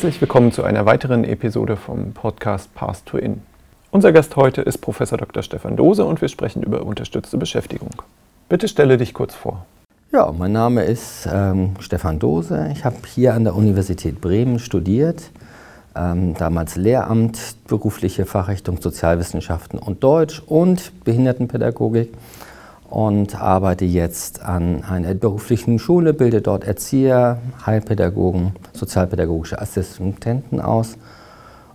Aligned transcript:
Herzlich 0.00 0.22
willkommen 0.22 0.50
zu 0.50 0.64
einer 0.64 0.86
weiteren 0.86 1.24
Episode 1.24 1.76
vom 1.76 2.12
Podcast 2.14 2.74
Path 2.74 3.04
to 3.04 3.18
In. 3.18 3.42
Unser 3.90 4.12
Gast 4.12 4.34
heute 4.34 4.62
ist 4.62 4.78
Professor 4.78 5.18
Dr. 5.18 5.42
Stefan 5.42 5.76
Dose 5.76 6.06
und 6.06 6.22
wir 6.22 6.28
sprechen 6.28 6.62
über 6.62 6.86
unterstützte 6.86 7.36
Beschäftigung. 7.36 7.90
Bitte 8.48 8.66
stelle 8.66 8.96
dich 8.96 9.12
kurz 9.12 9.34
vor. 9.34 9.66
Ja, 10.10 10.32
mein 10.32 10.52
Name 10.52 10.84
ist 10.84 11.28
ähm, 11.30 11.74
Stefan 11.80 12.18
Dose. 12.18 12.70
Ich 12.72 12.86
habe 12.86 12.96
hier 13.14 13.34
an 13.34 13.44
der 13.44 13.54
Universität 13.54 14.22
Bremen 14.22 14.58
studiert, 14.58 15.30
ähm, 15.94 16.32
damals 16.32 16.76
Lehramt, 16.76 17.38
berufliche 17.68 18.24
Fachrichtung 18.24 18.80
Sozialwissenschaften 18.80 19.78
und 19.78 20.02
Deutsch 20.02 20.40
und 20.46 21.04
Behindertenpädagogik 21.04 22.08
und 22.90 23.40
arbeite 23.40 23.84
jetzt 23.84 24.42
an 24.42 24.84
einer 24.84 25.14
beruflichen 25.14 25.78
Schule, 25.78 26.12
bilde 26.12 26.42
dort 26.42 26.64
Erzieher, 26.64 27.38
Heilpädagogen, 27.64 28.52
sozialpädagogische 28.72 29.60
Assistenten 29.60 30.60
aus 30.60 30.96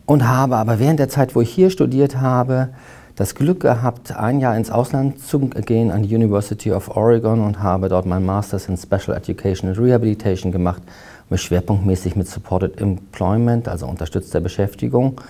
und 0.06 0.28
habe 0.28 0.58
aber 0.58 0.80
während 0.80 1.00
der 1.00 1.10
Zeit, 1.10 1.36
wo 1.36 1.42
ich 1.42 1.50
hier 1.50 1.70
studiert 1.70 2.18
habe, 2.20 2.70
das 3.16 3.34
Glück 3.34 3.62
gehabt, 3.62 4.14
ein 4.16 4.42
Jahr 4.42 4.58
ins 4.58 4.70
Ausland 4.70 5.22
zu 5.22 5.40
gehen 5.40 5.90
an 5.90 6.04
die 6.04 6.14
University 6.14 6.74
of 6.74 6.98
Oregon 6.98 7.40
und 7.40 7.64
habe 7.64 7.88
dort 7.88 8.06
mein 8.06 8.26
Masters 8.26 8.68
in 8.68 8.76
Special 8.76 9.16
Education 9.16 9.70
and 9.70 9.80
Rehabilitation 9.80 10.52
gemacht, 10.52 10.82
mich 11.30 11.42
schwerpunktmäßig 11.42 12.18
mit 12.18 12.28
Supported 12.28 12.80
Employment, 12.82 13.70
also 13.70 13.88
unterstützter 13.88 14.42
Beschäftigung, 14.42 15.22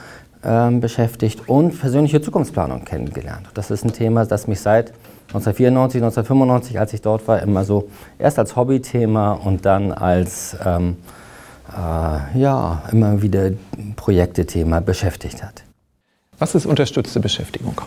äh, 0.41 0.71
beschäftigt 0.71 1.47
und 1.47 1.79
persönliche 1.79 2.21
Zukunftsplanung 2.21 2.85
kennengelernt. 2.85 3.47
Das 3.53 3.69
ist 3.69 3.85
ein 3.85 3.93
Thema, 3.93 4.25
das 4.25 4.47
mich 4.47 4.61
seit 4.61 4.91
1994, 5.35 6.01
1995, 6.01 6.79
als 6.79 6.93
ich 6.93 7.01
dort 7.01 7.27
war, 7.27 7.41
immer 7.41 7.65
so 7.65 7.89
erst 8.17 8.39
als 8.39 8.55
Hobbythema 8.55 9.33
und 9.33 9.65
dann 9.65 9.91
als 9.91 10.55
ähm, 10.65 10.97
äh, 11.69 12.39
ja, 12.39 12.83
immer 12.91 13.21
wieder 13.21 13.51
Projektethema 13.97 14.79
beschäftigt 14.79 15.43
hat. 15.43 15.63
Was 16.39 16.55
ist 16.55 16.65
unterstützte 16.65 17.19
Beschäftigung? 17.19 17.81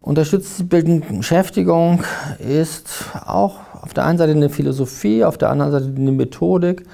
Unterstützte 0.00 0.64
Beschäftigung 0.64 2.04
ist 2.38 2.90
auch 3.26 3.56
auf 3.80 3.94
der 3.94 4.04
einen 4.04 4.18
Seite 4.18 4.32
eine 4.32 4.50
Philosophie, 4.50 5.24
auf 5.24 5.38
der 5.38 5.50
anderen 5.50 5.72
Seite 5.72 5.92
eine 5.96 6.12
Methodik, 6.12 6.84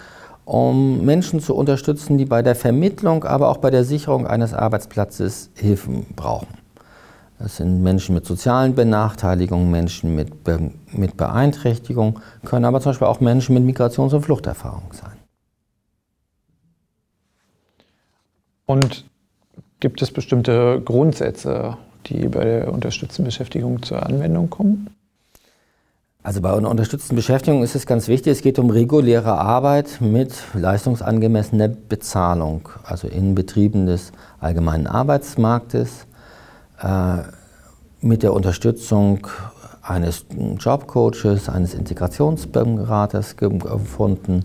um 0.45 1.05
Menschen 1.05 1.41
zu 1.41 1.55
unterstützen, 1.55 2.19
die 2.19 2.25
bei 2.25 2.43
der 2.43 2.55
Vermittlung, 2.55 3.25
aber 3.25 3.49
auch 3.49 3.57
bei 3.57 3.71
der 3.71 3.85
Sicherung 3.85 4.27
eines 4.27 4.55
Arbeitsplatzes 4.55 5.51
Hilfen 5.55 6.07
brauchen. 6.15 6.64
Das 7.45 7.57
sind 7.57 7.83
Menschen 7.83 8.15
mit 8.15 8.25
sozialen 8.25 8.75
Benachteiligungen, 8.75 9.71
Menschen 9.71 10.15
mit, 10.15 10.45
Be 10.45 10.71
mit 10.93 11.19
Beeinträchtigung, 11.19 12.21
können 12.43 12.65
aber 12.65 12.81
zum 12.81 12.93
Beispiel 12.93 13.07
auch 13.07 13.21
Menschen 13.21 13.53
mit 13.53 13.65
Migrations- 13.65 14.15
und 14.15 14.23
Fluchterfahrung 14.23 14.91
sein. 14.93 15.13
Und 18.65 19.05
gibt 19.79 20.01
es 20.01 20.11
bestimmte 20.11 20.81
Grundsätze, 20.83 21.77
die 22.07 22.29
bei 22.29 22.45
der 22.45 22.73
unterstützten 22.73 23.25
Beschäftigung 23.25 23.83
zur 23.83 24.07
Anwendung 24.07 24.49
kommen? 24.49 24.89
Also 26.23 26.41
bei 26.41 26.51
einer 26.51 26.71
unterstützten 26.71 27.15
Beschäftigung 27.15 27.63
ist 27.63 27.75
es 27.75 27.85
ganz 27.85 28.09
wichtig, 28.09 28.33
es 28.33 28.41
geht 28.41 28.59
um 28.59 28.71
reguläre 28.71 29.33
Arbeit 29.39 30.01
mit 30.01 30.33
leistungsangemessener 30.55 31.69
Bezahlung, 31.69 32.71
also 32.85 33.07
in 33.07 33.35
Betrieben 33.35 33.85
des 33.85 34.13
allgemeinen 34.41 34.87
Arbeitsmarktes 34.87 36.07
mit 38.01 38.23
der 38.23 38.33
Unterstützung 38.35 39.27
eines 39.83 40.27
Jobcoaches, 40.59 41.49
eines 41.49 41.75
Integrationsberaters 41.75 43.37
gefunden. 43.37 44.45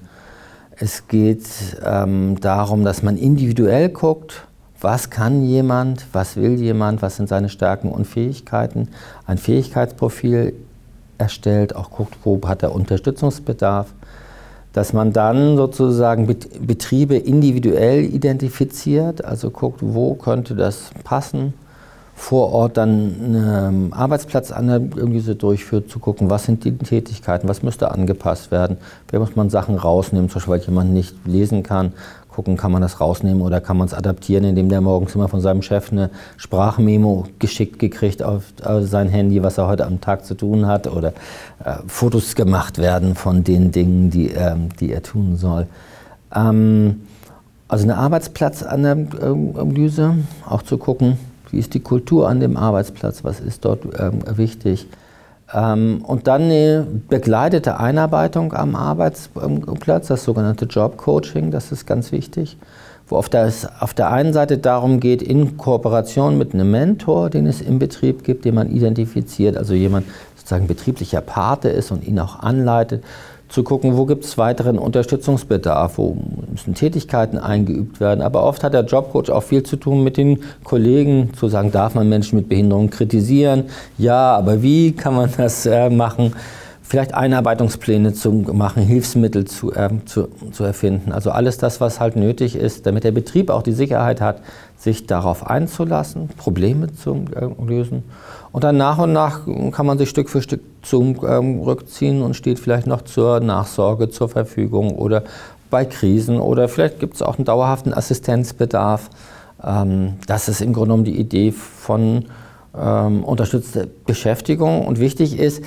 Es 0.78 1.08
geht 1.08 1.48
ähm, 1.84 2.40
darum, 2.40 2.84
dass 2.84 3.04
man 3.04 3.18
individuell 3.18 3.90
guckt, 3.90 4.46
was 4.82 5.10
kann 5.10 5.44
jemand, 5.44 6.06
was 6.14 6.38
will 6.38 6.56
jemand, 6.56 7.02
was 7.02 7.18
sind 7.18 7.28
seine 7.28 7.50
Stärken 7.50 7.92
und 7.92 8.06
Fähigkeiten, 8.06 8.88
ein 9.26 9.38
Fähigkeitsprofil 9.38 10.54
erstellt, 11.18 11.76
auch 11.76 11.92
guckt, 11.92 12.16
wo 12.24 12.40
hat 12.48 12.64
er 12.64 12.74
Unterstützungsbedarf, 12.74 13.94
dass 14.72 14.94
man 14.94 15.12
dann 15.12 15.58
sozusagen 15.58 16.28
Betriebe 16.28 17.18
individuell 17.18 18.06
identifiziert, 18.06 19.26
also 19.26 19.50
guckt, 19.50 19.80
wo 19.82 20.14
könnte 20.14 20.56
das 20.56 20.92
passen 21.04 21.54
vor 22.20 22.52
Ort 22.52 22.76
dann 22.76 23.16
eine 23.24 23.72
Arbeitsplatzanalyse 23.92 25.36
durchführt, 25.36 25.90
zu 25.90 26.00
gucken, 26.00 26.30
was 26.30 26.44
sind 26.44 26.66
die 26.66 26.78
Tätigkeiten, 26.78 27.48
was 27.48 27.64
müsste 27.64 27.92
angepasst 27.92 28.52
werden, 28.52 28.76
wer 29.10 29.22
muss 29.22 29.38
man 29.38 29.50
Sachen 29.50 29.76
rausnehmen, 29.76 30.30
zum 30.30 30.40
Beispiel 30.40 30.52
weil 30.52 30.60
jemand 30.60 30.94
nicht 30.94 31.16
lesen 31.26 31.64
kann, 31.64 31.94
gucken, 32.28 32.58
kann 32.58 32.74
man 32.74 32.82
das 32.82 33.00
rausnehmen 33.00 33.42
oder 33.42 33.62
kann 33.62 33.78
man 33.78 33.88
es 33.88 33.94
adaptieren, 33.94 34.44
indem 34.44 34.68
der 34.68 34.82
morgens 34.82 35.16
immer 35.16 35.30
von 35.30 35.40
seinem 35.40 35.62
Chef 35.62 35.94
eine 35.94 36.10
Sprachmemo 36.36 37.24
geschickt 37.40 37.80
gekriegt 37.80 38.22
auf, 38.22 38.44
sein 38.82 39.08
Handy, 39.08 39.42
was 39.42 39.58
er 39.58 39.68
heute 39.68 39.86
am 39.86 40.02
Tag 40.02 40.26
zu 40.26 40.36
tun 40.36 40.68
hat 40.68 40.88
oder 40.88 41.14
äh, 41.64 41.76
Fotos 41.88 42.36
gemacht 42.36 42.80
werden 42.80 43.16
von 43.16 43.46
den 43.46 43.72
Dingen, 43.72 44.10
die, 44.10 44.32
äh, 44.32 44.58
die 44.82 44.92
er 44.92 45.04
tun 45.04 45.38
soll. 45.38 45.68
Ähm, 46.36 47.04
also 47.70 47.86
eine 47.86 47.96
Arbeitsplatzanalyse, 47.96 50.16
auch 50.48 50.64
zu 50.64 50.78
gucken, 50.78 51.18
wie 51.52 51.60
ist 51.60 51.74
die 51.74 51.80
Kultur 51.80 52.28
an 52.28 52.40
dem 52.40 52.58
Arbeitsplatz? 52.58 53.24
Was 53.24 53.40
ist 53.40 53.66
dort 53.66 53.82
ähm, 53.98 54.20
wichtig? 54.36 54.88
Ähm, 55.54 56.04
und 56.04 56.28
dann 56.28 56.44
eine 56.44 56.86
begleitete 57.08 57.80
Einarbeitung 57.80 58.54
am 58.54 58.76
Arbeitsplatz, 58.76 60.08
das 60.08 60.24
sogenannte 60.24 60.66
Job 60.66 60.98
Coaching, 60.98 61.52
das 61.52 61.72
ist 61.72 61.86
ganz 61.86 62.12
wichtig, 62.12 62.58
wo 63.08 63.18
auf 63.18 63.30
der, 63.30 63.52
auf 63.80 63.94
der 63.94 64.12
einen 64.12 64.34
Seite 64.34 64.60
darum 64.60 65.00
geht, 65.00 65.22
in 65.22 65.58
Kooperation 65.58 66.38
mit 66.38 66.54
einem 66.54 66.70
Mentor, 66.70 67.30
den 67.30 67.48
es 67.48 67.62
im 67.62 67.80
Betrieb 67.80 68.24
gibt, 68.24 68.46
den 68.46 68.56
man 68.56 68.70
identifiziert, 68.70 69.58
also 69.58 69.74
jemand 69.74 70.06
sozusagen 70.36 70.68
betrieblicher 70.68 71.22
Pate 71.22 71.70
ist 71.70 71.92
und 71.92 72.08
ihn 72.08 72.20
auch 72.20 72.40
anleitet, 72.40 73.04
zu 73.50 73.64
gucken, 73.64 73.98
wo 73.98 74.06
gibt 74.06 74.24
es 74.24 74.38
weiteren 74.38 74.78
Unterstützungsbedarf, 74.78 75.98
wo 75.98 76.18
müssen 76.52 76.76
Tätigkeiten 76.76 77.40
eingeübt 77.40 78.00
werden. 78.00 78.22
Aber 78.22 78.44
oft 78.44 78.64
hat 78.64 78.74
der 78.74 78.86
Jobcoach 78.86 79.32
auch 79.32 79.44
viel 79.44 79.64
zu 79.64 79.76
tun 79.76 80.04
mit 80.04 80.18
den 80.18 80.44
Kollegen, 80.64 81.34
zu 81.34 81.50
sagen, 81.50 81.72
darf 81.72 81.96
man 81.96 82.08
Menschen 82.08 82.38
mit 82.38 82.48
Behinderung 82.48 82.92
kritisieren? 82.92 83.66
Ja, 83.98 84.36
aber 84.36 84.62
wie 84.62 84.92
kann 84.92 85.16
man 85.16 85.32
das 85.36 85.66
äh, 85.66 85.90
machen? 85.90 86.36
Vielleicht 86.84 87.14
Einarbeitungspläne 87.14 88.14
zu 88.14 88.32
machen, 88.32 88.84
Hilfsmittel 88.84 89.46
zu, 89.46 89.74
äh, 89.74 89.90
zu, 90.06 90.28
zu 90.52 90.64
erfinden. 90.64 91.12
Also 91.12 91.32
alles 91.32 91.58
das, 91.58 91.82
was 91.82 92.00
halt 92.00 92.16
nötig 92.16 92.56
ist, 92.56 92.86
damit 92.86 93.04
der 93.04 93.12
Betrieb 93.12 93.50
auch 93.50 93.64
die 93.64 93.74
Sicherheit 93.74 94.22
hat, 94.22 94.42
sich 94.80 95.06
darauf 95.06 95.46
einzulassen, 95.46 96.30
Probleme 96.30 96.94
zu 96.94 97.26
äh, 97.36 97.48
lösen. 97.64 98.04
Und 98.54 98.64
dann 98.64 98.78
nach 98.78 98.98
und 98.98 99.12
nach 99.12 99.42
kann 99.72 99.86
man 99.86 99.98
sich 99.98 100.10
Stück 100.10 100.30
für 100.30 100.42
Stück 100.42 100.62
zurückziehen 100.82 102.18
ähm, 102.18 102.24
und 102.24 102.36
steht 102.36 102.60
vielleicht 102.60 102.88
noch 102.88 103.02
zur 103.02 103.42
Nachsorge 103.42 104.10
zur 104.10 104.30
Verfügung 104.30 104.96
oder 104.96 105.24
bei 105.70 105.86
Krisen 105.86 106.40
oder 106.40 106.70
vielleicht 106.70 107.00
gibt 107.00 107.16
es 107.16 107.22
auch 107.22 107.38
einen 107.38 107.46
dauerhaften 107.46 107.94
Assistenzbedarf. 107.94 109.10
Ähm, 109.62 110.14
das 110.28 110.48
ist 110.48 110.62
im 110.62 110.72
Grunde 110.72 110.88
genommen 110.88 111.04
die 111.04 111.20
Idee 111.20 111.52
von 111.52 112.26
ähm, 112.78 113.26
unterstützter 113.26 113.86
Beschäftigung. 114.06 114.88
Und 114.88 115.00
wichtig 115.00 115.38
ist, 115.38 115.62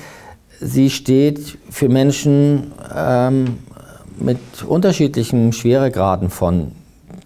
sie 0.59 0.89
steht 0.89 1.57
für 1.69 1.87
Menschen 1.87 2.71
ähm, 2.95 3.59
mit 4.17 4.39
unterschiedlichen 4.67 5.53
Schweregraden 5.53 6.31
von 6.31 6.71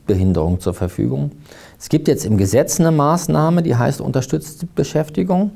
Behinderung 0.06 0.60
zur 0.60 0.74
Verfügung. 0.74 1.32
Es 1.80 1.90
gibt 1.90 2.08
jetzt 2.08 2.26
im 2.26 2.38
Gesetz 2.38 2.80
eine 2.80 2.92
Maßnahme, 2.92 3.62
die 3.62 3.76
heißt 3.76 4.02
unterstützte 4.02 4.66
Beschäftigung. 4.66 5.52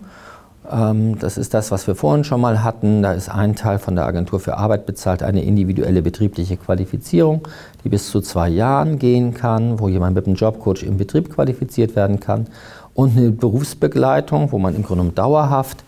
Ähm, 0.71 1.18
das 1.18 1.38
ist 1.38 1.53
das, 1.53 1.71
was 1.71 1.88
wir 1.88 1.95
vorhin 1.95 2.23
schon 2.23 2.41
mal 2.41 2.63
hatten. 2.63 3.01
Da 3.01 3.13
ist 3.13 3.29
ein 3.29 3.56
Teil 3.56 3.79
von 3.79 3.95
der 3.95 4.06
Agentur 4.06 4.39
für 4.39 4.57
Arbeit 4.57 4.85
bezahlt, 4.85 5.23
eine 5.23 5.44
individuelle 5.44 6.01
betriebliche 6.01 6.57
Qualifizierung, 6.57 7.47
die 7.83 7.89
bis 7.89 8.12
zu 8.12 8.21
zwei 8.21 8.50
Jahren 8.50 9.00
gehen 9.00 9.33
kann, 9.33 9.79
wo 9.79 9.89
jemand 9.89 10.15
mit 10.15 10.27
einem 10.27 10.35
Jobcoach 10.35 10.83
im 10.83 10.97
Betrieb 10.97 11.33
qualifiziert 11.33 11.95
werden 11.95 12.19
kann. 12.19 12.47
Und 12.94 13.17
eine 13.17 13.31
Berufsbegleitung, 13.31 14.51
wo 14.51 14.59
man 14.59 14.75
im 14.75 14.83
Grunde 14.83 15.12
dauerhaft 15.12 15.83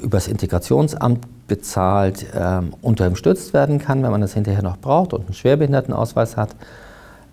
übers 0.00 0.28
Integrationsamt 0.28 1.26
bezahlt 1.48 2.26
ähm, 2.34 2.74
unterstützt 2.82 3.52
werden 3.52 3.78
kann, 3.78 4.02
wenn 4.02 4.10
man 4.10 4.20
das 4.20 4.34
hinterher 4.34 4.62
noch 4.62 4.76
braucht 4.78 5.12
und 5.12 5.26
einen 5.26 5.34
Schwerbehindertenausweis 5.34 6.36
hat. 6.36 6.50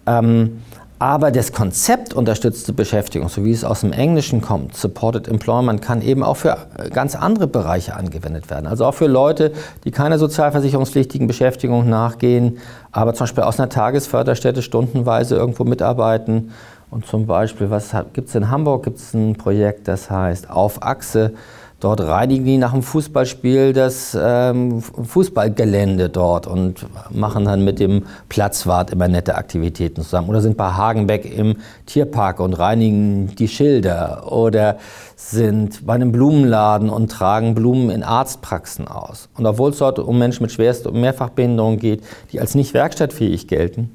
Ähm, 0.08 0.62
aber 0.98 1.32
das 1.32 1.52
Konzept 1.52 2.14
unterstützte 2.14 2.72
Beschäftigung, 2.72 3.28
so 3.28 3.44
wie 3.44 3.52
es 3.52 3.66
aus 3.66 3.82
dem 3.82 3.92
Englischen 3.92 4.42
kommt, 4.42 4.78
Supported 4.78 5.28
Employment, 5.28 5.82
kann 5.82 6.02
eben 6.02 6.24
auch 6.24 6.38
für 6.38 6.58
ganz 6.94 7.16
andere 7.16 7.48
Bereiche 7.48 7.96
angewendet 7.96 8.50
werden. 8.50 8.66
Also 8.66 8.86
auch 8.86 8.94
für 8.94 9.08
Leute, 9.08 9.52
die 9.84 9.92
keiner 9.92 10.18
sozialversicherungspflichtigen 10.18 11.28
Beschäftigung 11.28 11.90
nachgehen, 11.90 12.60
aber 12.92 13.14
zum 13.14 13.26
Beispiel 13.26 13.44
aus 13.44 13.60
einer 13.60 13.70
Tagesförderstätte 13.70 14.62
stundenweise 14.62 15.36
irgendwo 15.36 15.66
mitarbeiten. 15.66 16.52
Und 16.92 17.06
zum 17.06 17.26
Beispiel, 17.26 17.70
was 17.70 17.94
gibt 18.14 18.30
es 18.30 18.36
in 18.36 18.50
Hamburg? 18.50 18.84
Gibt 18.84 19.00
es 19.00 19.14
ein 19.14 19.36
Projekt, 19.36 19.90
das 19.90 20.10
heißt 20.10 20.50
Auf 20.50 20.82
Achse. 20.82 21.34
Dort 21.82 22.00
reinigen 22.00 22.46
die 22.46 22.58
nach 22.58 22.72
dem 22.72 22.82
Fußballspiel 22.82 23.74
das 23.74 24.18
ähm, 24.20 24.82
Fußballgelände 24.82 26.10
dort 26.10 26.48
und 26.48 26.86
machen 27.12 27.46
dann 27.46 27.66
mit 27.66 27.80
dem 27.80 28.06
Platzwart 28.30 28.92
immer 28.92 29.10
nette 29.10 29.36
Aktivitäten 29.36 30.02
zusammen. 30.02 30.30
Oder 30.30 30.42
sind 30.42 30.56
bei 30.56 30.72
Hagenbeck 30.72 31.38
im 31.38 31.58
Tierpark 31.86 32.40
und 32.40 32.54
reinigen 32.54 33.36
die 33.36 33.50
Schilder. 33.50 34.32
Oder 34.32 34.78
sind 35.18 35.86
bei 35.86 35.94
einem 35.94 36.14
Blumenladen 36.14 36.90
und 36.90 37.12
tragen 37.12 37.56
Blumen 37.56 37.90
in 37.90 38.04
Arztpraxen 38.04 38.88
aus. 38.88 39.28
Und 39.38 39.46
obwohl 39.46 39.72
es 39.72 39.78
dort 39.78 40.00
um 40.00 40.18
Menschen 40.18 40.44
mit 40.44 40.54
Schwerst- 40.54 40.88
und 40.88 41.00
Mehrfachbehinderung 41.00 41.78
geht, 41.78 42.04
die 42.32 42.40
als 42.40 42.56
nicht 42.56 42.74
werkstattfähig 42.74 43.50
gelten, 43.50 43.92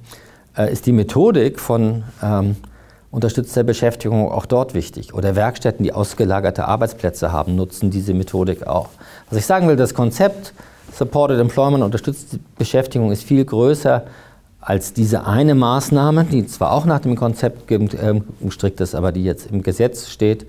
äh, 0.56 0.70
ist 0.70 0.84
die 0.84 0.92
Methodik 0.92 1.58
von 1.58 2.04
ähm, 2.22 2.56
unterstützter 3.10 3.64
Beschäftigung 3.64 4.30
auch 4.30 4.46
dort 4.46 4.74
wichtig. 4.74 5.14
Oder 5.14 5.34
Werkstätten, 5.34 5.84
die 5.84 5.92
ausgelagerte 5.92 6.66
Arbeitsplätze 6.66 7.32
haben, 7.32 7.56
nutzen 7.56 7.90
diese 7.90 8.14
Methodik 8.14 8.66
auch. 8.66 8.90
Was 9.28 9.38
ich 9.38 9.46
sagen 9.46 9.68
will, 9.68 9.76
das 9.76 9.94
Konzept 9.94 10.54
Supported 10.92 11.38
Employment, 11.38 11.84
unterstützte 11.84 12.38
Beschäftigung, 12.58 13.12
ist 13.12 13.22
viel 13.22 13.44
größer 13.44 14.04
als 14.60 14.92
diese 14.92 15.26
eine 15.26 15.54
Maßnahme, 15.54 16.24
die 16.24 16.46
zwar 16.46 16.72
auch 16.72 16.84
nach 16.84 17.00
dem 17.00 17.16
Konzept 17.16 17.70
ähm, 17.70 18.24
gestrickt 18.40 18.80
ist, 18.80 18.94
aber 18.94 19.12
die 19.12 19.24
jetzt 19.24 19.50
im 19.50 19.62
Gesetz 19.62 20.08
steht. 20.08 20.46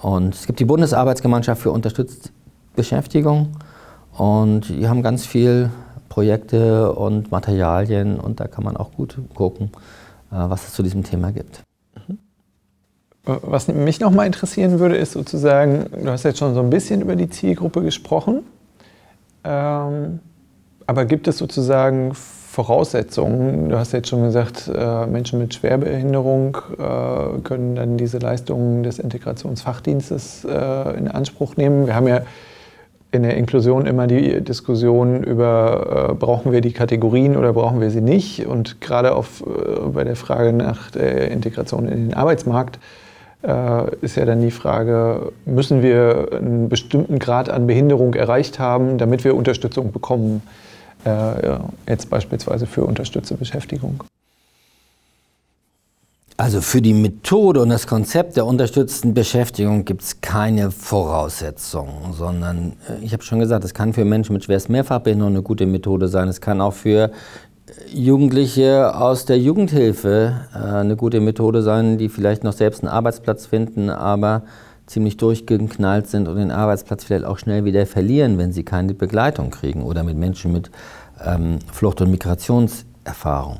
Und 0.00 0.34
es 0.34 0.46
gibt 0.46 0.58
die 0.60 0.64
Bundesarbeitsgemeinschaft 0.64 1.62
für 1.62 1.70
unterstützte 1.70 2.30
Beschäftigung 2.74 3.52
und 4.16 4.68
die 4.68 4.88
haben 4.88 5.02
ganz 5.02 5.24
viel 5.26 5.70
Projekte 6.08 6.92
und 6.92 7.30
Materialien 7.30 8.18
und 8.18 8.40
da 8.40 8.46
kann 8.46 8.64
man 8.64 8.76
auch 8.76 8.92
gut 8.92 9.18
gucken, 9.34 9.70
äh, 10.30 10.34
was 10.36 10.68
es 10.68 10.74
zu 10.74 10.82
diesem 10.82 11.04
Thema 11.04 11.30
gibt. 11.32 11.62
Was 13.26 13.66
mich 13.66 13.98
noch 13.98 14.12
mal 14.12 14.24
interessieren 14.24 14.78
würde, 14.78 14.96
ist 14.96 15.12
sozusagen, 15.12 15.86
du 16.00 16.08
hast 16.10 16.22
jetzt 16.22 16.38
schon 16.38 16.54
so 16.54 16.60
ein 16.60 16.70
bisschen 16.70 17.00
über 17.00 17.16
die 17.16 17.28
Zielgruppe 17.28 17.82
gesprochen, 17.82 18.44
ähm, 19.42 20.20
aber 20.86 21.04
gibt 21.06 21.26
es 21.26 21.38
sozusagen 21.38 22.14
Voraussetzungen? 22.14 23.68
Du 23.68 23.76
hast 23.76 23.92
jetzt 23.92 24.08
schon 24.08 24.22
gesagt, 24.22 24.70
äh, 24.72 25.06
Menschen 25.06 25.40
mit 25.40 25.54
Schwerbehinderung 25.54 26.56
äh, 26.78 27.40
können 27.42 27.74
dann 27.74 27.96
diese 27.96 28.18
Leistungen 28.18 28.84
des 28.84 29.00
Integrationsfachdienstes 29.00 30.44
äh, 30.44 30.96
in 30.96 31.08
Anspruch 31.08 31.56
nehmen. 31.56 31.86
Wir 31.86 31.96
haben 31.96 32.06
ja 32.06 32.20
in 33.10 33.24
der 33.24 33.36
Inklusion 33.36 33.86
immer 33.86 34.06
die 34.06 34.40
Diskussion 34.40 35.24
über, 35.24 36.10
äh, 36.10 36.14
brauchen 36.14 36.52
wir 36.52 36.60
die 36.60 36.72
Kategorien 36.72 37.36
oder 37.36 37.52
brauchen 37.52 37.80
wir 37.80 37.90
sie 37.90 38.00
nicht? 38.00 38.46
Und 38.46 38.80
gerade 38.80 39.16
auf, 39.16 39.42
äh, 39.42 39.88
bei 39.88 40.04
der 40.04 40.16
Frage 40.16 40.52
nach 40.52 40.92
der 40.92 41.32
Integration 41.32 41.88
in 41.88 42.08
den 42.08 42.14
Arbeitsmarkt 42.14 42.78
ist 44.00 44.16
ja 44.16 44.24
dann 44.24 44.40
die 44.40 44.50
Frage, 44.50 45.32
müssen 45.44 45.82
wir 45.82 46.28
einen 46.32 46.68
bestimmten 46.68 47.18
Grad 47.18 47.48
an 47.48 47.66
Behinderung 47.66 48.14
erreicht 48.14 48.58
haben, 48.58 48.98
damit 48.98 49.24
wir 49.24 49.36
Unterstützung 49.36 49.92
bekommen, 49.92 50.42
äh, 51.04 51.58
jetzt 51.86 52.10
beispielsweise 52.10 52.66
für 52.66 52.84
unterstützte 52.84 53.34
Beschäftigung? 53.34 54.02
Also 56.38 56.60
für 56.60 56.82
die 56.82 56.92
Methode 56.92 57.62
und 57.62 57.70
das 57.70 57.86
Konzept 57.86 58.36
der 58.36 58.44
unterstützten 58.44 59.14
Beschäftigung 59.14 59.86
gibt 59.86 60.02
es 60.02 60.20
keine 60.20 60.70
Voraussetzungen, 60.70 62.12
sondern 62.12 62.74
äh, 62.90 63.02
ich 63.02 63.14
habe 63.14 63.22
schon 63.22 63.38
gesagt, 63.38 63.64
es 63.64 63.72
kann 63.72 63.94
für 63.94 64.04
Menschen 64.04 64.34
mit 64.34 64.44
schwerst 64.44 64.68
Mehrfachbehinderung 64.68 65.32
eine 65.32 65.42
gute 65.42 65.64
Methode 65.64 66.08
sein. 66.08 66.28
Es 66.28 66.42
kann 66.42 66.60
auch 66.60 66.74
für 66.74 67.10
Jugendliche 67.92 68.94
aus 68.94 69.24
der 69.24 69.38
Jugendhilfe 69.38 70.40
äh, 70.54 70.58
eine 70.58 70.96
gute 70.96 71.20
Methode 71.20 71.62
sein, 71.62 71.98
die 71.98 72.08
vielleicht 72.08 72.44
noch 72.44 72.52
selbst 72.52 72.82
einen 72.82 72.92
Arbeitsplatz 72.92 73.46
finden, 73.46 73.90
aber 73.90 74.42
ziemlich 74.86 75.16
durchgeknallt 75.16 76.06
sind 76.06 76.28
und 76.28 76.36
den 76.36 76.52
Arbeitsplatz 76.52 77.02
vielleicht 77.02 77.24
auch 77.24 77.38
schnell 77.38 77.64
wieder 77.64 77.84
verlieren, 77.86 78.38
wenn 78.38 78.52
sie 78.52 78.62
keine 78.62 78.94
Begleitung 78.94 79.50
kriegen 79.50 79.82
oder 79.82 80.04
mit 80.04 80.16
Menschen 80.16 80.52
mit 80.52 80.70
ähm, 81.24 81.58
Flucht- 81.72 82.00
und 82.00 82.12
Migrationserfahrung. 82.12 83.58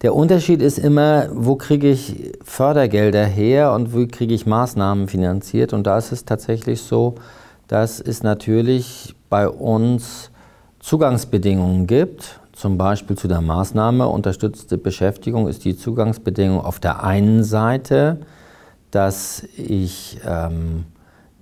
Der 0.00 0.14
Unterschied 0.14 0.62
ist 0.62 0.78
immer, 0.78 1.28
wo 1.30 1.56
kriege 1.56 1.90
ich 1.90 2.32
Fördergelder 2.42 3.26
her 3.26 3.72
und 3.72 3.94
wo 3.94 4.06
kriege 4.06 4.34
ich 4.34 4.46
Maßnahmen 4.46 5.08
finanziert. 5.08 5.72
Und 5.72 5.86
da 5.86 5.98
ist 5.98 6.12
es 6.12 6.24
tatsächlich 6.24 6.80
so, 6.80 7.16
dass 7.68 8.00
es 8.00 8.22
natürlich 8.22 9.14
bei 9.28 9.48
uns 9.48 10.30
Zugangsbedingungen 10.80 11.86
gibt 11.86 12.40
zum 12.54 12.78
Beispiel 12.78 13.16
zu 13.16 13.28
der 13.28 13.40
Maßnahme 13.40 14.06
unterstützte 14.06 14.78
Beschäftigung 14.78 15.48
ist 15.48 15.64
die 15.64 15.76
Zugangsbedingung 15.76 16.60
auf 16.60 16.78
der 16.78 17.02
einen 17.02 17.42
Seite, 17.42 18.18
dass 18.90 19.42
ich 19.56 20.20
ähm, 20.24 20.84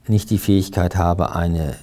nicht 0.07 0.31
die 0.31 0.39
Fähigkeit 0.39 0.97
habe, 0.97 1.35
eine 1.35 1.75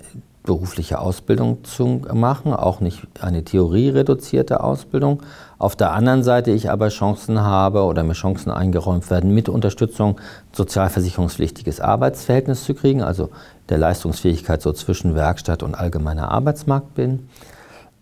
berufliche 0.44 1.00
Ausbildung 1.00 1.64
zu 1.64 2.02
machen, 2.12 2.54
auch 2.54 2.80
nicht 2.80 3.06
eine 3.22 3.44
theoriereduzierte 3.44 4.64
Ausbildung. 4.64 5.22
Auf 5.60 5.76
der 5.76 5.92
anderen 5.92 6.24
Seite 6.24 6.50
ich 6.50 6.72
aber 6.72 6.90
Chancen 6.90 7.42
habe 7.42 7.84
oder 7.84 8.04
mir 8.04 8.14
Chancen 8.14 8.50
eingeräumt 8.50 9.12
werden, 9.12 9.36
mit 9.36 9.48
Unterstützung 9.48 10.20
sozialversicherungspflichtiges 10.54 11.82
Arbeitsverhältnis 11.82 12.64
zu 12.64 12.74
kriegen, 12.74 13.04
also 13.04 13.30
der 13.68 13.78
Leistungsfähigkeit 13.78 14.62
so 14.64 14.74
zwischen 14.74 15.14
Werkstatt 15.14 15.62
und 15.62 15.76
allgemeiner 15.76 16.32
Arbeitsmarkt 16.32 16.96
bin. 16.96 17.30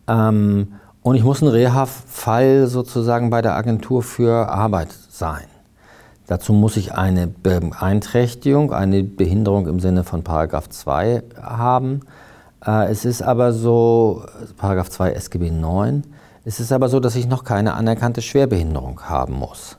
Ähm, 0.07 0.73
und 1.07 1.15
ich 1.15 1.23
muss 1.23 1.41
ein 1.41 1.47
Reha-Fall 1.47 2.67
sozusagen 2.67 3.29
bei 3.29 3.41
der 3.41 3.55
Agentur 3.55 4.03
für 4.03 4.49
Arbeit 4.49 4.89
sein. 5.09 5.45
Dazu 6.27 6.51
muss 6.51 6.75
ich 6.75 6.95
eine 6.95 7.27
Beeinträchtigung, 7.27 8.73
eine 8.73 9.03
Behinderung 9.03 9.67
im 9.67 9.79
Sinne 9.79 10.03
von 10.03 10.25
Paragraph 10.25 10.67
2 10.67 11.23
haben. 11.41 12.01
Äh, 12.65 12.91
es 12.91 13.05
ist 13.05 13.21
aber 13.21 13.53
so, 13.53 14.25
Paragraph 14.57 14.89
2 14.89 15.13
SGB 15.13 15.49
9, 15.49 16.03
es 16.43 16.59
ist 16.59 16.73
aber 16.73 16.89
so, 16.89 16.99
dass 16.99 17.15
ich 17.15 17.25
noch 17.25 17.45
keine 17.45 17.75
anerkannte 17.75 18.21
Schwerbehinderung 18.21 18.99
haben 19.03 19.35
muss. 19.35 19.77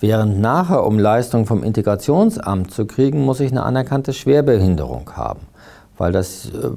Während 0.00 0.40
nachher, 0.40 0.86
um 0.86 0.98
Leistung 0.98 1.44
vom 1.44 1.62
Integrationsamt 1.64 2.70
zu 2.70 2.86
kriegen, 2.86 3.26
muss 3.26 3.40
ich 3.40 3.50
eine 3.50 3.64
anerkannte 3.64 4.14
Schwerbehinderung 4.14 5.10
haben, 5.16 5.40
weil 5.98 6.12
das 6.12 6.46
äh, 6.46 6.70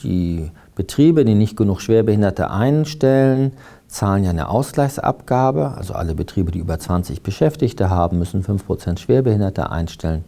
die 0.00 0.52
Betriebe, 0.76 1.24
die 1.24 1.34
nicht 1.34 1.56
genug 1.56 1.80
Schwerbehinderte 1.80 2.50
einstellen, 2.50 3.52
zahlen 3.88 4.24
ja 4.24 4.30
eine 4.30 4.48
Ausgleichsabgabe. 4.48 5.74
Also 5.76 5.94
alle 5.94 6.14
Betriebe, 6.14 6.52
die 6.52 6.58
über 6.58 6.78
20 6.78 7.22
Beschäftigte 7.22 7.90
haben, 7.90 8.18
müssen 8.18 8.44
5% 8.44 8.98
Schwerbehinderte 8.98 9.70
einstellen. 9.70 10.24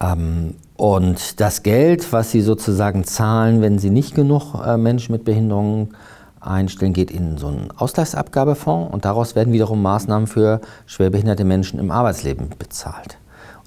Ähm, 0.00 0.54
und 0.76 1.40
das 1.40 1.62
Geld, 1.62 2.12
was 2.12 2.30
sie 2.30 2.42
sozusagen 2.42 3.04
zahlen, 3.04 3.62
wenn 3.62 3.78
sie 3.78 3.90
nicht 3.90 4.14
genug 4.14 4.54
äh, 4.64 4.76
Menschen 4.76 5.12
mit 5.12 5.24
Behinderungen 5.24 5.96
einstellen, 6.38 6.92
geht 6.92 7.10
in 7.10 7.38
so 7.38 7.48
einen 7.48 7.70
Ausgleichsabgabefonds 7.74 8.92
und 8.92 9.06
daraus 9.06 9.34
werden 9.34 9.54
wiederum 9.54 9.80
Maßnahmen 9.80 10.26
für 10.26 10.60
schwerbehinderte 10.84 11.44
Menschen 11.44 11.80
im 11.80 11.90
Arbeitsleben 11.90 12.50
bezahlt. 12.58 13.16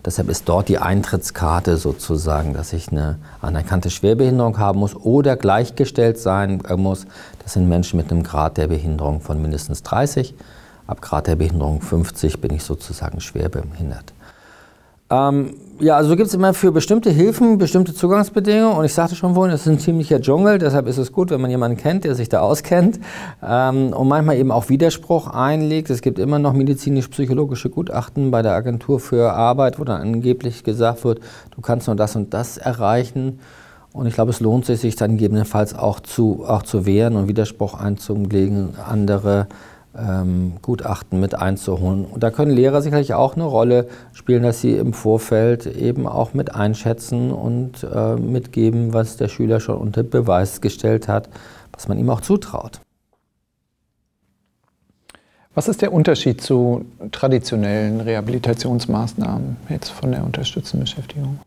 Deshalb 0.05 0.29
ist 0.29 0.47
dort 0.47 0.69
die 0.69 0.77
Eintrittskarte 0.77 1.75
sozusagen, 1.75 2.53
dass 2.53 2.71
ich 2.71 2.89
eine 2.91 3.17
anerkannte 3.41 3.89
Schwerbehinderung 3.89 4.57
haben 4.57 4.79
muss 4.79 4.95
oder 4.95 5.35
gleichgestellt 5.35 6.17
sein 6.17 6.61
muss. 6.77 7.05
Das 7.43 7.53
sind 7.53 7.67
Menschen 7.67 7.97
mit 7.97 8.11
einem 8.11 8.23
Grad 8.23 8.57
der 8.57 8.67
Behinderung 8.67 9.19
von 9.19 9.41
mindestens 9.41 9.83
30. 9.83 10.33
Ab 10.87 11.01
Grad 11.01 11.27
der 11.27 11.35
Behinderung 11.35 11.81
50 11.81 12.39
bin 12.39 12.53
ich 12.53 12.63
sozusagen 12.63 13.19
schwerbehindert. 13.19 14.13
Ähm, 15.09 15.55
ja, 15.79 15.95
also 15.95 16.15
gibt 16.17 16.27
es 16.27 16.33
immer 16.33 16.53
für 16.53 16.73
bestimmte 16.73 17.09
Hilfen 17.09 17.57
bestimmte 17.57 17.93
Zugangsbedingungen 17.93 18.77
und 18.77 18.83
ich 18.83 18.93
sagte 18.93 19.15
schon 19.15 19.33
vorhin, 19.33 19.55
es 19.55 19.61
ist 19.61 19.67
ein 19.67 19.79
ziemlicher 19.79 20.19
Dschungel, 20.21 20.57
deshalb 20.57 20.87
ist 20.87 20.97
es 20.97 21.13
gut, 21.13 21.31
wenn 21.31 21.39
man 21.39 21.49
jemanden 21.49 21.77
kennt, 21.77 22.03
der 22.03 22.15
sich 22.15 22.27
da 22.27 22.41
auskennt 22.41 22.99
ähm, 23.41 23.93
und 23.93 24.07
manchmal 24.09 24.35
eben 24.35 24.51
auch 24.51 24.67
Widerspruch 24.67 25.27
einlegt. 25.27 25.89
Es 25.89 26.01
gibt 26.01 26.19
immer 26.19 26.37
noch 26.37 26.51
medizinisch-psychologische 26.51 27.69
Gutachten 27.69 28.29
bei 28.29 28.41
der 28.41 28.53
Agentur 28.53 28.99
für 28.99 29.31
Arbeit, 29.31 29.79
wo 29.79 29.85
dann 29.85 30.01
angeblich 30.01 30.63
gesagt 30.65 31.05
wird, 31.05 31.21
du 31.55 31.61
kannst 31.61 31.87
nur 31.87 31.95
das 31.95 32.15
und 32.15 32.33
das 32.33 32.57
erreichen. 32.57 33.39
Und 33.93 34.05
ich 34.05 34.13
glaube, 34.13 34.31
es 34.31 34.41
lohnt 34.41 34.65
sich, 34.65 34.81
sich 34.81 34.95
dann 34.95 35.11
gegebenenfalls 35.11 35.73
auch 35.73 36.01
zu, 36.01 36.43
auch 36.45 36.63
zu 36.63 36.85
wehren 36.85 37.15
und 37.15 37.27
Widerspruch 37.27 37.73
einzulegen, 37.73 38.75
andere 38.85 39.47
ähm, 39.99 40.53
Gutachten 40.61 41.19
mit 41.19 41.35
einzuholen. 41.35 42.05
Und 42.05 42.23
da 42.23 42.31
können 42.31 42.51
Lehrer 42.51 42.81
sicherlich 42.81 43.13
auch 43.13 43.35
eine 43.35 43.43
Rolle 43.43 43.87
spielen, 44.13 44.43
dass 44.43 44.61
sie 44.61 44.75
im 44.75 44.93
Vorfeld 44.93 45.65
eben 45.65 46.07
auch 46.07 46.33
mit 46.33 46.55
einschätzen 46.55 47.31
und 47.31 47.83
äh, 47.83 48.15
mitgeben, 48.15 48.93
was 48.93 49.17
der 49.17 49.27
Schüler 49.27 49.59
schon 49.59 49.77
unter 49.77 50.03
Beweis 50.03 50.61
gestellt 50.61 51.07
hat, 51.07 51.29
was 51.73 51.87
man 51.87 51.97
ihm 51.97 52.09
auch 52.09 52.21
zutraut. 52.21 52.81
Was 55.55 55.67
ist 55.67 55.81
der 55.81 55.91
Unterschied 55.91 56.41
zu 56.41 56.85
traditionellen 57.11 58.01
Rehabilitationsmaßnahmen 58.01 59.57
jetzt 59.69 59.89
von 59.89 60.11
der 60.11 60.23
unterstützten 60.23 60.79
Beschäftigung? 60.79 61.39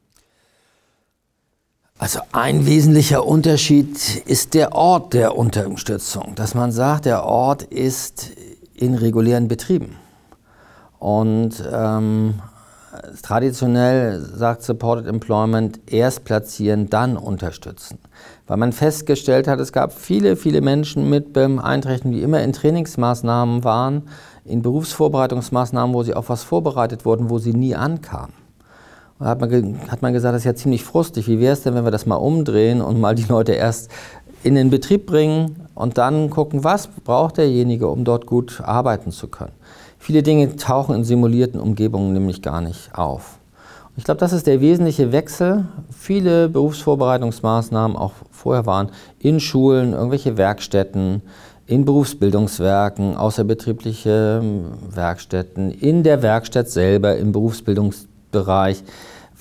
Also 2.02 2.18
ein 2.32 2.66
wesentlicher 2.66 3.24
Unterschied 3.24 4.16
ist 4.26 4.54
der 4.54 4.72
Ort 4.72 5.14
der 5.14 5.38
Unterstützung, 5.38 6.32
dass 6.34 6.52
man 6.52 6.72
sagt, 6.72 7.04
der 7.04 7.22
Ort 7.22 7.62
ist 7.62 8.32
in 8.74 8.96
regulären 8.96 9.46
Betrieben. 9.46 9.94
Und 10.98 11.62
ähm, 11.72 12.40
traditionell 13.22 14.20
sagt 14.20 14.64
Supported 14.64 15.06
Employment 15.06 15.78
erst 15.86 16.24
platzieren, 16.24 16.90
dann 16.90 17.16
unterstützen. 17.16 18.00
Weil 18.48 18.56
man 18.56 18.72
festgestellt 18.72 19.46
hat, 19.46 19.60
es 19.60 19.72
gab 19.72 19.92
viele, 19.92 20.34
viele 20.34 20.60
Menschen 20.60 21.08
mit 21.08 21.32
Beeinträchtigungen, 21.32 22.18
die 22.18 22.24
immer 22.24 22.42
in 22.42 22.52
Trainingsmaßnahmen 22.52 23.62
waren, 23.62 24.08
in 24.44 24.60
Berufsvorbereitungsmaßnahmen, 24.62 25.94
wo 25.94 26.02
sie 26.02 26.14
auf 26.14 26.30
was 26.30 26.42
vorbereitet 26.42 27.04
wurden, 27.04 27.30
wo 27.30 27.38
sie 27.38 27.52
nie 27.52 27.76
ankamen. 27.76 28.41
Hat 29.22 29.40
man, 29.40 29.78
hat 29.88 30.02
man 30.02 30.12
gesagt, 30.12 30.34
das 30.34 30.42
ist 30.42 30.46
ja 30.46 30.54
ziemlich 30.54 30.84
frustig. 30.84 31.28
Wie 31.28 31.40
wäre 31.40 31.52
es 31.52 31.62
denn, 31.62 31.74
wenn 31.74 31.84
wir 31.84 31.90
das 31.90 32.06
mal 32.06 32.16
umdrehen 32.16 32.80
und 32.80 33.00
mal 33.00 33.14
die 33.14 33.24
Leute 33.24 33.52
erst 33.52 33.90
in 34.42 34.54
den 34.54 34.70
Betrieb 34.70 35.06
bringen 35.06 35.56
und 35.74 35.98
dann 35.98 36.30
gucken, 36.30 36.64
was 36.64 36.88
braucht 36.88 37.38
derjenige, 37.38 37.88
um 37.88 38.04
dort 38.04 38.26
gut 38.26 38.60
arbeiten 38.64 39.12
zu 39.12 39.28
können. 39.28 39.52
Viele 39.98 40.22
Dinge 40.22 40.56
tauchen 40.56 40.96
in 40.96 41.04
simulierten 41.04 41.60
Umgebungen 41.60 42.12
nämlich 42.12 42.42
gar 42.42 42.60
nicht 42.60 42.90
auf. 42.94 43.38
Ich 43.96 44.04
glaube, 44.04 44.18
das 44.18 44.32
ist 44.32 44.46
der 44.46 44.60
wesentliche 44.60 45.12
Wechsel. 45.12 45.66
Viele 45.96 46.48
Berufsvorbereitungsmaßnahmen 46.48 47.96
auch 47.96 48.12
vorher 48.30 48.66
waren 48.66 48.90
in 49.18 49.38
Schulen, 49.38 49.92
irgendwelche 49.92 50.36
Werkstätten, 50.38 51.22
in 51.66 51.84
Berufsbildungswerken, 51.84 53.16
außerbetriebliche 53.16 54.40
ähm, 54.42 54.64
Werkstätten, 54.90 55.70
in 55.70 56.02
der 56.02 56.22
Werkstatt 56.22 56.68
selber, 56.68 57.16
im 57.16 57.32
Berufsbildungsbereich 57.32 58.82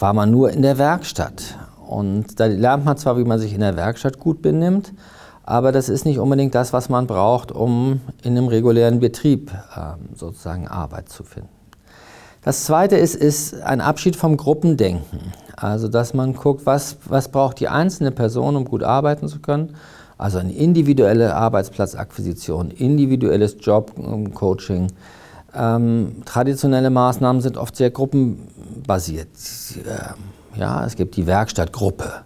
war 0.02 0.14
man 0.14 0.32
nur 0.32 0.52
in 0.52 0.62
der 0.62 0.78
Werkstatt. 0.78 1.58
Und 1.88 2.40
da 2.40 2.46
lernt 2.46 2.86
man 2.86 2.98
zwar, 2.98 3.18
wie 3.18 3.24
man 3.24 3.40
sich 3.40 3.54
in 3.54 3.60
der 3.60 3.76
Werkstatt 3.76 4.20
gut 4.20 4.42
benimmt, 4.42 4.94
aber 5.44 5.72
das 5.72 5.90
ist 5.90 6.06
nicht 6.06 6.20
unbedingt 6.20 6.56
das, 6.56 6.72
was 6.72 6.90
man 6.90 7.08
braucht, 7.08 7.52
um 7.52 8.00
in 8.24 8.38
einem 8.38 8.48
regulären 8.48 9.00
Betrieb 9.00 9.52
äh, 9.52 10.16
sozusagen 10.16 10.68
Arbeit 10.68 11.10
zu 11.10 11.24
finden. 11.24 11.50
Das 12.44 12.64
Zweite 12.64 12.96
ist, 12.96 13.16
ist 13.16 13.62
ein 13.62 13.82
Abschied 13.82 14.16
vom 14.16 14.38
Gruppendenken. 14.38 15.20
Also, 15.56 15.88
dass 15.88 16.14
man 16.14 16.34
guckt, 16.34 16.66
was, 16.66 16.98
was 17.06 17.30
braucht 17.30 17.60
die 17.60 17.68
einzelne 17.68 18.12
Person, 18.12 18.56
um 18.56 18.66
gut 18.66 18.84
arbeiten 18.84 19.28
zu 19.28 19.40
können. 19.40 19.76
Also 20.18 20.38
eine 20.38 20.54
individuelle 20.54 21.36
Arbeitsplatzakquisition, 21.36 22.72
individuelles 22.72 23.58
Jobcoaching. 23.60 24.88
Ähm, 25.54 26.24
traditionelle 26.26 26.90
Maßnahmen 26.90 27.42
sind 27.42 27.58
oft 27.58 27.76
sehr 27.76 27.92
gruppenbasiert. 27.92 29.28
Äh, 29.86 30.60
ja, 30.60 30.86
es 30.86 30.96
gibt 30.96 31.16
die 31.18 31.28
Werkstattgruppe 31.28 32.24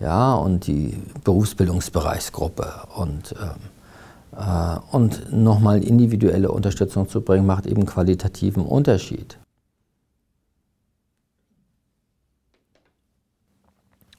ja, 0.00 0.34
und 0.34 0.66
die 0.66 0.96
Berufsbildungsbereichsgruppe. 1.24 2.66
Und, 2.96 3.34
ähm, 3.40 4.38
äh, 4.38 4.96
und 4.96 5.32
nochmal 5.32 5.84
individuelle 5.84 6.50
Unterstützung 6.50 7.08
zu 7.08 7.20
bringen, 7.20 7.46
macht 7.46 7.66
eben 7.66 7.86
qualitativen 7.86 8.64
Unterschied. 8.64 9.38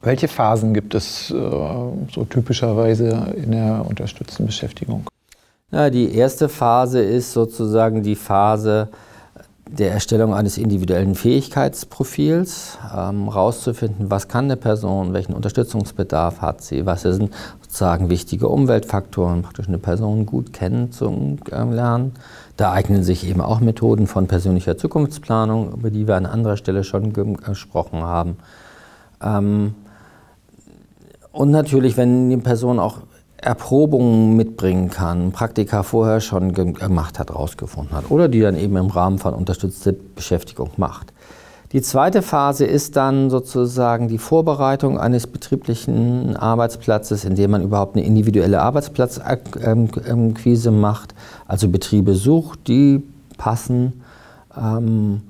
Welche 0.02 0.28
Phasen 0.28 0.74
gibt 0.74 0.96
es 0.96 1.32
äh, 1.32 1.34
so 1.34 2.26
typischerweise 2.30 3.34
in 3.38 3.52
der 3.52 3.86
unterstützten 3.88 4.46
Beschäftigung? 4.46 5.06
Ja, 5.74 5.90
die 5.90 6.14
erste 6.14 6.50
Phase 6.50 7.02
ist 7.02 7.34
sozusagen 7.34 8.04
die 8.04 8.16
Phase, 8.16 8.90
der 9.68 9.92
Erstellung 9.92 10.36
eines 10.36 10.60
individuellen 10.60 11.16
Fähigkeitsprofils, 11.16 12.78
ähm, 12.96 13.28
rauszufinden, 13.28 14.12
was 14.12 14.28
kann 14.28 14.46
eine 14.46 14.56
Person, 14.56 15.14
welchen 15.14 15.34
Unterstützungsbedarf 15.34 16.42
hat 16.42 16.62
sie, 16.62 16.86
was 16.86 17.02
sind 17.02 17.34
sozusagen 17.64 18.12
wichtige 18.12 18.50
Umweltfaktoren, 18.50 19.42
praktisch 19.42 19.68
eine 19.68 19.80
Person 19.80 20.28
gut 20.28 20.54
kennenzulernen. 20.54 22.12
Da 22.56 22.72
eignen 22.72 23.02
sich 23.02 23.28
eben 23.28 23.42
auch 23.42 23.60
Methoden 23.60 24.06
von 24.06 24.28
persönlicher 24.28 24.78
Zukunftsplanung, 24.78 25.74
über 25.74 25.90
die 25.90 26.08
wir 26.08 26.18
an 26.18 26.28
anderer 26.28 26.58
Stelle 26.58 26.84
schon 26.84 27.14
gesprochen 27.14 28.04
haben. 28.04 28.38
Ähm, 29.24 29.74
und 31.32 31.50
natürlich, 31.50 31.98
wenn 31.98 32.30
die 32.30 32.38
Person 32.38 32.78
auch 32.78 33.00
Erprobungen 33.44 34.36
mitbringen 34.36 34.90
kann, 34.90 35.32
Praktika 35.32 35.84
vorher 35.84 36.22
schon 36.22 36.54
gemacht 36.54 37.20
hat, 37.20 37.36
rausgefunden 37.36 37.96
hat 37.96 38.10
oder 38.10 38.28
die 38.28 38.40
dann 38.40 38.56
eben 38.56 38.78
im 38.78 38.88
Rahmen 38.88 39.20
von 39.20 39.34
unterstützter 39.34 39.94
Beschäftigung 40.16 40.72
macht. 40.78 41.14
Die 41.74 41.82
zweite 41.82 42.22
Phase 42.22 42.66
ist 42.66 42.96
dann 42.96 43.30
sozusagen 43.32 44.08
die 44.08 44.20
Vorbereitung 44.20 45.00
eines 45.00 45.26
betrieblichen 45.26 46.38
Arbeitsplatzes, 46.38 47.26
indem 47.26 47.52
man 47.52 47.64
überhaupt 47.64 47.96
eine 47.96 48.06
individuelle 48.06 48.62
Arbeitsplatzquise 48.62 50.72
macht, 50.72 51.16
also 51.48 51.70
Betriebe 51.70 52.14
sucht, 52.14 52.68
die 52.68 53.02
passen 53.38 54.04
ähm, 54.56 55.24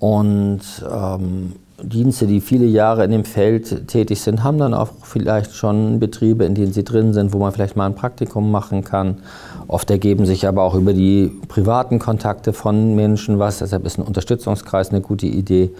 und 0.00 0.62
ähm, 0.90 1.52
Dienste, 1.82 2.26
die 2.26 2.40
viele 2.40 2.66
Jahre 2.66 3.04
in 3.04 3.10
dem 3.10 3.24
Feld 3.24 3.88
tätig 3.88 4.20
sind, 4.20 4.44
haben 4.44 4.58
dann 4.58 4.74
auch 4.74 4.90
vielleicht 5.02 5.54
schon 5.54 5.98
Betriebe, 5.98 6.44
in 6.44 6.54
denen 6.54 6.72
sie 6.72 6.84
drin 6.84 7.12
sind, 7.12 7.32
wo 7.32 7.38
man 7.38 7.52
vielleicht 7.52 7.76
mal 7.76 7.86
ein 7.86 7.96
Praktikum 7.96 8.50
machen 8.50 8.84
kann. 8.84 9.18
Oft 9.66 9.90
ergeben 9.90 10.24
sich 10.24 10.46
aber 10.46 10.62
auch 10.62 10.74
über 10.74 10.92
die 10.92 11.32
privaten 11.48 11.98
Kontakte 11.98 12.52
von 12.52 12.94
Menschen 12.94 13.38
was, 13.40 13.58
deshalb 13.58 13.84
ist 13.86 13.98
ein 13.98 14.04
Unterstützungskreis 14.04 14.90
eine 14.90 15.00
gute 15.00 15.26
Idee. 15.26 15.70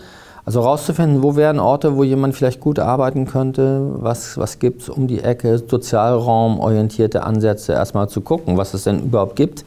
Also 0.45 0.63
herauszufinden, 0.63 1.23
wo 1.23 1.37
wären 1.37 1.61
Orte, 1.61 1.97
wo 1.97 2.03
jemand 2.03 2.35
vielleicht 2.35 2.61
gut 2.61 2.79
arbeiten 2.79 3.25
könnte, 3.25 3.93
was, 3.95 4.37
was 4.37 4.59
gibt 4.59 4.83
es 4.83 4.89
um 4.89 5.07
die 5.07 5.21
Ecke, 5.21 5.59
sozialraumorientierte 5.59 7.23
Ansätze, 7.23 7.73
erstmal 7.73 8.09
zu 8.09 8.21
gucken, 8.21 8.59
was 8.59 8.75
es 8.75 8.85
denn 8.85 9.05
überhaupt 9.05 9.37
gibt 9.37 9.65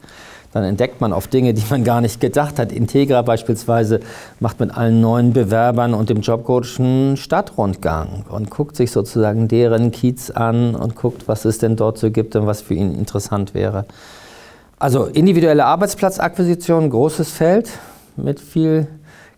dann 0.57 0.65
entdeckt 0.65 0.99
man 1.01 1.13
auf 1.13 1.27
Dinge, 1.27 1.53
die 1.53 1.63
man 1.69 1.83
gar 1.83 2.01
nicht 2.01 2.19
gedacht 2.19 2.59
hat. 2.59 2.71
Integra 2.71 3.21
beispielsweise 3.21 3.99
macht 4.39 4.59
mit 4.59 4.75
allen 4.75 4.99
neuen 4.99 5.33
Bewerbern 5.33 5.93
und 5.93 6.09
dem 6.09 6.21
Jobcoach 6.21 6.79
einen 6.79 7.17
Stadtrundgang 7.17 8.25
und 8.29 8.49
guckt 8.49 8.75
sich 8.75 8.91
sozusagen 8.91 9.47
deren 9.47 9.91
Kiez 9.91 10.31
an 10.31 10.75
und 10.75 10.95
guckt, 10.95 11.27
was 11.27 11.45
es 11.45 11.59
denn 11.59 11.75
dort 11.75 11.97
so 11.97 12.11
gibt 12.11 12.35
und 12.35 12.47
was 12.47 12.61
für 12.61 12.73
ihn 12.73 12.93
interessant 12.95 13.53
wäre. 13.53 13.85
Also 14.79 15.05
individuelle 15.05 15.65
Arbeitsplatzakquisition, 15.65 16.89
großes 16.89 17.31
Feld 17.31 17.69
mit 18.15 18.39
viel 18.39 18.87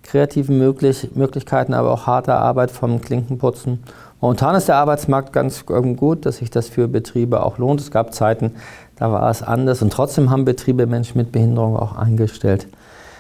kreativen 0.04 0.58
möglich 0.58 1.10
Möglichkeiten, 1.16 1.74
aber 1.74 1.92
auch 1.92 2.08
harter 2.08 2.40
Arbeit 2.40 2.72
vom 2.72 3.02
Klinkenputzen. 3.02 3.84
Momentan 4.22 4.56
ist 4.56 4.68
der 4.68 4.76
Arbeitsmarkt 4.76 5.32
ganz 5.32 5.66
gut, 5.66 6.26
dass 6.26 6.38
sich 6.38 6.50
das 6.50 6.68
für 6.68 6.90
Betriebe 6.90 7.42
auch 7.42 7.58
lohnt. 7.58 7.80
Es 7.80 7.90
gab 7.90 8.14
Zeiten, 8.14 8.56
da 9.00 9.12
war 9.12 9.30
es 9.30 9.42
anders 9.42 9.82
und 9.82 9.92
trotzdem 9.94 10.30
haben 10.30 10.46
Betriebe 10.46 10.86
Menschen 10.86 11.18
mit 11.18 11.32
Behinderung 11.32 11.78
auch 11.78 11.96
eingestellt. 11.96 12.68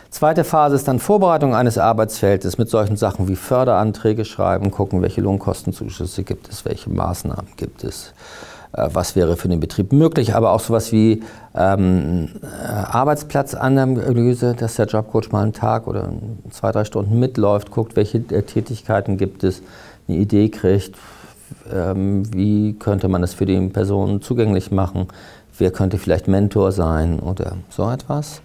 Zweite 0.09 0.43
Phase 0.43 0.75
ist 0.75 0.87
dann 0.87 0.99
Vorbereitung 0.99 1.53
eines 1.53 1.77
Arbeitsfeldes 1.77 2.57
mit 2.57 2.69
solchen 2.69 2.97
Sachen 2.97 3.27
wie 3.27 3.35
Förderanträge 3.35 4.25
schreiben, 4.25 4.71
gucken, 4.71 5.01
welche 5.03 5.21
Lohnkostenzuschüsse 5.21 6.23
gibt 6.23 6.49
es, 6.49 6.65
welche 6.65 6.89
Maßnahmen 6.89 7.51
gibt 7.57 7.83
es, 7.83 8.13
äh, 8.73 8.89
was 8.91 9.15
wäre 9.15 9.37
für 9.37 9.47
den 9.47 9.59
Betrieb 9.59 9.93
möglich, 9.93 10.33
aber 10.33 10.51
auch 10.51 10.61
sowas 10.61 10.91
wie 10.91 11.21
ähm, 11.55 12.29
äh, 12.41 12.65
Arbeitsplatzanalyse, 12.65 14.55
dass 14.55 14.75
der 14.75 14.87
Jobcoach 14.87 15.31
mal 15.31 15.43
einen 15.43 15.53
Tag 15.53 15.85
oder 15.85 16.09
zwei, 16.49 16.71
drei 16.71 16.85
Stunden 16.85 17.19
mitläuft, 17.19 17.69
guckt, 17.69 17.95
welche 17.95 18.17
äh, 18.17 18.41
Tätigkeiten 18.41 19.17
gibt 19.17 19.43
es, 19.43 19.61
eine 20.07 20.17
Idee 20.17 20.49
kriegt, 20.49 20.95
ähm, 21.71 22.23
wie 22.33 22.73
könnte 22.73 23.07
man 23.09 23.21
das 23.21 23.35
für 23.35 23.45
die 23.45 23.59
Person 23.67 24.23
zugänglich 24.23 24.71
machen, 24.71 25.07
wer 25.59 25.71
könnte 25.71 25.97
vielleicht 25.97 26.27
Mentor 26.27 26.71
sein 26.71 27.19
oder 27.19 27.57
so 27.69 27.89
etwas. 27.89 28.41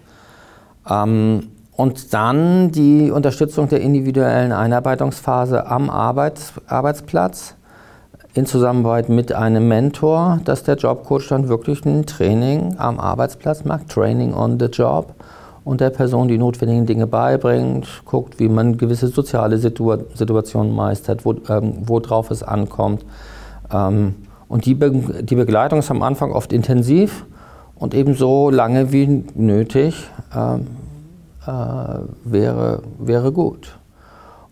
Ähm, 0.89 1.49
und 1.75 2.13
dann 2.13 2.71
die 2.71 3.11
Unterstützung 3.11 3.67
der 3.67 3.81
individuellen 3.81 4.53
Einarbeitungsphase 4.53 5.67
am 5.67 5.89
Arbeits 5.89 6.53
Arbeitsplatz 6.67 7.55
in 8.33 8.45
Zusammenarbeit 8.45 9.09
mit 9.09 9.33
einem 9.33 9.67
Mentor, 9.67 10.39
dass 10.45 10.63
der 10.63 10.75
Jobcoach 10.75 11.27
dann 11.29 11.47
wirklich 11.47 11.85
ein 11.85 12.05
Training 12.05 12.75
am 12.77 12.99
Arbeitsplatz 12.99 13.63
macht, 13.63 13.89
Training 13.89 14.33
on 14.33 14.59
the 14.59 14.65
Job 14.65 15.15
und 15.63 15.81
der 15.81 15.89
Person 15.89 16.27
die 16.27 16.37
notwendigen 16.37 16.85
Dinge 16.85 17.07
beibringt, 17.07 17.87
guckt, 18.05 18.39
wie 18.39 18.49
man 18.49 18.77
gewisse 18.77 19.07
soziale 19.07 19.57
Situa 19.57 19.99
Situationen 20.13 20.73
meistert, 20.75 21.25
wo, 21.25 21.33
ähm, 21.49 21.73
worauf 21.85 22.29
es 22.29 22.43
ankommt. 22.43 23.05
Ähm, 23.73 24.15
und 24.47 24.65
die, 24.65 24.75
Be 24.75 24.91
die 25.23 25.35
Begleitung 25.35 25.79
ist 25.79 25.91
am 25.91 26.01
Anfang 26.01 26.31
oft 26.31 26.53
intensiv 26.53 27.25
und 27.75 27.93
ebenso 27.93 28.49
lange 28.49 28.91
wie 28.91 29.23
nötig 29.35 30.09
ähm, 30.35 30.67
äh, 31.45 31.49
wäre, 32.23 32.83
wäre 32.99 33.31
gut. 33.31 33.77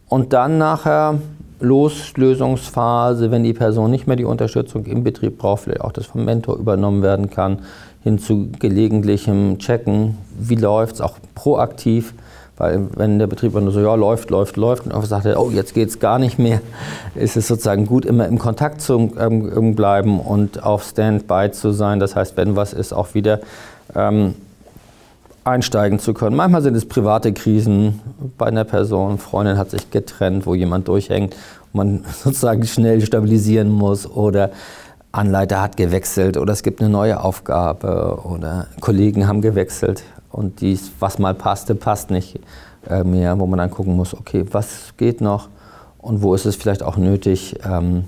Und 0.10 0.34
dann 0.34 0.58
nachher 0.58 1.20
Loslösungsphase, 1.60 3.32
wenn 3.32 3.44
die 3.44 3.54
Person 3.54 3.90
nicht 3.90 4.06
mehr 4.06 4.18
die 4.18 4.26
Unterstützung 4.26 4.86
im 4.86 5.04
Betrieb 5.04 5.38
braucht, 5.38 5.64
vielleicht 5.64 5.82
auch 5.82 5.94
das 5.94 6.06
vom 6.06 6.26
Mentor 6.26 6.58
übernommen 6.58 7.02
werden 7.02 7.30
kann, 7.30 7.60
hin 8.04 8.20
zu 8.20 8.50
gelegentlichem 8.60 9.58
Checken, 9.60 10.18
wie 10.38 10.56
läuft 10.56 10.96
es, 10.96 11.02
auch 11.02 11.18
proaktiv 11.36 12.14
weil 12.58 12.88
wenn 12.96 13.18
der 13.18 13.28
Betrieb 13.28 13.54
nur 13.56 13.72
so, 13.72 13.80
ja, 13.80 13.96
läuft, 13.96 14.30
läuft, 14.30 14.58
läuft, 14.58 14.86
und 14.86 14.92
einfach 14.94 15.08
sagt 15.08 15.26
oh, 15.26 15.50
jetzt 15.52 15.74
geht 15.74 15.90
es 15.90 16.00
gar 16.00 16.20
nicht 16.20 16.38
mehr, 16.38 16.62
ist 17.16 17.36
es 17.36 17.48
sozusagen 17.48 17.86
gut, 17.86 18.06
immer 18.06 18.28
im 18.28 18.38
Kontakt 18.38 18.82
zu 18.82 19.12
ähm, 19.20 19.76
bleiben 19.76 20.20
und 20.20 20.62
auf 20.64 20.84
Standby 20.84 21.52
zu 21.52 21.72
sein. 21.72 22.00
Das 22.00 22.16
heißt, 22.16 22.38
wenn 22.38 22.56
was 22.56 22.74
ist, 22.74 22.94
auch 22.94 23.16
wieder 23.16 23.40
ähm, 23.96 24.36
einsteigen 25.44 26.00
zu 26.00 26.14
können. 26.14 26.36
Manchmal 26.36 26.62
sind 26.62 26.76
es 26.76 26.86
private 26.86 27.34
Krisen 27.34 28.00
bei 28.38 28.46
einer 28.46 28.64
Person, 28.64 29.18
Freundin 29.18 29.58
hat 29.58 29.72
sich 29.72 29.90
getrennt, 29.92 30.46
wo 30.46 30.54
jemand 30.54 30.88
durchhängt, 30.88 31.36
man 31.74 32.06
sozusagen 32.24 32.66
schnell 32.66 33.02
stabilisieren 33.02 33.70
muss 33.70 34.10
oder 34.10 34.52
Anleiter 35.12 35.62
hat 35.62 35.78
gewechselt 35.78 36.38
oder 36.38 36.54
es 36.54 36.64
gibt 36.64 36.82
eine 36.82 36.90
neue 36.90 37.24
Aufgabe 37.24 38.22
oder 38.24 38.68
Kollegen 38.80 39.28
haben 39.28 39.42
gewechselt 39.42 40.04
und 40.34 40.62
dies, 40.62 40.92
was 41.00 41.20
mal 41.20 41.36
passte, 41.36 41.76
passt 41.76 42.10
nicht 42.10 42.40
äh, 42.90 43.04
mehr, 43.04 43.40
wo 43.40 43.46
man 43.46 43.60
dann 43.60 43.72
gucken 43.72 43.96
muss, 43.96 44.14
okay, 44.14 44.46
was 44.52 44.94
geht 44.98 45.22
noch 45.22 45.48
und 46.00 46.22
wo 46.22 46.34
ist 46.34 46.46
es 46.46 46.56
vielleicht 46.56 46.84
auch 46.84 46.98
nötig, 46.98 47.56
ähm, 47.64 48.06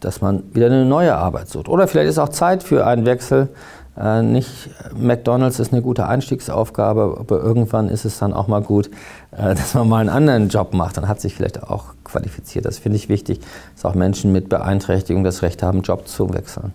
dass 0.00 0.20
man 0.20 0.42
wieder 0.52 0.66
eine 0.66 0.84
neue 0.84 1.16
Arbeit 1.16 1.48
sucht. 1.48 1.68
Oder 1.68 1.88
vielleicht 1.88 2.10
ist 2.10 2.18
auch 2.18 2.28
Zeit 2.28 2.62
für 2.62 2.86
einen 2.86 3.06
Wechsel. 3.06 3.48
Äh, 3.96 4.22
nicht 4.22 4.70
McDonald's 4.96 5.60
ist 5.60 5.72
eine 5.72 5.80
gute 5.80 6.06
Einstiegsaufgabe, 6.06 7.16
aber 7.18 7.40
irgendwann 7.40 7.88
ist 7.88 8.04
es 8.04 8.18
dann 8.18 8.34
auch 8.34 8.48
mal 8.48 8.62
gut, 8.62 8.90
äh, 9.30 9.54
dass 9.54 9.74
man 9.74 9.88
mal 9.88 10.00
einen 10.00 10.10
anderen 10.10 10.48
Job 10.48 10.74
macht. 10.74 10.96
Dann 10.96 11.06
hat 11.06 11.20
sich 11.20 11.34
vielleicht 11.34 11.62
auch 11.62 11.94
qualifiziert. 12.02 12.64
Das 12.64 12.78
finde 12.78 12.96
ich 12.96 13.08
wichtig, 13.08 13.40
dass 13.76 13.84
auch 13.84 13.94
Menschen 13.94 14.32
mit 14.32 14.48
Beeinträchtigung 14.48 15.22
das 15.22 15.42
Recht 15.42 15.62
haben, 15.62 15.82
Job 15.82 16.08
zu 16.08 16.34
wechseln 16.34 16.72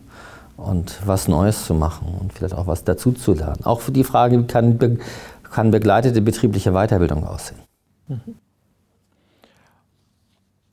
und 0.58 1.00
was 1.06 1.28
Neues 1.28 1.66
zu 1.66 1.74
machen 1.74 2.18
und 2.20 2.34
vielleicht 2.34 2.56
auch 2.56 2.68
was 2.68 2.84
dazu 2.84 3.12
zu 3.12 3.34
lernen. 3.34 3.66
Auch 3.66 3.82
für 3.82 3.92
die 3.92 4.04
Frage, 4.04 4.40
wie 4.40 4.46
kann, 4.46 5.00
kann 5.52 5.72
begleitete 5.72 6.22
betriebliche 6.22 6.72
Weiterbildung 6.72 7.26
aussehen? 7.26 7.60
Mhm. 8.08 8.36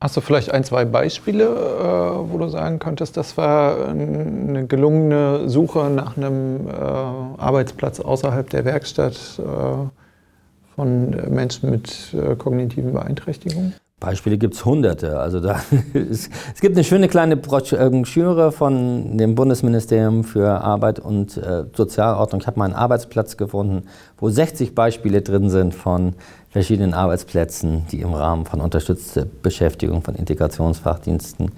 Hast 0.03 0.17
du 0.17 0.23
vielleicht 0.23 0.51
ein, 0.51 0.65
zwei 0.65 0.87
Beispiele, 0.87 1.45
äh, 1.45 2.33
wo 2.33 2.39
du 2.39 2.49
sagen 2.49 2.79
könntest, 2.79 3.19
das 3.19 3.37
war 3.37 3.89
eine 3.89 4.67
gelungene 4.67 5.47
Suche 5.47 5.91
nach 5.91 6.17
einem 6.17 6.69
äh, 6.69 6.73
Arbeitsplatz 6.73 8.01
außerhalb 8.01 8.49
der 8.49 8.65
Werkstatt 8.65 9.39
äh, 9.39 10.75
von 10.75 11.11
Menschen 11.29 11.69
mit 11.69 12.17
kognitiven 12.39 12.95
Beeinträchtigungen? 12.95 13.75
Beispiele 14.01 14.39
gibt 14.39 14.55
es 14.55 14.65
hunderte. 14.65 15.19
Also 15.19 15.41
da, 15.41 15.61
es, 15.95 16.31
es, 16.55 16.61
gibt 16.61 16.75
eine 16.75 16.85
schöne 16.85 17.07
kleine 17.07 17.37
Broschüre 17.37 18.51
von 18.51 19.19
dem 19.19 19.35
Bundesministerium 19.35 20.25
für 20.25 20.63
Arbeit 20.63 20.99
und 20.99 21.37
äh, 21.37 21.65
Sozialordnung. 21.77 22.41
Ich 22.41 22.47
habe 22.47 22.59
mal 22.59 22.65
einen 22.65 22.75
Arbeitsplatz 22.75 23.37
gefunden, 23.37 23.87
wo 24.19 24.31
60 24.31 24.75
Beispiele 24.75 25.21
drin 25.21 25.51
sind 25.51 25.75
von 25.75 26.15
verschiedenen 26.49 26.95
Arbeitsplätzen, 26.95 27.87
die 27.93 28.01
im 28.01 28.15
Rahmen 28.15 28.47
von 28.47 28.61
unterstützter 28.61 29.27
Beschäftigung 29.43 30.03
von 30.03 30.15
Integrationsfachdiensten 30.17 31.53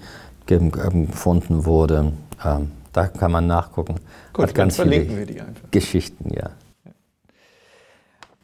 gefunden 0.45 1.65
wurden. 1.65 2.17
Ähm, 2.45 2.71
da 2.91 3.07
kann 3.07 3.31
man 3.31 3.47
nachgucken. 3.47 3.95
Gut, 4.33 4.47
Hat 4.47 4.55
ganz 4.55 4.75
verlinken 4.75 5.17
wir 5.17 5.25
die 5.25 5.41
einfach. 5.41 5.71
Geschichten, 5.71 6.31
ja. 6.33 6.51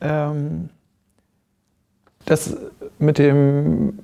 Ähm, 0.01 0.69
das 2.25 2.55
mit 2.99 3.17
dem 3.17 3.99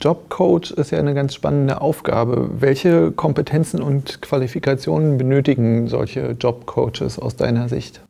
Jobcoach 0.00 0.72
ist 0.72 0.90
ja 0.90 0.98
eine 0.98 1.14
ganz 1.14 1.34
spannende 1.34 1.80
Aufgabe. 1.80 2.50
Welche 2.58 3.12
Kompetenzen 3.12 3.80
und 3.80 4.22
Qualifikationen 4.22 5.18
benötigen 5.18 5.88
solche 5.88 6.32
Jobcoaches 6.32 7.18
aus 7.18 7.36
deiner 7.36 7.68
Sicht? 7.68 8.00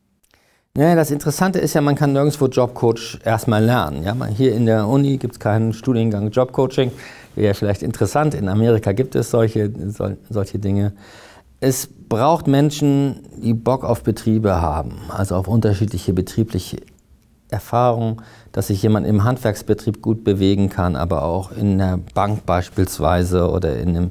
Ja, 0.76 0.96
das 0.96 1.12
Interessante 1.12 1.60
ist 1.60 1.74
ja, 1.74 1.80
man 1.80 1.94
kann 1.94 2.12
nirgendwo 2.12 2.46
Jobcoach 2.46 3.20
erstmal 3.24 3.64
lernen. 3.64 4.02
Ja, 4.02 4.16
hier 4.26 4.54
in 4.54 4.66
der 4.66 4.88
Uni 4.88 5.18
gibt 5.18 5.34
es 5.34 5.40
keinen 5.40 5.72
Studiengang 5.72 6.30
Jobcoaching. 6.30 6.90
Wäre 7.36 7.54
vielleicht 7.54 7.82
interessant. 7.82 8.34
In 8.34 8.48
Amerika 8.48 8.92
gibt 8.92 9.14
es 9.14 9.30
solche, 9.30 9.70
sol, 9.90 10.16
solche 10.30 10.58
Dinge. 10.58 10.92
Es 11.60 11.88
braucht 12.08 12.48
Menschen, 12.48 13.20
die 13.36 13.54
Bock 13.54 13.84
auf 13.84 14.02
Betriebe 14.02 14.60
haben, 14.60 14.96
also 15.08 15.36
auf 15.36 15.48
unterschiedliche 15.48 16.12
betriebliche 16.12 16.78
Erfahrungen, 17.50 18.16
dass 18.54 18.68
sich 18.68 18.82
jemand 18.82 19.06
im 19.06 19.24
Handwerksbetrieb 19.24 20.00
gut 20.00 20.24
bewegen 20.24 20.70
kann, 20.70 20.96
aber 20.96 21.24
auch 21.24 21.52
in 21.52 21.76
der 21.76 21.98
Bank 22.14 22.46
beispielsweise 22.46 23.50
oder 23.50 23.76
in, 23.76 23.90
einem, 23.90 24.10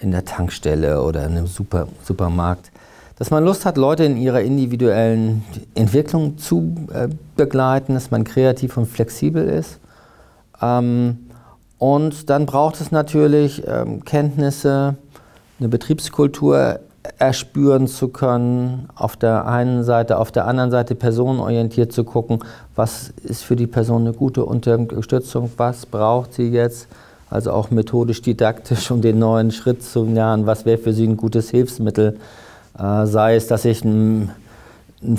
in 0.00 0.10
der 0.10 0.24
Tankstelle 0.24 1.02
oder 1.02 1.24
in 1.26 1.36
einem 1.36 1.46
Super, 1.46 1.86
Supermarkt 2.02 2.72
dass 3.18 3.32
man 3.32 3.44
Lust 3.44 3.66
hat, 3.66 3.76
Leute 3.76 4.04
in 4.04 4.16
ihrer 4.16 4.42
individuellen 4.42 5.44
Entwicklung 5.74 6.38
zu 6.38 6.76
äh, 6.92 7.08
begleiten, 7.36 7.94
dass 7.94 8.12
man 8.12 8.22
kreativ 8.22 8.76
und 8.76 8.86
flexibel 8.86 9.48
ist. 9.48 9.80
Ähm, 10.62 11.18
und 11.78 12.30
dann 12.30 12.46
braucht 12.46 12.80
es 12.80 12.92
natürlich 12.92 13.66
ähm, 13.66 14.04
Kenntnisse, 14.04 14.96
eine 15.58 15.68
Betriebskultur 15.68 16.78
erspüren 17.18 17.86
zu 17.86 18.08
können, 18.08 18.88
auf 18.94 19.16
der 19.16 19.46
einen 19.46 19.84
Seite, 19.84 20.18
auf 20.18 20.30
der 20.30 20.46
anderen 20.46 20.70
Seite 20.70 20.94
personenorientiert 20.94 21.92
zu 21.92 22.04
gucken, 22.04 22.40
was 22.74 23.12
ist 23.24 23.44
für 23.44 23.56
die 23.56 23.66
Person 23.66 24.02
eine 24.02 24.12
gute 24.12 24.44
Unterstützung, 24.44 25.50
was 25.56 25.86
braucht 25.86 26.34
sie 26.34 26.48
jetzt, 26.48 26.88
also 27.30 27.52
auch 27.52 27.70
methodisch, 27.70 28.22
didaktisch, 28.22 28.90
um 28.90 29.00
den 29.00 29.18
neuen 29.18 29.50
Schritt 29.50 29.82
zu 29.82 30.04
lernen, 30.04 30.46
was 30.46 30.64
wäre 30.64 30.78
für 30.78 30.92
sie 30.92 31.06
ein 31.06 31.16
gutes 31.16 31.50
Hilfsmittel? 31.50 32.16
Äh, 32.78 33.06
sei 33.06 33.36
es, 33.36 33.46
dass 33.46 33.64
ich 33.64 33.84
ein, 33.84 34.30
ein 35.02 35.16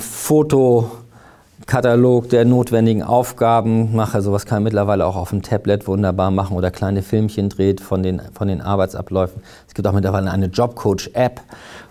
Fotokatalog 1.70 2.28
der 2.30 2.44
notwendigen 2.44 3.04
Aufgaben 3.04 3.94
mache. 3.94 4.22
Sowas 4.22 4.44
kann 4.44 4.56
man 4.56 4.64
mittlerweile 4.64 5.06
auch 5.06 5.14
auf 5.14 5.30
dem 5.30 5.40
Tablet 5.40 5.86
wunderbar 5.86 6.32
machen 6.32 6.56
oder 6.56 6.72
kleine 6.72 7.00
Filmchen 7.00 7.48
dreht 7.48 7.80
von 7.80 8.02
den, 8.02 8.20
von 8.34 8.48
den 8.48 8.60
Arbeitsabläufen. 8.60 9.40
Es 9.68 9.74
gibt 9.74 9.86
auch 9.86 9.92
mittlerweile 9.92 10.32
eine 10.32 10.46
Jobcoach-App, 10.46 11.40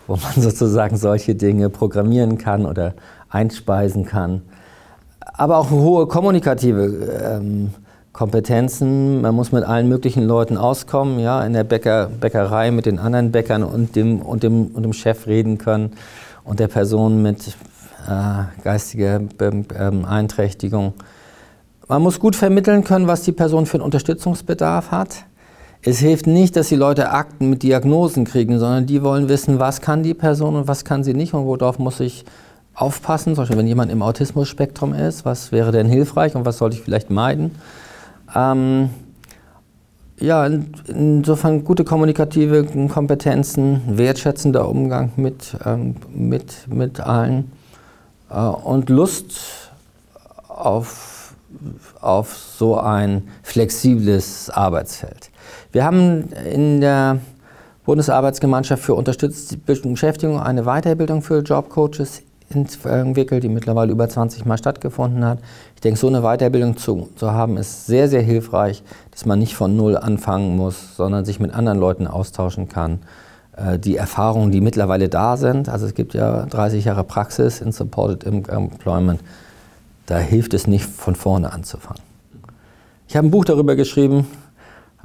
wo 0.05 0.17
man 0.17 0.33
sozusagen 0.35 0.97
solche 0.97 1.33
Dinge 1.33 1.69
programmieren 1.69 2.37
kann 2.37 2.65
oder 2.65 2.93
einspeisen 3.29 4.03
kann. 4.03 4.41
Aber 5.21 5.57
auch 5.57 5.69
hohe 5.69 6.07
kommunikative 6.07 6.83
ähm, 7.23 7.69
Kompetenzen. 8.11 9.21
Man 9.21 9.33
muss 9.33 9.53
mit 9.53 9.63
allen 9.63 9.87
möglichen 9.87 10.25
Leuten 10.25 10.57
auskommen, 10.57 11.19
ja, 11.19 11.41
in 11.45 11.53
der 11.53 11.63
Bäcker, 11.63 12.09
Bäckerei 12.19 12.71
mit 12.71 12.85
den 12.85 12.99
anderen 12.99 13.31
Bäckern 13.31 13.63
und 13.63 13.95
dem, 13.95 14.19
und, 14.21 14.43
dem, 14.43 14.71
und 14.73 14.83
dem 14.83 14.91
Chef 14.91 15.25
reden 15.25 15.57
können 15.57 15.93
und 16.43 16.59
der 16.59 16.67
Person 16.67 17.21
mit 17.21 17.55
äh, 18.07 18.63
geistiger 18.63 19.21
ähm, 19.39 19.65
Beeinträchtigung. 19.65 20.93
Man 21.87 22.01
muss 22.03 22.19
gut 22.19 22.35
vermitteln 22.35 22.83
können, 22.83 23.07
was 23.07 23.23
die 23.23 23.31
Person 23.31 23.65
für 23.65 23.77
einen 23.77 23.83
Unterstützungsbedarf 23.83 24.91
hat. 24.91 25.25
Es 25.81 25.99
hilft 25.99 26.27
nicht, 26.27 26.55
dass 26.55 26.67
die 26.67 26.75
Leute 26.75 27.09
Akten 27.11 27.49
mit 27.49 27.63
Diagnosen 27.63 28.25
kriegen, 28.25 28.59
sondern 28.59 28.85
die 28.85 29.01
wollen 29.01 29.29
wissen, 29.29 29.59
was 29.59 29.81
kann 29.81 30.03
die 30.03 30.13
Person 30.13 30.55
und 30.55 30.67
was 30.67 30.83
kann 30.83 31.03
sie 31.03 31.13
nicht 31.13 31.33
und 31.33 31.45
worauf 31.45 31.79
muss 31.79 31.99
ich 31.99 32.25
aufpassen. 32.75 33.33
Zum 33.33 33.43
Beispiel, 33.43 33.57
wenn 33.57 33.67
jemand 33.67 33.91
im 33.91 34.01
Autismus-Spektrum 34.01 34.93
ist, 34.93 35.25
was 35.25 35.51
wäre 35.51 35.71
denn 35.71 35.87
hilfreich 35.87 36.35
und 36.35 36.45
was 36.45 36.57
sollte 36.57 36.75
ich 36.75 36.83
vielleicht 36.83 37.09
meiden? 37.09 37.55
Ähm, 38.35 38.89
ja, 40.19 40.45
insofern 40.45 41.63
gute 41.63 41.85
kommunikative 41.85 42.65
Kompetenzen, 42.89 43.81
wertschätzender 43.87 44.67
Umgang 44.67 45.13
mit, 45.15 45.55
ähm, 45.65 45.95
mit, 46.13 46.67
mit 46.67 46.99
allen 46.99 47.51
und 48.29 48.89
Lust 48.89 49.39
auf, 50.47 51.33
auf 52.01 52.35
so 52.35 52.79
ein 52.79 53.27
flexibles 53.43 54.49
Arbeitsfeld. 54.49 55.29
Wir 55.71 55.83
haben 55.83 56.29
in 56.31 56.81
der 56.81 57.19
Bundesarbeitsgemeinschaft 57.85 58.83
für 58.83 58.93
unterstützte 58.93 59.57
Beschäftigung 59.57 60.39
eine 60.39 60.63
Weiterbildung 60.63 61.21
für 61.21 61.39
Jobcoaches 61.39 62.21
entwickelt, 62.51 63.43
die 63.43 63.49
mittlerweile 63.49 63.91
über 63.91 64.09
20 64.09 64.45
Mal 64.45 64.57
stattgefunden 64.57 65.23
hat. 65.25 65.39
Ich 65.75 65.81
denke, 65.81 65.99
so 65.99 66.07
eine 66.07 66.21
Weiterbildung 66.21 66.77
zu, 66.77 67.09
zu 67.15 67.31
haben, 67.31 67.57
ist 67.57 67.85
sehr, 67.85 68.07
sehr 68.09 68.21
hilfreich, 68.21 68.83
dass 69.11 69.25
man 69.25 69.39
nicht 69.39 69.55
von 69.55 69.75
Null 69.75 69.97
anfangen 69.97 70.55
muss, 70.55 70.95
sondern 70.95 71.25
sich 71.25 71.39
mit 71.39 71.53
anderen 71.53 71.79
Leuten 71.79 72.07
austauschen 72.07 72.69
kann. 72.69 72.99
Äh, 73.59 73.79
die 73.79 73.97
Erfahrungen, 73.97 74.51
die 74.51 74.61
mittlerweile 74.61 75.09
da 75.09 75.37
sind, 75.37 75.69
also 75.69 75.85
es 75.85 75.93
gibt 75.93 76.13
ja 76.13 76.45
30 76.45 76.85
Jahre 76.85 77.03
Praxis 77.03 77.61
in 77.61 77.71
Supported 77.71 78.25
Employment, 78.25 79.21
da 80.05 80.17
hilft 80.17 80.53
es 80.53 80.67
nicht, 80.67 80.85
von 80.85 81.15
vorne 81.15 81.51
anzufangen. 81.51 82.01
Ich 83.07 83.15
habe 83.15 83.27
ein 83.27 83.31
Buch 83.31 83.45
darüber 83.45 83.75
geschrieben, 83.75 84.27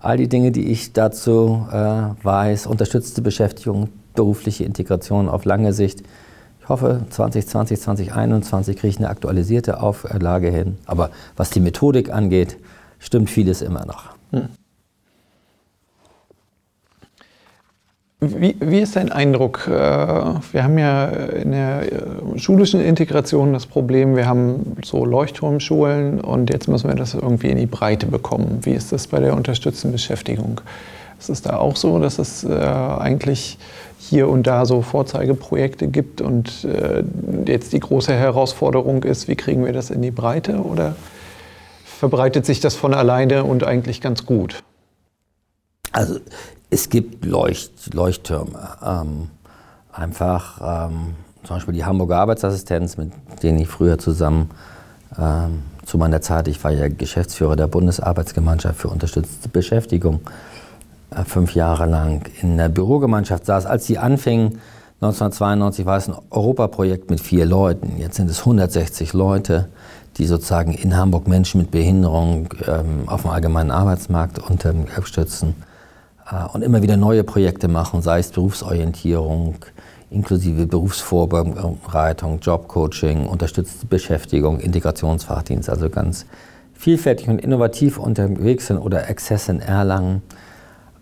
all 0.00 0.16
die 0.16 0.28
Dinge, 0.28 0.52
die 0.52 0.70
ich 0.70 0.92
dazu 0.92 1.66
äh, 1.70 1.74
weiß, 2.22 2.66
unterstützte 2.66 3.22
Beschäftigung, 3.22 3.88
berufliche 4.14 4.64
Integration 4.64 5.28
auf 5.28 5.44
lange 5.44 5.72
Sicht, 5.72 6.02
ich 6.60 6.68
hoffe, 6.70 7.02
2020, 7.10 7.78
2021 7.78 8.76
kriege 8.78 8.88
ich 8.88 8.96
eine 8.96 9.10
aktualisierte 9.10 9.82
Auflage 9.82 10.50
hin. 10.50 10.78
Aber 10.86 11.10
was 11.36 11.50
die 11.50 11.60
Methodik 11.60 12.10
angeht, 12.10 12.56
stimmt 12.98 13.28
vieles 13.28 13.60
immer 13.60 13.84
noch. 13.84 14.14
Hm. 14.30 14.48
Wie, 18.40 18.56
wie, 18.60 18.80
ist 18.80 18.96
dein 18.96 19.10
Eindruck? 19.10 19.66
Äh, 19.66 19.70
wir 19.70 20.62
haben 20.62 20.78
ja 20.78 21.06
in 21.06 21.52
der 21.52 21.92
äh, 21.92 22.38
schulischen 22.38 22.80
Integration 22.80 23.52
das 23.52 23.66
Problem, 23.66 24.16
wir 24.16 24.26
haben 24.26 24.76
so 24.84 25.04
Leuchtturmschulen 25.04 26.20
und 26.20 26.50
jetzt 26.50 26.68
müssen 26.68 26.88
wir 26.88 26.96
das 26.96 27.14
irgendwie 27.14 27.48
in 27.48 27.58
die 27.58 27.66
Breite 27.66 28.06
bekommen. 28.06 28.60
Wie 28.62 28.72
ist 28.72 28.92
das 28.92 29.06
bei 29.06 29.20
der 29.20 29.34
unterstützenden 29.34 29.92
Beschäftigung? 29.92 30.60
Ist 31.18 31.28
es 31.28 31.42
da 31.42 31.58
auch 31.58 31.76
so, 31.76 31.98
dass 31.98 32.18
es 32.18 32.44
äh, 32.44 32.54
eigentlich 32.54 33.58
hier 33.98 34.28
und 34.28 34.46
da 34.46 34.66
so 34.66 34.82
Vorzeigeprojekte 34.82 35.88
gibt 35.88 36.20
und 36.20 36.68
jetzt 37.46 37.72
die 37.72 37.80
große 37.80 38.12
Herausforderung 38.12 39.02
ist, 39.02 39.28
wie 39.28 39.34
kriegen 39.34 39.64
wir 39.64 39.72
das 39.72 39.88
in 39.88 40.02
die 40.02 40.10
Breite 40.10 40.58
oder 40.58 40.94
verbreitet 41.84 42.44
sich 42.44 42.60
das 42.60 42.74
von 42.74 42.92
alleine 42.92 43.44
und 43.44 43.64
eigentlich 43.64 44.02
ganz 44.02 44.26
gut? 44.26 44.62
Also 45.94 46.18
es 46.70 46.88
gibt 46.88 47.24
Leucht, 47.24 47.94
Leuchttürme. 47.94 48.68
Ähm, 48.84 49.28
einfach 49.92 50.88
ähm, 50.88 51.14
zum 51.44 51.56
Beispiel 51.56 51.74
die 51.74 51.84
Hamburger 51.84 52.18
Arbeitsassistenz, 52.18 52.96
mit 52.96 53.12
denen 53.42 53.58
ich 53.58 53.68
früher 53.68 53.98
zusammen 53.98 54.50
ähm, 55.18 55.62
zu 55.84 55.98
meiner 55.98 56.20
Zeit, 56.20 56.48
ich 56.48 56.62
war 56.64 56.70
ja 56.72 56.88
Geschäftsführer 56.88 57.56
der 57.56 57.66
Bundesarbeitsgemeinschaft 57.66 58.80
für 58.80 58.88
unterstützte 58.88 59.48
Beschäftigung, 59.48 60.20
äh, 61.10 61.24
fünf 61.24 61.54
Jahre 61.54 61.86
lang 61.86 62.28
in 62.40 62.56
der 62.56 62.70
Bürogemeinschaft 62.70 63.46
saß. 63.46 63.66
Als 63.66 63.86
sie 63.86 63.98
anfingen, 63.98 64.60
1992 65.00 65.84
war 65.84 65.98
es 65.98 66.08
ein 66.08 66.16
Europaprojekt 66.30 67.10
mit 67.10 67.20
vier 67.20 67.44
Leuten. 67.44 67.98
Jetzt 67.98 68.16
sind 68.16 68.30
es 68.30 68.40
160 68.40 69.12
Leute, 69.12 69.68
die 70.16 70.26
sozusagen 70.26 70.72
in 70.72 70.96
Hamburg 70.96 71.28
Menschen 71.28 71.60
mit 71.60 71.70
Behinderung 71.70 72.48
ähm, 72.66 73.06
auf 73.06 73.22
dem 73.22 73.30
allgemeinen 73.30 73.70
Arbeitsmarkt 73.70 74.38
unterstützen 74.38 75.54
und 76.52 76.62
immer 76.62 76.82
wieder 76.82 76.96
neue 76.96 77.22
Projekte 77.24 77.68
machen, 77.68 78.00
sei 78.00 78.18
es 78.20 78.30
Berufsorientierung, 78.30 79.56
inklusive 80.10 80.66
Berufsvorbereitung, 80.66 82.38
Jobcoaching, 82.40 83.26
unterstützte 83.26 83.86
Beschäftigung, 83.86 84.60
Integrationsfachdienst, 84.60 85.68
also 85.68 85.90
ganz 85.90 86.24
vielfältig 86.72 87.28
und 87.28 87.40
innovativ 87.40 87.98
unterwegs 87.98 88.68
sind 88.68 88.78
oder 88.78 89.08
Access 89.08 89.48
in 89.48 89.60
Erlangen. 89.60 90.22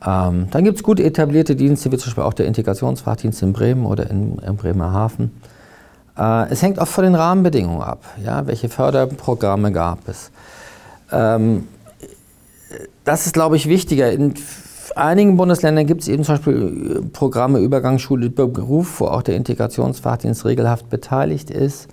Ähm, 0.04 0.48
dann 0.50 0.64
gibt 0.64 0.78
es 0.78 0.82
gut 0.82 0.98
etablierte 0.98 1.54
Dienste, 1.54 1.92
wie 1.92 1.96
zum 1.96 2.06
Beispiel 2.06 2.24
auch 2.24 2.34
der 2.34 2.46
Integrationsfachdienst 2.46 3.42
in 3.42 3.52
Bremen 3.52 3.86
oder 3.86 4.10
in, 4.10 4.38
in 4.38 4.56
Bremerhaven. 4.56 5.30
Äh, 6.18 6.50
es 6.50 6.62
hängt 6.62 6.78
oft 6.78 6.92
von 6.92 7.04
den 7.04 7.14
Rahmenbedingungen 7.14 7.82
ab. 7.82 8.04
Ja? 8.22 8.46
Welche 8.46 8.68
Förderprogramme 8.68 9.70
gab 9.70 10.08
es? 10.08 10.30
Ähm, 11.12 11.68
das 13.04 13.26
ist, 13.26 13.34
glaube 13.34 13.56
ich, 13.56 13.68
wichtiger. 13.68 14.10
In 14.10 14.34
einigen 14.96 15.36
Bundesländern 15.36 15.86
gibt 15.86 16.02
es 16.02 16.08
eben 16.08 16.24
zum 16.24 16.36
Beispiel 16.36 16.96
äh, 16.98 17.08
Programme 17.12 17.58
Übergangsschule 17.58 18.30
Beruf, 18.30 19.00
wo 19.00 19.06
auch 19.06 19.22
der 19.22 19.36
Integrationsfachdienst 19.36 20.44
regelhaft 20.44 20.90
beteiligt 20.90 21.50
ist. 21.50 21.88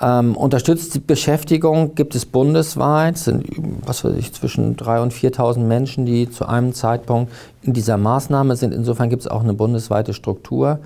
Ähm, 0.00 0.36
unterstützte 0.36 0.98
Beschäftigung 0.98 1.94
gibt 1.94 2.16
es 2.16 2.26
bundesweit, 2.26 3.14
es 3.14 3.24
sind 3.24 3.46
was 3.86 4.04
weiß 4.04 4.14
ich, 4.16 4.32
zwischen 4.32 4.76
3.000 4.76 5.02
und 5.02 5.12
4.000 5.12 5.58
Menschen, 5.60 6.06
die 6.06 6.28
zu 6.28 6.46
einem 6.46 6.72
Zeitpunkt 6.72 7.32
in 7.62 7.72
dieser 7.72 7.98
Maßnahme 7.98 8.56
sind. 8.56 8.74
Insofern 8.74 9.10
gibt 9.10 9.22
es 9.22 9.28
auch 9.28 9.42
eine 9.42 9.54
bundesweite 9.54 10.12
Struktur. 10.12 10.80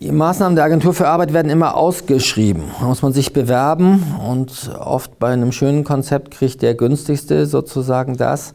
Die 0.00 0.10
Maßnahmen 0.12 0.56
der 0.56 0.64
Agentur 0.64 0.94
für 0.94 1.08
Arbeit 1.08 1.32
werden 1.32 1.50
immer 1.50 1.74
ausgeschrieben. 1.74 2.64
Da 2.80 2.86
muss 2.86 3.02
man 3.02 3.12
sich 3.12 3.32
bewerben 3.32 4.02
und 4.26 4.70
oft 4.78 5.18
bei 5.18 5.28
einem 5.28 5.52
schönen 5.52 5.84
Konzept 5.84 6.30
kriegt 6.30 6.62
der 6.62 6.74
günstigste 6.74 7.46
sozusagen 7.46 8.16
das. 8.16 8.52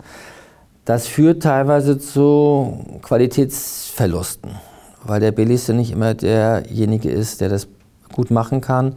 Das 0.85 1.07
führt 1.07 1.43
teilweise 1.43 1.99
zu 1.99 2.79
Qualitätsverlusten, 3.03 4.51
weil 5.03 5.19
der 5.19 5.31
billigste 5.31 5.73
nicht 5.73 5.91
immer 5.91 6.13
derjenige 6.13 7.11
ist, 7.11 7.41
der 7.41 7.49
das 7.49 7.67
gut 8.11 8.31
machen 8.31 8.61
kann 8.61 8.95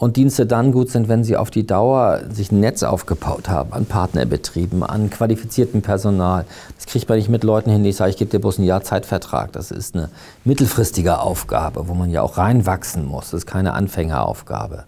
und 0.00 0.16
Dienste 0.16 0.46
dann 0.46 0.72
gut 0.72 0.90
sind, 0.90 1.08
wenn 1.08 1.24
sie 1.24 1.36
auf 1.36 1.50
die 1.50 1.66
Dauer 1.66 2.22
sich 2.30 2.50
ein 2.50 2.60
Netz 2.60 2.82
aufgebaut 2.82 3.50
haben 3.50 3.74
an 3.74 3.84
Partnerbetrieben, 3.84 4.82
an 4.82 5.10
qualifiziertem 5.10 5.82
Personal. 5.82 6.46
Das 6.76 6.86
kriegt 6.86 7.06
man 7.08 7.18
nicht 7.18 7.28
mit 7.28 7.44
Leuten 7.44 7.70
hin, 7.70 7.84
die 7.84 7.92
sagen, 7.92 8.10
ich 8.10 8.16
gebe 8.16 8.30
dir 8.30 8.40
bloß 8.40 8.58
ein 8.58 8.64
Jahr 8.64 8.82
Zeitvertrag. 8.82 9.52
Das 9.52 9.70
ist 9.70 9.94
eine 9.94 10.08
mittelfristige 10.44 11.20
Aufgabe, 11.20 11.86
wo 11.86 11.92
man 11.92 12.08
ja 12.08 12.22
auch 12.22 12.38
reinwachsen 12.38 13.04
muss. 13.04 13.26
Das 13.30 13.40
ist 13.40 13.46
keine 13.46 13.74
Anfängeraufgabe. 13.74 14.84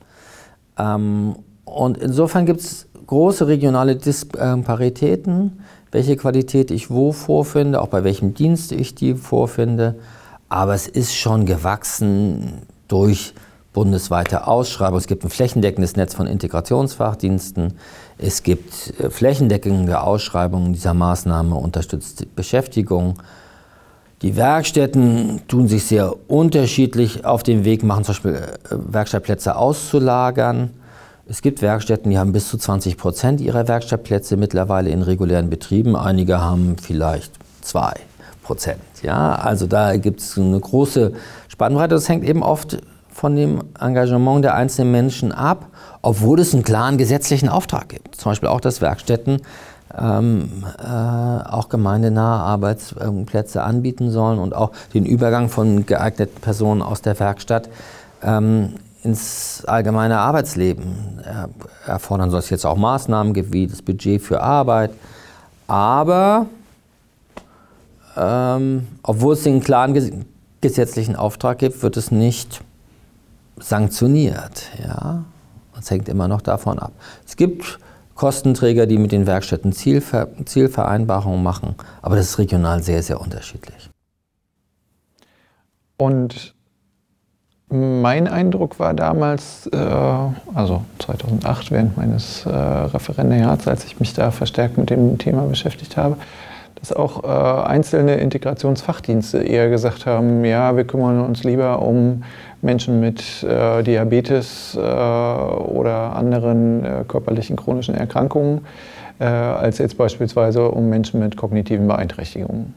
Ähm, 0.79 1.37
und 1.67 1.99
insofern 1.99 2.47
gibt 2.47 2.61
es 2.61 2.87
große 3.07 3.47
regionale 3.47 3.97
Disparitäten, 3.97 5.61
welche 5.93 6.17
Qualität 6.17 6.71
ich 6.71 6.91
wo 6.91 7.13
vorfinde, 7.13 7.81
auch 7.81 7.89
bei 7.89 8.03
welchem 8.03 8.35
Dienst 8.35 8.73
ich 8.73 8.95
die 8.95 9.15
vorfinde. 9.15 9.95
Aber 10.49 10.75
es 10.75 10.89
ist 10.89 11.15
schon 11.15 11.47
gewachsen 11.47 12.63
durch 12.89 13.35
bundesweite 13.73 14.47
Ausschreibung. 14.47 14.99
Es 14.99 15.07
gibt 15.07 15.25
ein 15.25 15.31
flächendeckendes 15.31 15.97
Netz 15.97 16.15
von 16.15 16.27
Integrationsfachdiensten. 16.27 17.75
Es 18.19 18.43
gibt 18.43 19.01
äh, 19.01 19.11
flächendeckende 19.11 20.03
Ausschreibungen 20.03 20.73
dieser 20.73 20.95
Maßnahme 20.95 21.55
unterstützt 21.55 22.27
Beschäftigung. 22.35 23.19
Die 24.21 24.37
Werkstätten 24.37 25.43
tun 25.49 25.69
sich 25.69 25.85
sehr 25.85 26.15
unterschiedlich 26.29 27.25
auf 27.25 27.43
den 27.43 27.65
Weg 27.65 27.83
machen, 27.83 28.05
zum 28.05 28.13
Beispiel 28.15 28.35
äh, 28.35 28.49
Werkstattplätze 28.71 29.57
auszulagern. 29.57 30.71
Es 31.29 31.41
gibt 31.41 31.63
Werkstätten, 31.63 32.11
die 32.11 32.19
haben 32.19 32.33
bis 32.33 32.49
zu 32.49 32.59
20 32.59 32.97
Prozent 32.97 33.41
ihrer 33.41 33.69
Werkstattplätze 33.69 34.37
mittlerweile 34.37 34.91
in 34.91 35.03
regulären 35.03 35.51
Betrieben. 35.51 35.95
Einige 35.95 36.41
haben 36.41 36.77
vielleicht 36.83 37.33
zwei 37.61 37.95
Prozent. 38.43 38.81
Ja, 39.03 39.37
also 39.37 39.67
da 39.67 39.97
gibt 39.97 40.21
es 40.21 40.37
eine 40.37 40.59
große 40.59 41.13
Spannbreite. 41.49 41.95
Das 41.95 42.09
hängt 42.09 42.25
eben 42.25 42.43
oft 42.43 42.79
von 43.09 43.37
dem 43.37 43.63
Engagement 43.79 44.45
der 44.45 44.55
einzelnen 44.55 44.91
Menschen 44.91 45.31
ab, 45.31 45.67
obwohl 46.01 46.41
es 46.41 46.55
einen 46.55 46.65
klaren 46.65 46.99
gesetzlichen 46.99 47.49
Auftrag 47.49 47.89
gibt. 47.91 48.17
Zum 48.17 48.33
Beispiel 48.33 48.49
auch, 48.49 48.61
dass 48.61 48.81
Werkstätten 48.81 49.43
ähm, 49.97 50.65
äh, 50.79 50.87
auch 50.87 51.69
gemeindenahe 51.69 52.41
Arbeitsplätze 52.41 53.63
anbieten 53.63 54.11
sollen 54.11 54.41
und 54.41 54.57
auch 54.57 54.73
den 54.93 55.07
Übergang 55.07 55.49
von 55.49 55.87
geeigneten 55.87 56.41
Personen 56.41 56.83
aus 56.83 57.01
der 57.01 57.19
Werkstatt 57.21 57.69
ähm, 58.23 58.75
ins 59.03 59.65
allgemeine 59.67 60.19
Arbeitsleben 60.19 61.21
erfordern 61.87 62.31
soll. 62.31 62.41
Es 62.41 62.51
jetzt 62.51 62.65
auch 62.65 62.77
Maßnahmen 62.77 63.35
gibt, 63.35 63.53
wie 63.53 63.67
das 63.67 63.83
Budget 63.83 64.23
für 64.23 64.41
Arbeit. 64.43 64.93
Aber 65.67 66.47
ähm, 68.17 68.87
obwohl 69.03 69.35
es 69.35 69.43
den 69.43 69.61
klaren 69.61 70.27
gesetzlichen 70.61 71.17
Auftrag 71.17 71.59
gibt, 71.59 71.83
wird 71.83 71.97
es 71.97 72.11
nicht 72.11 72.63
sanktioniert. 73.59 74.71
Ja? 74.83 75.25
Es 75.79 75.91
hängt 75.91 76.09
immer 76.09 76.29
noch 76.29 76.43
davon 76.43 76.79
ab. 76.79 76.93
Es 77.27 77.37
gibt 77.37 77.79
Kostenträger, 78.15 78.87
die 78.87 78.99
mit 78.99 79.11
den 79.11 79.27
Werkstätten 79.27 79.73
Zielver 79.73 80.29
Zielvereinbarungen 80.45 81.43
machen, 81.43 81.75
aber 82.03 82.17
das 82.17 82.27
ist 82.27 82.39
regional 82.39 82.83
sehr, 82.83 83.03
sehr 83.03 83.21
unterschiedlich. 83.21 83.91
Und 85.97 86.55
mein 87.73 88.29
Eindruck 88.29 88.79
war 88.79 88.93
damals, 88.93 89.67
äh, 89.73 89.77
also 90.55 90.83
2008 90.99 91.71
während 91.71 91.97
meines 91.97 92.45
äh, 92.45 92.51
Referendariats, 92.51 93.67
als 93.67 93.85
ich 93.85 93.99
mich 93.99 94.13
da 94.13 94.31
verstärkt 94.31 94.77
mit 94.77 94.91
dem 94.91 95.17
Thema 95.17 95.43
beschäftigt 95.43 95.97
habe, 95.97 96.17
dass 96.75 96.93
auch 96.93 97.25
äh, 97.25 97.67
einzelne 97.67 98.17
Integrationsfachdienste 98.17 99.39
eher 99.39 99.71
gesagt 99.71 100.05
haben, 100.05 100.45
ja, 100.45 100.77
wir 100.77 100.85
kümmern 100.85 101.21
uns 101.21 101.45
lieber 101.45 101.81
um 101.81 102.25
Menschen 102.61 103.01
mit 103.01 103.43
äh, 103.43 103.83
Diabetes 103.83 104.77
äh, 104.77 104.81
oder 104.81 106.15
anderen 106.15 106.85
äh, 106.85 107.05
körperlichen 107.09 107.57
chronischen 107.57 107.95
Erkrankungen, 107.95 108.67
äh, 109.19 109.25
als 109.25 109.79
jetzt 109.79 109.97
beispielsweise 109.97 110.69
um 110.69 110.91
Menschen 110.91 111.21
mit 111.21 111.39
kognitiven 111.39 111.87
Beeinträchtigungen. 111.87 112.75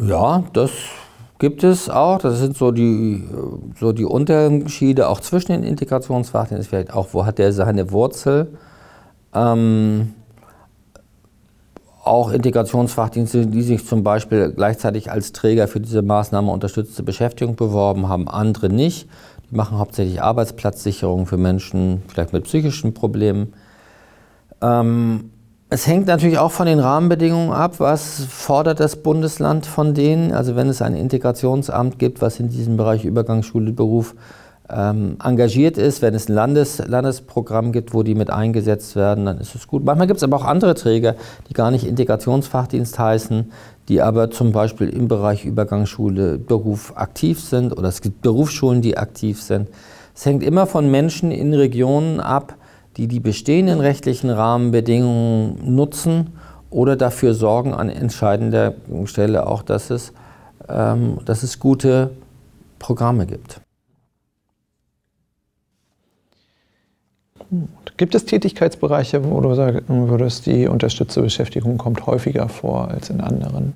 Ja, 0.00 0.44
das 0.54 0.70
gibt 1.40 1.64
es 1.64 1.90
auch. 1.90 2.18
Das 2.18 2.38
sind 2.38 2.56
so 2.56 2.70
die, 2.70 3.24
so 3.80 3.92
die 3.92 4.04
Unterschiede 4.04 5.08
auch 5.08 5.18
zwischen 5.18 5.50
den 5.50 5.64
Integrationsfachdiensten. 5.64 6.68
Vielleicht 6.68 6.92
auch, 6.92 7.08
wo 7.12 7.26
hat 7.26 7.38
der 7.38 7.52
seine 7.52 7.90
Wurzel? 7.90 8.56
Ähm, 9.34 10.14
auch 12.04 12.30
Integrationsfachdienste, 12.30 13.46
die 13.46 13.62
sich 13.62 13.86
zum 13.86 14.04
Beispiel 14.04 14.52
gleichzeitig 14.52 15.10
als 15.10 15.32
Träger 15.32 15.66
für 15.66 15.80
diese 15.80 16.02
Maßnahme 16.02 16.50
unterstützte 16.52 17.02
Beschäftigung 17.02 17.56
beworben 17.56 18.08
haben, 18.08 18.28
andere 18.28 18.68
nicht. 18.68 19.08
Die 19.50 19.56
machen 19.56 19.78
hauptsächlich 19.78 20.22
Arbeitsplatzsicherung 20.22 21.26
für 21.26 21.36
Menschen, 21.36 22.02
vielleicht 22.08 22.32
mit 22.32 22.44
psychischen 22.44 22.94
Problemen. 22.94 23.54
Ähm, 24.62 25.30
es 25.72 25.86
hängt 25.86 26.08
natürlich 26.08 26.38
auch 26.38 26.50
von 26.50 26.66
den 26.66 26.80
Rahmenbedingungen 26.80 27.52
ab, 27.52 27.78
was 27.78 28.24
fordert 28.28 28.80
das 28.80 28.96
Bundesland 28.96 29.66
von 29.66 29.94
denen. 29.94 30.32
Also 30.32 30.56
wenn 30.56 30.68
es 30.68 30.82
ein 30.82 30.96
Integrationsamt 30.96 32.00
gibt, 32.00 32.20
was 32.20 32.40
in 32.40 32.48
diesem 32.48 32.76
Bereich 32.76 33.04
Übergangsschule, 33.04 33.72
Beruf 33.72 34.16
ähm, 34.68 35.16
engagiert 35.22 35.78
ist, 35.78 36.02
wenn 36.02 36.12
es 36.14 36.28
ein 36.28 36.34
Landes 36.34 36.78
Landesprogramm 36.84 37.70
gibt, 37.70 37.94
wo 37.94 38.02
die 38.02 38.16
mit 38.16 38.30
eingesetzt 38.30 38.96
werden, 38.96 39.26
dann 39.26 39.38
ist 39.38 39.54
es 39.54 39.68
gut. 39.68 39.84
Manchmal 39.84 40.08
gibt 40.08 40.16
es 40.16 40.24
aber 40.24 40.38
auch 40.38 40.44
andere 40.44 40.74
Träger, 40.74 41.14
die 41.48 41.54
gar 41.54 41.70
nicht 41.70 41.86
Integrationsfachdienst 41.86 42.98
heißen, 42.98 43.52
die 43.88 44.02
aber 44.02 44.32
zum 44.32 44.50
Beispiel 44.50 44.88
im 44.88 45.06
Bereich 45.06 45.44
Übergangsschule, 45.44 46.38
Beruf 46.38 46.94
aktiv 46.96 47.40
sind 47.40 47.72
oder 47.78 47.88
es 47.88 48.00
gibt 48.00 48.22
Berufsschulen, 48.22 48.82
die 48.82 48.98
aktiv 48.98 49.40
sind. 49.40 49.68
Es 50.16 50.26
hängt 50.26 50.42
immer 50.42 50.66
von 50.66 50.90
Menschen 50.90 51.30
in 51.30 51.54
Regionen 51.54 52.18
ab, 52.18 52.56
die 52.96 53.08
die 53.08 53.20
bestehenden 53.20 53.80
rechtlichen 53.80 54.30
Rahmenbedingungen 54.30 55.74
nutzen 55.74 56.32
oder 56.70 56.96
dafür 56.96 57.34
sorgen 57.34 57.74
an 57.74 57.88
entscheidender 57.88 58.74
Stelle 59.04 59.46
auch, 59.46 59.62
dass 59.62 59.90
es, 59.90 60.12
ähm, 60.68 61.18
dass 61.24 61.42
es 61.42 61.58
gute 61.58 62.10
Programme 62.78 63.26
gibt. 63.26 63.60
Gibt 67.96 68.14
es 68.14 68.24
Tätigkeitsbereiche, 68.24 69.24
wo 69.28 69.40
du 69.40 69.54
sagen 69.54 70.08
würdest, 70.08 70.46
die 70.46 70.68
unterstützte 70.68 71.20
Beschäftigung 71.22 71.78
kommt 71.78 72.06
häufiger 72.06 72.48
vor 72.48 72.88
als 72.88 73.10
in 73.10 73.20
anderen? 73.20 73.74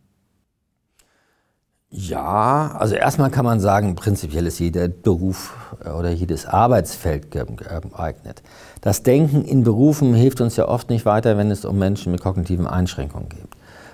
Ja, 1.96 2.74
also 2.76 2.96
erstmal 2.96 3.30
kann 3.30 3.44
man 3.44 3.60
sagen, 3.60 3.94
prinzipiell 3.94 4.48
ist 4.48 4.58
jeder 4.58 4.88
Beruf 4.88 5.54
äh, 5.84 5.90
oder 5.90 6.10
jedes 6.10 6.44
Arbeitsfeld 6.44 7.30
geeignet. 7.30 8.42
Das 8.84 9.02
Denken 9.02 9.46
in 9.46 9.64
Berufen 9.64 10.12
hilft 10.12 10.42
uns 10.42 10.56
ja 10.56 10.68
oft 10.68 10.90
nicht 10.90 11.06
weiter, 11.06 11.38
wenn 11.38 11.50
es 11.50 11.64
um 11.64 11.78
Menschen 11.78 12.12
mit 12.12 12.20
kognitiven 12.20 12.66
Einschränkungen 12.66 13.30
geht, 13.30 13.48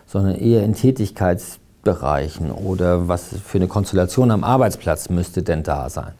sondern 0.04 0.34
eher 0.34 0.64
in 0.64 0.74
Tätigkeitsbereichen 0.74 2.50
oder 2.50 3.06
was 3.06 3.28
für 3.46 3.58
eine 3.58 3.68
Konstellation 3.68 4.32
am 4.32 4.42
Arbeitsplatz 4.42 5.08
müsste 5.08 5.44
denn 5.44 5.62
da 5.62 5.88
sein. 5.90 6.14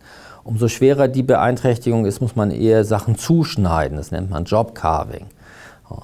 Umso 0.44 0.68
schwerer 0.68 1.08
die 1.08 1.24
Beeinträchtigung 1.24 2.06
ist, 2.06 2.20
muss 2.20 2.36
man 2.36 2.52
eher 2.52 2.84
Sachen 2.84 3.18
zuschneiden. 3.18 3.96
Das 3.96 4.12
nennt 4.12 4.30
man 4.30 4.44
Jobcarving. 4.44 5.26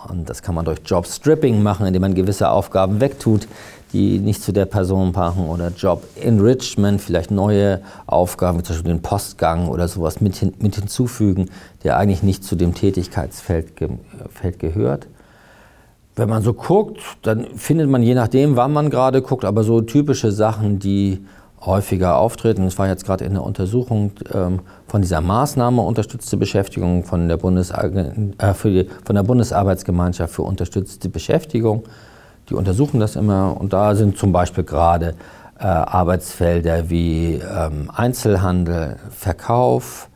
Und 0.08 0.28
das 0.28 0.42
kann 0.42 0.56
man 0.56 0.64
durch 0.64 0.80
Jobstripping 0.84 1.62
machen, 1.62 1.86
indem 1.86 2.02
man 2.02 2.14
gewisse 2.14 2.50
Aufgaben 2.50 3.00
wegtut, 3.00 3.46
die 3.96 4.18
nicht 4.18 4.42
zu 4.42 4.52
der 4.52 4.66
Person 4.66 5.12
passen. 5.12 5.48
Oder 5.48 5.72
Job 5.76 6.04
Enrichment, 6.20 7.00
vielleicht 7.00 7.30
neue 7.30 7.80
Aufgaben, 8.06 8.58
wie 8.58 8.62
zum 8.62 8.76
Beispiel 8.76 8.92
den 8.92 9.02
Postgang 9.02 9.68
oder 9.68 9.88
sowas 9.88 10.20
mit, 10.20 10.36
hin, 10.36 10.52
mit 10.58 10.74
hinzufügen, 10.74 11.48
der 11.84 11.96
eigentlich 11.96 12.22
nicht 12.22 12.44
zu 12.44 12.56
dem 12.56 12.74
Tätigkeitsfeld 12.74 13.76
ge 13.76 13.88
Feld 14.30 14.58
gehört. 14.58 15.06
Wenn 16.14 16.28
man 16.28 16.42
so 16.42 16.54
guckt, 16.54 17.00
dann 17.22 17.46
findet 17.56 17.88
man 17.88 18.02
je 18.02 18.14
nachdem, 18.14 18.56
wann 18.56 18.72
man 18.72 18.90
gerade 18.90 19.22
guckt, 19.22 19.44
aber 19.44 19.64
so 19.64 19.80
typische 19.80 20.32
Sachen, 20.32 20.78
die 20.78 21.24
häufiger 21.60 22.16
auftreten. 22.16 22.64
Es 22.64 22.78
war 22.78 22.88
jetzt 22.88 23.04
gerade 23.04 23.24
in 23.24 23.32
der 23.32 23.42
Untersuchung 23.42 24.12
ähm, 24.32 24.60
von 24.86 25.02
dieser 25.02 25.20
Maßnahme 25.20 25.82
unterstützte 25.82 26.36
Beschäftigung 26.36 27.04
von 27.04 27.28
der, 27.28 27.36
Bundes 27.36 27.70
äh, 27.70 27.90
die, 28.64 28.88
von 29.04 29.16
der 29.16 29.22
Bundesarbeitsgemeinschaft 29.22 30.34
für 30.34 30.42
unterstützte 30.42 31.08
Beschäftigung. 31.08 31.84
Die 32.48 32.54
untersuchen 32.54 33.00
das 33.00 33.16
immer 33.16 33.56
und 33.60 33.72
da 33.72 33.94
sind 33.94 34.18
zum 34.18 34.32
Beispiel 34.32 34.64
gerade 34.64 35.14
äh, 35.58 35.64
Arbeitsfelder 35.64 36.90
wie 36.90 37.34
ähm, 37.34 37.90
Einzelhandel, 37.94 38.96
Verkauf, 39.10 40.08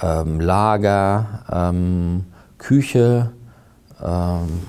ähm, 0.00 0.40
Lager, 0.40 1.44
ähm, 1.52 2.24
Küche, 2.58 3.30
ähm, 4.02 4.62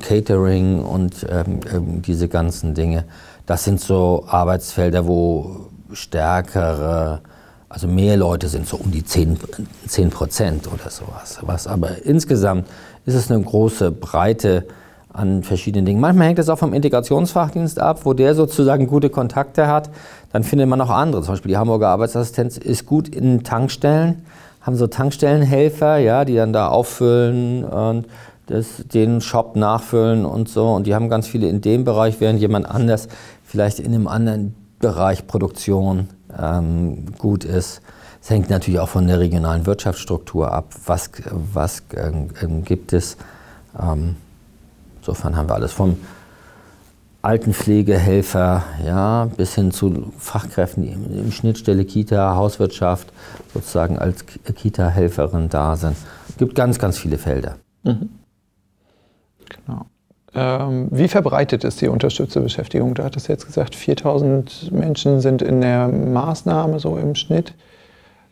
Catering 0.00 0.82
und 0.82 1.26
ähm, 1.28 2.00
diese 2.02 2.28
ganzen 2.28 2.74
Dinge. 2.74 3.04
Das 3.46 3.64
sind 3.64 3.80
so 3.80 4.24
Arbeitsfelder, 4.28 5.06
wo 5.06 5.68
stärkere, 5.92 7.20
also 7.68 7.86
mehr 7.86 8.16
Leute 8.16 8.48
sind, 8.48 8.66
so 8.66 8.76
um 8.76 8.90
die 8.90 9.04
10, 9.04 9.38
10 9.86 10.10
Prozent 10.10 10.68
oder 10.72 10.90
sowas. 10.90 11.38
Was, 11.42 11.66
aber 11.66 12.04
insgesamt 12.04 12.66
ist 13.04 13.14
es 13.14 13.30
eine 13.30 13.42
große 13.42 13.90
Breite 13.90 14.66
an 15.12 15.42
verschiedenen 15.42 15.86
Dingen. 15.86 16.00
Manchmal 16.00 16.28
hängt 16.28 16.38
es 16.38 16.48
auch 16.48 16.58
vom 16.58 16.72
Integrationsfachdienst 16.72 17.80
ab, 17.80 18.00
wo 18.04 18.12
der 18.12 18.34
sozusagen 18.34 18.86
gute 18.86 19.10
Kontakte 19.10 19.66
hat. 19.66 19.90
Dann 20.32 20.44
findet 20.44 20.68
man 20.68 20.80
auch 20.80 20.90
andere. 20.90 21.22
Zum 21.22 21.32
Beispiel 21.32 21.50
die 21.50 21.56
Hamburger 21.56 21.88
Arbeitsassistenz 21.88 22.56
ist 22.56 22.86
gut 22.86 23.08
in 23.08 23.42
Tankstellen, 23.42 24.22
haben 24.60 24.76
so 24.76 24.86
Tankstellenhelfer, 24.86 25.98
ja, 25.98 26.24
die 26.24 26.36
dann 26.36 26.52
da 26.52 26.68
auffüllen 26.68 27.64
und 27.64 28.06
das, 28.46 28.84
den 28.92 29.20
Shop 29.20 29.56
nachfüllen 29.56 30.24
und 30.24 30.48
so. 30.48 30.68
Und 30.68 30.86
die 30.86 30.94
haben 30.94 31.08
ganz 31.08 31.26
viele 31.26 31.48
in 31.48 31.60
dem 31.60 31.84
Bereich, 31.84 32.20
während 32.20 32.40
jemand 32.40 32.66
anders 32.66 33.08
vielleicht 33.44 33.80
in 33.80 33.94
einem 33.94 34.06
anderen 34.06 34.54
Bereich 34.78 35.26
Produktion 35.26 36.08
ähm, 36.40 37.06
gut 37.18 37.44
ist. 37.44 37.80
Es 38.22 38.30
hängt 38.30 38.50
natürlich 38.50 38.80
auch 38.80 38.88
von 38.88 39.06
der 39.06 39.18
regionalen 39.18 39.66
Wirtschaftsstruktur 39.66 40.52
ab. 40.52 40.74
Was, 40.86 41.10
was 41.52 41.82
ähm, 41.96 42.64
gibt 42.64 42.92
es? 42.92 43.16
Ähm, 43.80 44.16
insofern 45.10 45.36
haben 45.36 45.48
wir 45.48 45.54
alles 45.54 45.72
vom 45.72 45.96
Altenpflegehelfer 47.22 48.64
ja, 48.86 49.28
bis 49.36 49.54
hin 49.54 49.72
zu 49.72 50.12
Fachkräften, 50.18 50.82
die 50.82 50.92
im, 50.92 51.32
Schnittstelle 51.32 51.84
Kita, 51.84 52.34
Hauswirtschaft 52.34 53.12
sozusagen 53.52 53.98
als 53.98 54.24
Kita-Helferin 54.24 55.48
da 55.48 55.76
sind. 55.76 55.96
Es 56.28 56.36
gibt 56.38 56.54
ganz, 56.54 56.78
ganz 56.78 56.96
viele 56.96 57.18
Felder. 57.18 57.56
Mhm. 57.82 58.08
Genau. 59.66 59.86
Ähm, 60.32 60.88
wie 60.92 61.08
verbreitet 61.08 61.64
ist 61.64 61.80
die 61.80 61.88
unterstützte 61.88 62.40
Beschäftigung? 62.40 62.94
Du 62.94 63.02
hattest 63.02 63.28
jetzt 63.28 63.46
gesagt, 63.46 63.74
4000 63.74 64.70
Menschen 64.72 65.20
sind 65.20 65.42
in 65.42 65.60
der 65.60 65.88
Maßnahme 65.88 66.78
so 66.78 66.96
im 66.96 67.16
Schnitt. 67.16 67.52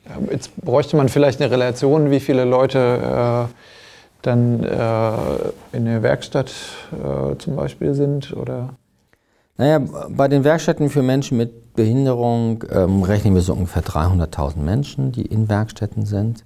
Ähm, 0.07 0.29
jetzt 0.31 0.57
bräuchte 0.57 0.97
man 0.97 1.09
vielleicht 1.09 1.43
eine 1.43 1.51
Relation, 1.51 2.11
wie 2.11 2.21
viele 2.21 2.45
Leute 2.45 3.49
äh, 3.49 3.55
dann 4.23 4.65
äh, 4.65 5.13
in 5.73 5.85
der 5.85 6.03
Werkstatt 6.03 6.51
äh, 6.93 7.37
zum 7.39 7.57
Beispiel 7.57 7.95
sind 7.95 8.33
oder? 8.33 8.71
Naja, 9.57 9.81
bei 10.11 10.29
den 10.29 10.45
Werkstätten 10.45 10.89
für 10.89 11.03
Menschen 11.03 11.37
mit 11.37 11.75
Behinderung 11.75 12.65
ähm, 12.71 13.03
rechnen 13.03 13.35
wir 13.35 13.43
so 13.43 13.53
ungefähr 13.55 13.83
300.000 13.83 14.59
Menschen, 14.59 15.13
die 15.13 15.27
in 15.27 15.49
Werkstätten 15.49 16.07
sind. 16.07 16.45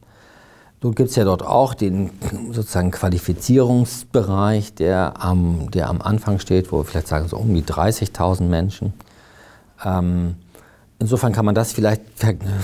Nun 0.82 0.94
gibt 0.94 1.10
es 1.10 1.16
ja 1.16 1.24
dort 1.24 1.42
auch 1.42 1.74
den 1.74 2.10
sozusagen 2.50 2.90
Qualifizierungsbereich, 2.90 4.74
der 4.74 5.14
am, 5.22 5.70
der 5.70 5.88
am 5.88 6.02
Anfang 6.02 6.38
steht, 6.38 6.72
wo 6.72 6.78
wir 6.78 6.84
vielleicht 6.84 7.08
sagen 7.08 7.28
so 7.28 7.36
um 7.36 7.54
die 7.54 7.62
30.000 7.62 8.42
Menschen. 8.42 8.92
Ähm, 9.84 10.36
insofern 11.02 11.32
kann 11.32 11.44
man 11.44 11.54
das 11.54 11.72
vielleicht, 11.72 12.02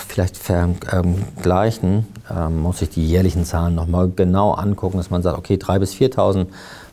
vielleicht 0.07 0.37
vergleichen. 0.37 2.07
Ähm, 2.35 2.61
muss 2.61 2.79
sich 2.79 2.90
die 2.90 3.07
jährlichen 3.07 3.44
Zahlen 3.44 3.74
nochmal 3.74 4.11
genau 4.14 4.53
angucken, 4.53 4.96
dass 4.96 5.11
man 5.11 5.22
sagt, 5.22 5.37
okay, 5.37 5.55
3.000 5.55 5.79
bis 5.81 5.94
4.000 5.94 6.46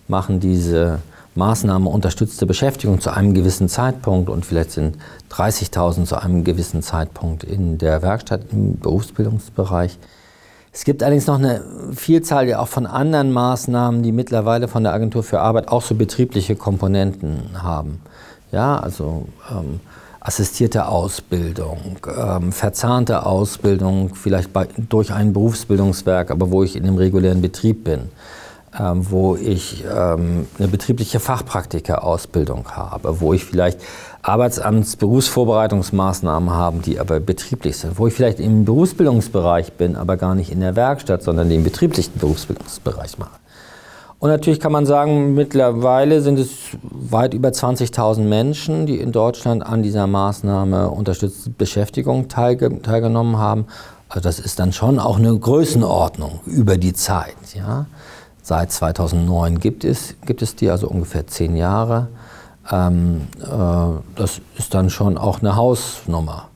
machen 0.08 0.40
diese 0.40 1.00
Maßnahme 1.36 1.90
unterstützte 1.90 2.46
Beschäftigung 2.46 3.00
zu 3.00 3.12
einem 3.12 3.34
gewissen 3.34 3.70
Zeitpunkt 3.70 4.30
und 4.30 4.46
vielleicht 4.46 4.72
sind 4.72 4.98
30.000 5.32 6.06
zu 6.06 6.22
einem 6.22 6.44
gewissen 6.44 6.82
Zeitpunkt 6.82 7.44
in 7.44 7.78
der 7.78 8.02
Werkstatt 8.02 8.42
im 8.52 8.80
Berufsbildungsbereich. 8.80 10.00
Es 10.72 10.84
gibt 10.84 11.04
allerdings 11.04 11.28
noch 11.28 11.38
eine 11.38 11.62
Vielzahl 11.94 12.48
ja 12.48 12.60
auch 12.60 12.68
von 12.68 12.86
anderen 12.86 13.32
Maßnahmen, 13.32 14.02
die 14.02 14.12
mittlerweile 14.12 14.68
von 14.68 14.84
der 14.84 14.94
Agentur 14.94 15.24
für 15.24 15.42
Arbeit 15.42 15.68
auch 15.68 15.82
so 15.82 15.96
betriebliche 15.96 16.56
Komponenten 16.56 17.62
haben. 17.62 18.02
Ja, 18.52 18.78
also 18.80 19.28
ähm, 19.52 19.80
assistierte 20.26 20.88
Ausbildung, 20.88 21.98
ähm, 22.18 22.52
verzahnte 22.52 23.28
Ausbildung, 23.28 24.16
vielleicht 24.16 24.52
bei, 24.52 24.68
durch 24.90 25.14
ein 25.14 25.34
Berufsbildungswerk, 25.34 26.32
aber 26.32 26.50
wo 26.50 26.64
ich 26.64 26.76
in 26.76 26.82
einem 26.84 26.98
regulären 26.98 27.44
Betrieb 27.44 27.84
bin, 27.84 28.10
ähm, 28.78 29.10
wo 29.12 29.36
ich 29.36 29.86
ähm, 29.86 30.48
eine 30.58 30.68
betriebliche 30.68 31.20
Fachpraktikerausbildung 31.20 32.72
habe, 32.72 33.22
wo 33.22 33.34
ich 33.34 33.46
vielleicht 33.46 33.80
Arbeitsamtsberufsvorbereitungsmaßnahmen 34.24 36.50
haben, 36.50 36.82
die 36.82 37.00
aber 37.00 37.20
betrieblich 37.20 37.78
sind, 37.78 38.00
wo 38.00 38.08
ich 38.08 38.16
vielleicht 38.16 38.40
im 38.40 38.66
Berufsbildungsbereich 38.66 39.74
bin, 39.74 39.96
aber 39.96 40.18
gar 40.18 40.34
nicht 40.34 40.52
in 40.52 40.62
der 40.62 40.76
Werkstatt, 40.76 41.22
sondern 41.22 41.50
den 41.50 41.64
betrieblichen 41.64 42.18
Berufsbildungsbereich 42.18 43.20
mache. 43.20 43.45
Und 44.20 44.30
natürlich 44.30 44.60
kann 44.60 44.72
man 44.72 44.86
sagen, 44.86 45.34
mittlerweile 45.34 46.22
sind 46.22 46.40
es 46.40 46.50
weit 46.82 47.34
über 47.34 47.50
20.000 47.50 48.22
Menschen, 48.22 48.86
die 48.86 49.00
in 49.00 49.12
Deutschland 49.12 49.66
an 49.66 49.84
dieser 49.84 50.08
Maßnahme 50.08 50.90
unterstützte 50.90 51.50
Beschäftigung 51.50 52.28
teilge 52.28 52.82
teilgenommen 52.82 53.38
haben. 53.38 53.66
Also 54.08 54.22
das 54.22 54.40
ist 54.40 54.60
dann 54.60 54.72
schon 54.72 55.00
auch 55.00 55.18
eine 55.18 55.38
Größenordnung 55.38 56.40
über 56.46 56.78
die 56.78 56.94
Zeit. 56.94 57.36
Ja? 57.54 57.86
Seit 58.42 58.72
2009 58.72 59.60
gibt 59.60 59.84
es, 59.84 60.16
gibt 60.26 60.42
es 60.42 60.56
die, 60.56 60.70
also 60.70 60.88
ungefähr 60.88 61.28
zehn 61.28 61.56
Jahre. 61.56 62.08
Ähm, 62.72 63.28
äh, 63.42 63.48
das 64.16 64.42
ist 64.58 64.74
dann 64.74 64.90
schon 64.90 65.18
auch 65.18 65.42
eine 65.42 65.56
Hausnummer. 65.56 66.50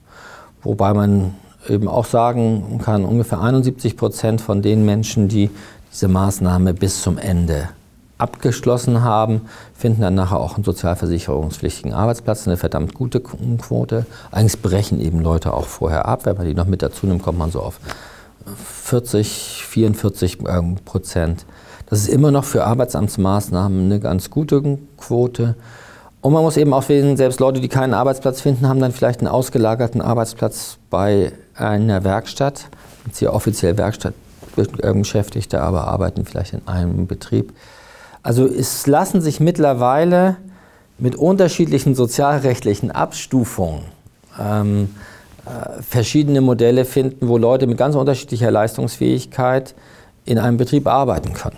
Wobei 0.61 0.93
man 0.93 1.35
eben 1.67 1.87
auch 1.87 2.05
sagen 2.05 2.79
kann, 2.83 3.05
ungefähr 3.05 3.41
71 3.41 3.97
Prozent 3.97 4.41
von 4.41 4.61
den 4.61 4.85
Menschen, 4.85 5.27
die 5.27 5.49
diese 5.91 6.07
Maßnahme 6.07 6.73
bis 6.73 7.01
zum 7.01 7.17
Ende 7.17 7.69
abgeschlossen 8.17 9.01
haben, 9.03 9.41
finden 9.73 10.01
dann 10.01 10.15
nachher 10.15 10.39
auch 10.39 10.55
einen 10.55 10.65
sozialversicherungspflichtigen 10.65 11.93
Arbeitsplatz, 11.93 12.47
eine 12.47 12.57
verdammt 12.57 12.93
gute 12.93 13.21
Quote. 13.21 14.05
Eigentlich 14.31 14.61
brechen 14.61 14.99
eben 14.99 15.21
Leute 15.21 15.53
auch 15.53 15.65
vorher 15.65 16.05
ab, 16.05 16.25
wenn 16.25 16.35
man 16.35 16.45
die 16.45 16.53
noch 16.53 16.65
mit 16.65 16.81
dazu 16.81 17.07
nimmt, 17.07 17.23
kommt 17.23 17.39
man 17.39 17.49
so 17.49 17.61
auf 17.61 17.79
40, 18.83 19.63
44 19.67 20.39
ähm, 20.47 20.75
Prozent. 20.83 21.45
Das 21.89 21.99
ist 21.99 22.09
immer 22.09 22.31
noch 22.31 22.43
für 22.43 22.65
Arbeitsamtsmaßnahmen 22.65 23.85
eine 23.85 23.99
ganz 23.99 24.29
gute 24.29 24.77
Quote. 24.97 25.55
Und 26.21 26.33
man 26.33 26.43
muss 26.43 26.57
eben 26.57 26.73
auch 26.73 26.83
sehen, 26.83 27.15
selbst 27.15 27.39
Leute, 27.39 27.61
die 27.61 27.69
keinen 27.69 27.93
Arbeitsplatz 27.93 28.41
finden, 28.41 28.67
haben 28.67 28.79
dann 28.79 28.91
vielleicht 28.91 29.21
einen 29.21 29.29
ausgelagerten 29.29 30.01
Arbeitsplatz 30.01 30.77
bei 30.89 31.31
einer 31.55 32.03
Werkstatt. 32.03 32.65
Jetzt 33.05 33.19
hier 33.19 33.33
offiziell 33.33 33.77
Werkstattbeschäftigte, 34.57 35.61
aber 35.61 35.87
arbeiten 35.87 36.25
vielleicht 36.25 36.53
in 36.53 36.67
einem 36.67 37.07
Betrieb. 37.07 37.53
Also 38.23 38.45
es 38.45 38.85
lassen 38.87 39.21
sich 39.21 39.39
mittlerweile 39.39 40.37
mit 40.97 41.15
unterschiedlichen 41.15 41.95
sozialrechtlichen 41.95 42.91
Abstufungen 42.91 43.85
ähm, 44.39 44.95
äh, 45.45 45.81
verschiedene 45.81 46.41
Modelle 46.41 46.85
finden, 46.85 47.27
wo 47.27 47.37
Leute 47.37 47.67
mit 47.67 47.77
ganz 47.77 47.95
unterschiedlicher 47.95 48.51
Leistungsfähigkeit 48.51 49.73
in 50.25 50.37
einem 50.37 50.57
Betrieb 50.57 50.87
arbeiten 50.87 51.33
können. 51.33 51.57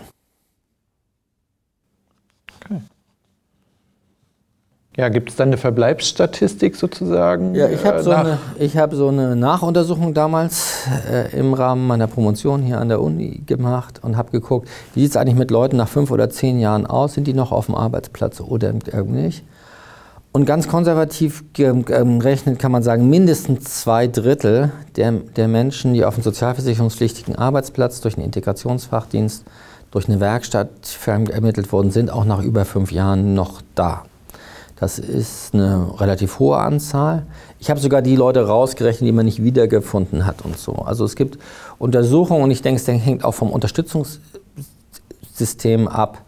Ja, 4.94 5.08
gibt 5.08 5.30
es 5.30 5.36
dann 5.36 5.48
eine 5.48 5.56
Verbleibsstatistik 5.56 6.76
sozusagen? 6.76 7.54
Ja, 7.54 7.66
ich 7.66 7.82
habe 7.86 7.98
äh, 7.98 8.02
so, 8.02 8.10
eine, 8.10 8.38
hab 8.60 8.92
so 8.92 9.08
eine 9.08 9.34
Nachuntersuchung 9.34 10.12
damals 10.12 10.86
äh, 11.10 11.34
im 11.34 11.54
Rahmen 11.54 11.86
meiner 11.86 12.06
Promotion 12.06 12.60
hier 12.60 12.78
an 12.78 12.90
der 12.90 13.00
Uni 13.00 13.40
gemacht 13.46 14.00
und 14.02 14.18
habe 14.18 14.30
geguckt, 14.32 14.68
wie 14.92 15.00
sieht 15.00 15.12
es 15.12 15.16
eigentlich 15.16 15.38
mit 15.38 15.50
Leuten 15.50 15.78
nach 15.78 15.88
fünf 15.88 16.10
oder 16.10 16.28
zehn 16.28 16.60
Jahren 16.60 16.84
aus? 16.84 17.14
Sind 17.14 17.26
die 17.26 17.32
noch 17.32 17.52
auf 17.52 17.66
dem 17.66 17.74
Arbeitsplatz 17.74 18.42
oder 18.42 18.74
nicht? 18.74 19.44
Und 20.30 20.44
ganz 20.44 20.68
konservativ 20.68 21.44
gerechnet 21.54 22.58
kann 22.58 22.72
man 22.72 22.82
sagen, 22.82 23.08
mindestens 23.08 23.80
zwei 23.80 24.08
Drittel 24.08 24.72
der, 24.96 25.12
der 25.12 25.48
Menschen, 25.48 25.94
die 25.94 26.04
auf 26.04 26.16
dem 26.16 26.22
sozialversicherungspflichtigen 26.22 27.36
Arbeitsplatz 27.36 28.02
durch 28.02 28.16
einen 28.16 28.26
Integrationsfachdienst, 28.26 29.44
durch 29.90 30.08
eine 30.08 30.20
Werkstatt 30.20 30.68
ermittelt 31.06 31.72
worden 31.72 31.90
sind, 31.90 32.10
auch 32.10 32.26
nach 32.26 32.42
über 32.42 32.66
fünf 32.66 32.92
Jahren 32.92 33.34
noch 33.34 33.62
da. 33.74 34.04
Das 34.82 34.98
ist 34.98 35.54
eine 35.54 35.88
relativ 36.00 36.40
hohe 36.40 36.56
Anzahl. 36.56 37.22
Ich 37.60 37.70
habe 37.70 37.78
sogar 37.78 38.02
die 38.02 38.16
Leute 38.16 38.48
rausgerechnet, 38.48 39.06
die 39.06 39.12
man 39.12 39.26
nicht 39.26 39.40
wiedergefunden 39.40 40.26
hat 40.26 40.44
und 40.44 40.58
so. 40.58 40.72
Also 40.72 41.04
es 41.04 41.14
gibt 41.14 41.38
Untersuchungen 41.78 42.42
und 42.42 42.50
ich 42.50 42.62
denke, 42.62 42.80
es 42.80 42.88
hängt 42.88 43.24
auch 43.24 43.30
vom 43.30 43.52
Unterstützungssystem 43.52 45.86
ab 45.86 46.24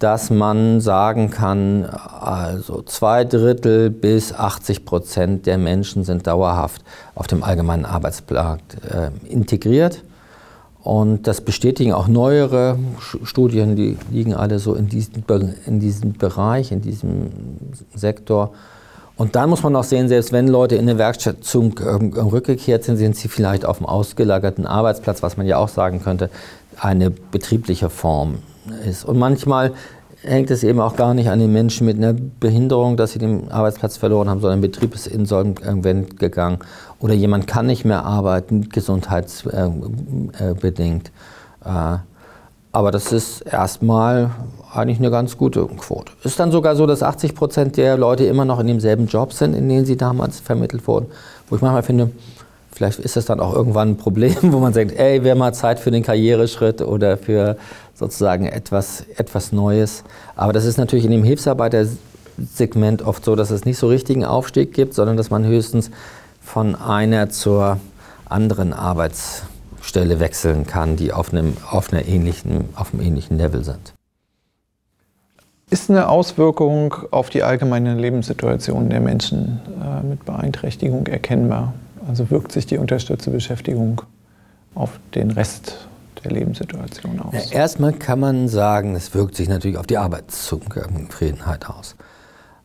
dass 0.00 0.30
man 0.30 0.80
sagen 0.80 1.30
kann, 1.30 1.84
also 1.84 2.82
zwei 2.82 3.24
Drittel 3.24 3.88
bis 3.88 4.32
80 4.32 4.84
Prozent 4.84 5.46
der 5.46 5.58
Menschen 5.58 6.02
sind 6.02 6.26
dauerhaft 6.26 6.82
auf 7.14 7.28
dem 7.28 7.44
allgemeinen 7.44 7.84
Arbeitsmarkt 7.84 8.78
äh, 8.82 9.12
integriert. 9.28 10.02
Und 10.82 11.28
das 11.28 11.40
bestätigen 11.40 11.92
auch 11.92 12.08
neuere 12.08 12.76
Studien, 13.22 13.76
die 13.76 13.96
liegen 14.10 14.34
alle 14.34 14.58
so 14.58 14.74
in 14.74 14.88
diesem, 14.88 15.22
in 15.66 15.78
diesem 15.78 16.14
Bereich, 16.14 16.72
in 16.72 16.82
diesem 16.82 17.30
Sektor. 17.94 18.52
Und 19.16 19.36
dann 19.36 19.48
muss 19.48 19.62
man 19.62 19.76
auch 19.76 19.84
sehen, 19.84 20.08
selbst 20.08 20.32
wenn 20.32 20.48
Leute 20.48 20.74
in 20.74 20.82
eine 20.82 20.98
Werkstattung 20.98 21.78
ähm, 21.86 22.12
rückgekehrt 22.14 22.82
sind, 22.82 22.96
sind 22.96 23.14
sie 23.14 23.28
vielleicht 23.28 23.64
auf 23.64 23.78
dem 23.78 23.86
ausgelagerten 23.86 24.66
Arbeitsplatz, 24.66 25.22
was 25.22 25.36
man 25.36 25.46
ja 25.46 25.58
auch 25.58 25.68
sagen 25.68 26.02
könnte, 26.02 26.30
eine 26.80 27.10
betriebliche 27.10 27.88
Form 27.88 28.38
ist. 28.84 29.04
Und 29.04 29.18
manchmal 29.18 29.74
hängt 30.22 30.50
es 30.50 30.64
eben 30.64 30.80
auch 30.80 30.96
gar 30.96 31.14
nicht 31.14 31.28
an 31.28 31.38
den 31.38 31.52
Menschen 31.52 31.86
mit 31.86 31.96
einer 31.96 32.14
Behinderung, 32.14 32.96
dass 32.96 33.12
sie 33.12 33.18
den 33.18 33.50
Arbeitsplatz 33.50 33.96
verloren 33.96 34.28
haben, 34.28 34.40
sondern 34.40 34.60
Betrieb 34.60 34.94
ist 34.94 35.06
insolvent 35.06 36.18
gegangen 36.18 36.58
oder 37.02 37.12
jemand 37.14 37.46
kann 37.46 37.66
nicht 37.66 37.84
mehr 37.84 38.04
arbeiten, 38.04 38.68
gesundheitsbedingt. 38.68 41.12
Äh, 41.64 41.96
aber 42.74 42.90
das 42.90 43.12
ist 43.12 43.42
erstmal 43.42 44.30
eigentlich 44.72 44.96
eine 44.98 45.10
ganz 45.10 45.36
gute 45.36 45.66
Quote. 45.66 46.12
Ist 46.24 46.40
dann 46.40 46.50
sogar 46.50 46.74
so, 46.76 46.86
dass 46.86 47.02
80 47.02 47.34
Prozent 47.34 47.76
der 47.76 47.98
Leute 47.98 48.24
immer 48.24 48.46
noch 48.46 48.60
in 48.60 48.68
demselben 48.68 49.08
Job 49.08 49.34
sind, 49.34 49.52
in 49.54 49.68
denen 49.68 49.84
sie 49.84 49.98
damals 49.98 50.40
vermittelt 50.40 50.86
wurden. 50.86 51.08
Wo 51.50 51.56
ich 51.56 51.62
manchmal 51.62 51.82
finde, 51.82 52.12
vielleicht 52.70 53.00
ist 53.00 53.16
das 53.16 53.26
dann 53.26 53.40
auch 53.40 53.52
irgendwann 53.52 53.90
ein 53.90 53.96
Problem, 53.96 54.36
wo 54.52 54.60
man 54.60 54.72
sagt, 54.72 54.92
ey, 54.92 55.24
wäre 55.24 55.36
mal 55.36 55.52
Zeit 55.52 55.80
für 55.80 55.90
den 55.90 56.04
Karriereschritt 56.04 56.80
oder 56.80 57.18
für 57.18 57.56
sozusagen 57.94 58.46
etwas, 58.46 59.04
etwas 59.16 59.50
Neues. 59.52 60.04
Aber 60.36 60.52
das 60.52 60.64
ist 60.64 60.78
natürlich 60.78 61.04
in 61.04 61.10
dem 61.10 61.24
Hilfsarbeitersegment 61.24 63.02
oft 63.02 63.24
so, 63.24 63.34
dass 63.36 63.50
es 63.50 63.64
nicht 63.64 63.76
so 63.76 63.88
richtigen 63.88 64.24
Aufstieg 64.24 64.72
gibt, 64.72 64.94
sondern 64.94 65.16
dass 65.16 65.30
man 65.30 65.44
höchstens 65.44 65.90
von 66.42 66.74
einer 66.74 67.30
zur 67.30 67.78
anderen 68.24 68.72
Arbeitsstelle 68.72 70.20
wechseln 70.20 70.66
kann, 70.66 70.96
die 70.96 71.12
auf 71.12 71.32
einem, 71.32 71.56
auf 71.70 71.92
einer 71.92 72.06
ähnlichen, 72.06 72.68
auf 72.74 72.92
einem 72.92 73.02
ähnlichen 73.02 73.38
Level 73.38 73.64
sind. 73.64 73.94
Ist 75.70 75.88
eine 75.88 76.08
Auswirkung 76.08 76.94
auf 77.10 77.30
die 77.30 77.42
allgemeine 77.42 77.94
Lebenssituation 77.94 78.90
der 78.90 79.00
Menschen 79.00 79.60
äh, 79.80 80.06
mit 80.06 80.24
Beeinträchtigung 80.26 81.06
erkennbar? 81.06 81.72
Also 82.06 82.30
wirkt 82.30 82.52
sich 82.52 82.66
die 82.66 82.76
unterstützte 82.76 83.30
Beschäftigung 83.30 84.02
auf 84.74 85.00
den 85.14 85.30
Rest 85.30 85.88
der 86.22 86.32
Lebenssituation 86.32 87.20
aus? 87.20 87.32
Ja, 87.32 87.56
erstmal 87.56 87.94
kann 87.94 88.20
man 88.20 88.48
sagen, 88.48 88.94
es 88.96 89.14
wirkt 89.14 89.36
sich 89.36 89.48
natürlich 89.48 89.78
auf 89.78 89.86
die 89.86 89.96
Arbeitszufriedenheit 89.96 91.68
aus. 91.70 91.96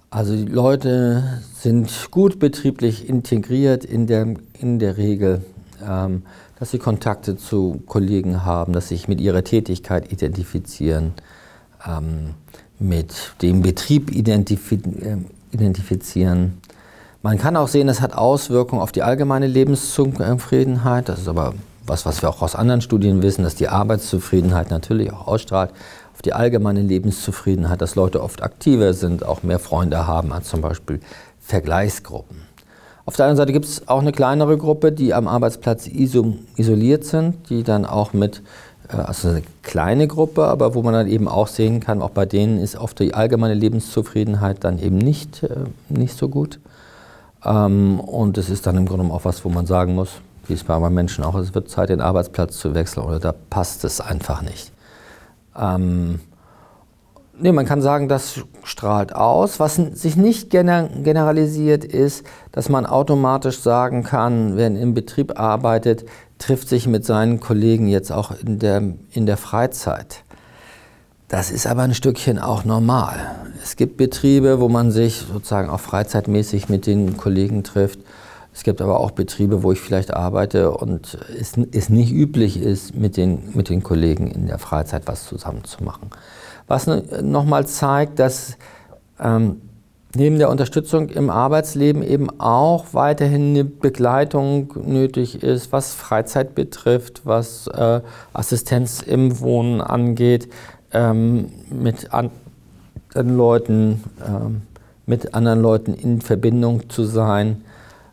Also 0.09 0.35
die 0.35 0.45
Leute 0.45 1.41
sind 1.53 2.11
gut 2.11 2.39
betrieblich 2.39 3.09
integriert 3.09 3.83
in 3.83 4.07
der, 4.07 4.35
in 4.57 4.79
der 4.79 4.95
Regel, 4.95 5.43
ähm, 5.85 6.23
dass 6.59 6.71
sie 6.71 6.79
Kontakte 6.79 7.35
zu 7.35 7.81
Kollegen 7.85 8.45
haben, 8.45 8.71
dass 8.71 8.87
sie 8.87 8.95
sich 8.95 9.09
mit 9.09 9.19
ihrer 9.19 9.43
Tätigkeit 9.43 10.11
identifizieren, 10.11 11.13
ähm, 11.85 12.35
mit 12.79 13.33
dem 13.41 13.61
Betrieb 13.61 14.11
identif 14.11 14.71
äh, 14.71 14.77
identifizieren. 15.51 16.61
Man 17.21 17.37
kann 17.37 17.57
auch 17.57 17.67
sehen, 17.67 17.89
es 17.89 17.99
hat 17.99 18.13
Auswirkungen 18.13 18.81
auf 18.81 18.93
die 18.93 19.03
allgemeine 19.03 19.47
Lebenszufriedenheit. 19.47 21.09
Das 21.09 21.19
ist 21.19 21.27
aber 21.27 21.53
was, 21.85 22.05
was 22.05 22.21
wir 22.21 22.29
auch 22.29 22.41
aus 22.41 22.55
anderen 22.55 22.81
Studien 22.81 23.21
wissen, 23.21 23.43
dass 23.43 23.55
die 23.55 23.67
Arbeitszufriedenheit 23.67 24.69
natürlich 24.71 25.11
auch 25.11 25.27
ausstrahlt 25.27 25.71
auf 26.17 26.23
die 26.23 26.33
allgemeine 26.33 26.81
Lebenszufriedenheit, 26.81 27.79
dass 27.79 27.93
Leute 27.93 28.23
oft 28.23 28.41
aktiver 28.41 28.95
sind, 28.95 29.23
auch 29.23 29.43
mehr 29.43 29.59
Freunde 29.59 30.07
haben 30.07 30.33
als 30.33 30.49
zum 30.49 30.61
Beispiel 30.61 30.99
Vergleichsgruppen. 31.39 32.37
Auf 33.05 33.15
der 33.15 33.25
anderen 33.27 33.37
Seite 33.37 33.53
gibt 33.53 33.65
es 33.65 33.87
auch 33.87 34.01
eine 34.01 34.11
kleinere 34.11 34.57
Gruppe, 34.57 34.91
die 34.91 35.13
am 35.13 35.27
Arbeitsplatz 35.27 35.85
isoliert 35.87 37.05
sind, 37.05 37.51
die 37.51 37.61
dann 37.61 37.85
auch 37.85 38.13
mit, 38.13 38.41
äh, 38.89 38.95
also 38.95 39.27
eine 39.29 39.43
kleine 39.61 40.07
Gruppe, 40.07 40.45
aber 40.45 40.73
wo 40.73 40.81
man 40.81 40.95
dann 40.95 41.07
eben 41.07 41.27
auch 41.27 41.47
sehen 41.47 41.81
kann, 41.81 42.01
auch 42.01 42.09
bei 42.09 42.25
denen 42.25 42.59
ist 42.59 42.77
oft 42.77 42.97
die 42.97 43.13
allgemeine 43.13 43.53
Lebenszufriedenheit 43.53 44.63
dann 44.63 44.79
eben 44.79 44.97
nicht, 44.97 45.43
äh, 45.43 45.49
nicht 45.87 46.17
so 46.17 46.29
gut. 46.29 46.59
Ähm, 47.45 47.99
und 47.99 48.39
es 48.39 48.49
ist 48.49 48.65
dann 48.65 48.75
im 48.75 48.87
Grunde 48.87 49.13
auch 49.13 49.23
was, 49.23 49.45
wo 49.45 49.49
man 49.49 49.67
sagen 49.67 49.93
muss, 49.93 50.13
wie 50.47 50.53
es 50.53 50.63
bei 50.63 50.79
Menschen 50.89 51.23
auch 51.23 51.35
ist, 51.35 51.49
es 51.49 51.53
wird 51.53 51.69
Zeit, 51.69 51.89
den 51.89 52.01
Arbeitsplatz 52.01 52.57
zu 52.57 52.73
wechseln 52.73 53.05
oder 53.05 53.19
da 53.19 53.35
passt 53.51 53.83
es 53.83 54.01
einfach 54.01 54.41
nicht. 54.41 54.71
Ähm, 55.57 56.19
nee, 57.37 57.51
man 57.51 57.65
kann 57.65 57.81
sagen, 57.81 58.07
das 58.07 58.41
strahlt 58.63 59.15
aus. 59.15 59.59
Was 59.59 59.75
sich 59.75 60.15
nicht 60.15 60.49
generalisiert 60.49 61.85
ist, 61.85 62.25
dass 62.51 62.69
man 62.69 62.85
automatisch 62.85 63.59
sagen 63.59 64.03
kann, 64.03 64.57
wer 64.57 64.67
im 64.67 64.93
Betrieb 64.93 65.39
arbeitet, 65.39 66.05
trifft 66.37 66.69
sich 66.69 66.87
mit 66.87 67.05
seinen 67.05 67.39
Kollegen 67.39 67.87
jetzt 67.87 68.11
auch 68.11 68.31
in 68.31 68.59
der, 68.59 68.83
in 69.11 69.25
der 69.25 69.37
Freizeit. 69.37 70.23
Das 71.27 71.51
ist 71.51 71.67
aber 71.67 71.81
ein 71.81 71.93
Stückchen 71.93 72.39
auch 72.39 72.63
normal. 72.63 73.15
Es 73.61 73.75
gibt 73.75 73.97
Betriebe, 73.97 74.61
wo 74.61 74.69
man 74.69 74.91
sich 74.91 75.25
sozusagen 75.31 75.69
auch 75.69 75.81
freizeitmäßig 75.81 76.69
mit 76.69 76.85
den 76.85 77.17
Kollegen 77.17 77.63
trifft. 77.63 77.99
Es 78.57 78.63
gibt 78.63 78.81
aber 78.81 78.99
auch 78.99 79.11
Betriebe, 79.11 79.61
wo 79.61 79.71
ich 79.71 79.79
vielleicht 79.79 80.15
arbeite 80.15 80.71
und 80.71 81.15
es, 81.39 81.53
es 81.71 81.89
nicht 81.89 82.11
üblich 82.11 82.59
ist, 82.59 82.95
mit 82.95 83.15
den, 83.15 83.51
mit 83.53 83.69
den 83.69 83.83
Kollegen 83.83 84.31
in 84.31 84.47
der 84.47 84.57
Freizeit 84.57 85.03
was 85.05 85.27
zusammen 85.27 85.63
zu 85.63 85.83
machen. 85.83 86.09
Was 86.65 86.87
nochmal 86.87 87.67
zeigt, 87.67 88.17
dass 88.17 88.57
ähm, 89.19 89.61
neben 90.15 90.39
der 90.39 90.49
Unterstützung 90.49 91.09
im 91.09 91.29
Arbeitsleben 91.29 92.01
eben 92.01 92.31
auch 92.39 92.85
weiterhin 92.93 93.51
eine 93.51 93.63
Begleitung 93.63 94.73
nötig 94.87 95.43
ist, 95.43 95.71
was 95.71 95.93
Freizeit 95.93 96.55
betrifft, 96.55 97.27
was 97.27 97.67
äh, 97.67 98.01
Assistenz 98.33 99.03
im 99.03 99.39
Wohnen 99.39 99.81
angeht, 99.81 100.51
ähm, 100.93 101.51
mit 101.69 102.11
anderen 102.11 103.37
Leuten, 103.37 104.03
ähm, 104.27 104.63
mit 105.05 105.35
anderen 105.35 105.61
Leuten 105.61 105.93
in 105.93 106.21
Verbindung 106.21 106.89
zu 106.89 107.03
sein 107.03 107.61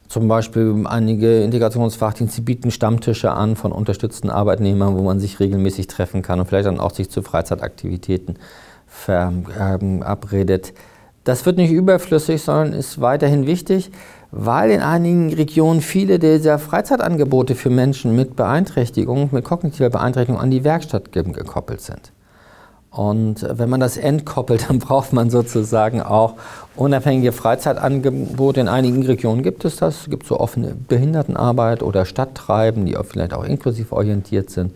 zum 0.08 0.28
Beispiel 0.28 0.84
einige 0.86 1.42
Integrationsfachdienste 1.42 2.42
bieten 2.42 2.70
Stammtische 2.70 3.32
an 3.32 3.56
von 3.56 3.72
unterstützten 3.72 4.30
Arbeitnehmern, 4.30 4.96
wo 4.96 5.02
man 5.02 5.18
sich 5.20 5.40
regelmäßig 5.40 5.86
treffen 5.86 6.22
kann 6.22 6.40
und 6.40 6.46
vielleicht 6.46 6.66
dann 6.66 6.80
auch 6.80 6.92
sich 6.92 7.10
zu 7.10 7.22
Freizeitaktivitäten 7.22 8.38
verabredet. 8.86 10.72
Das 11.24 11.46
wird 11.46 11.56
nicht 11.56 11.72
überflüssig, 11.72 12.42
sondern 12.42 12.74
ist 12.74 13.00
weiterhin 13.00 13.46
wichtig, 13.46 13.90
weil 14.30 14.70
in 14.70 14.80
einigen 14.80 15.32
Regionen 15.32 15.80
viele 15.80 16.18
dieser 16.18 16.58
Freizeitangebote 16.58 17.54
für 17.54 17.70
Menschen 17.70 18.14
mit 18.14 18.36
Beeinträchtigung, 18.36 19.30
mit 19.32 19.44
kognitiver 19.44 19.90
Beeinträchtigung 19.90 20.40
an 20.40 20.50
die 20.50 20.64
Werkstatt 20.64 21.12
gekoppelt 21.12 21.80
sind. 21.80 22.13
Und 22.94 23.44
wenn 23.50 23.68
man 23.68 23.80
das 23.80 23.96
entkoppelt, 23.96 24.66
dann 24.68 24.78
braucht 24.78 25.12
man 25.12 25.28
sozusagen 25.28 26.00
auch 26.00 26.34
unabhängige 26.76 27.32
Freizeitangebote. 27.32 28.60
In 28.60 28.68
einigen 28.68 29.04
Regionen 29.04 29.42
gibt 29.42 29.64
es 29.64 29.76
das. 29.76 30.02
Es 30.02 30.10
gibt 30.10 30.26
so 30.26 30.38
offene 30.38 30.74
Behindertenarbeit 30.74 31.82
oder 31.82 32.04
Stadttreiben, 32.04 32.86
die 32.86 32.96
auch 32.96 33.04
vielleicht 33.04 33.34
auch 33.34 33.44
inklusiv 33.44 33.90
orientiert 33.90 34.50
sind. 34.50 34.72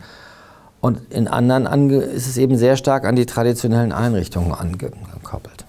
Und 0.80 1.12
in 1.12 1.28
anderen 1.28 1.90
ist 1.90 2.26
es 2.26 2.36
eben 2.36 2.56
sehr 2.56 2.76
stark 2.76 3.04
an 3.04 3.14
die 3.14 3.26
traditionellen 3.26 3.92
Einrichtungen 3.92 4.52
angekoppelt. 4.52 5.64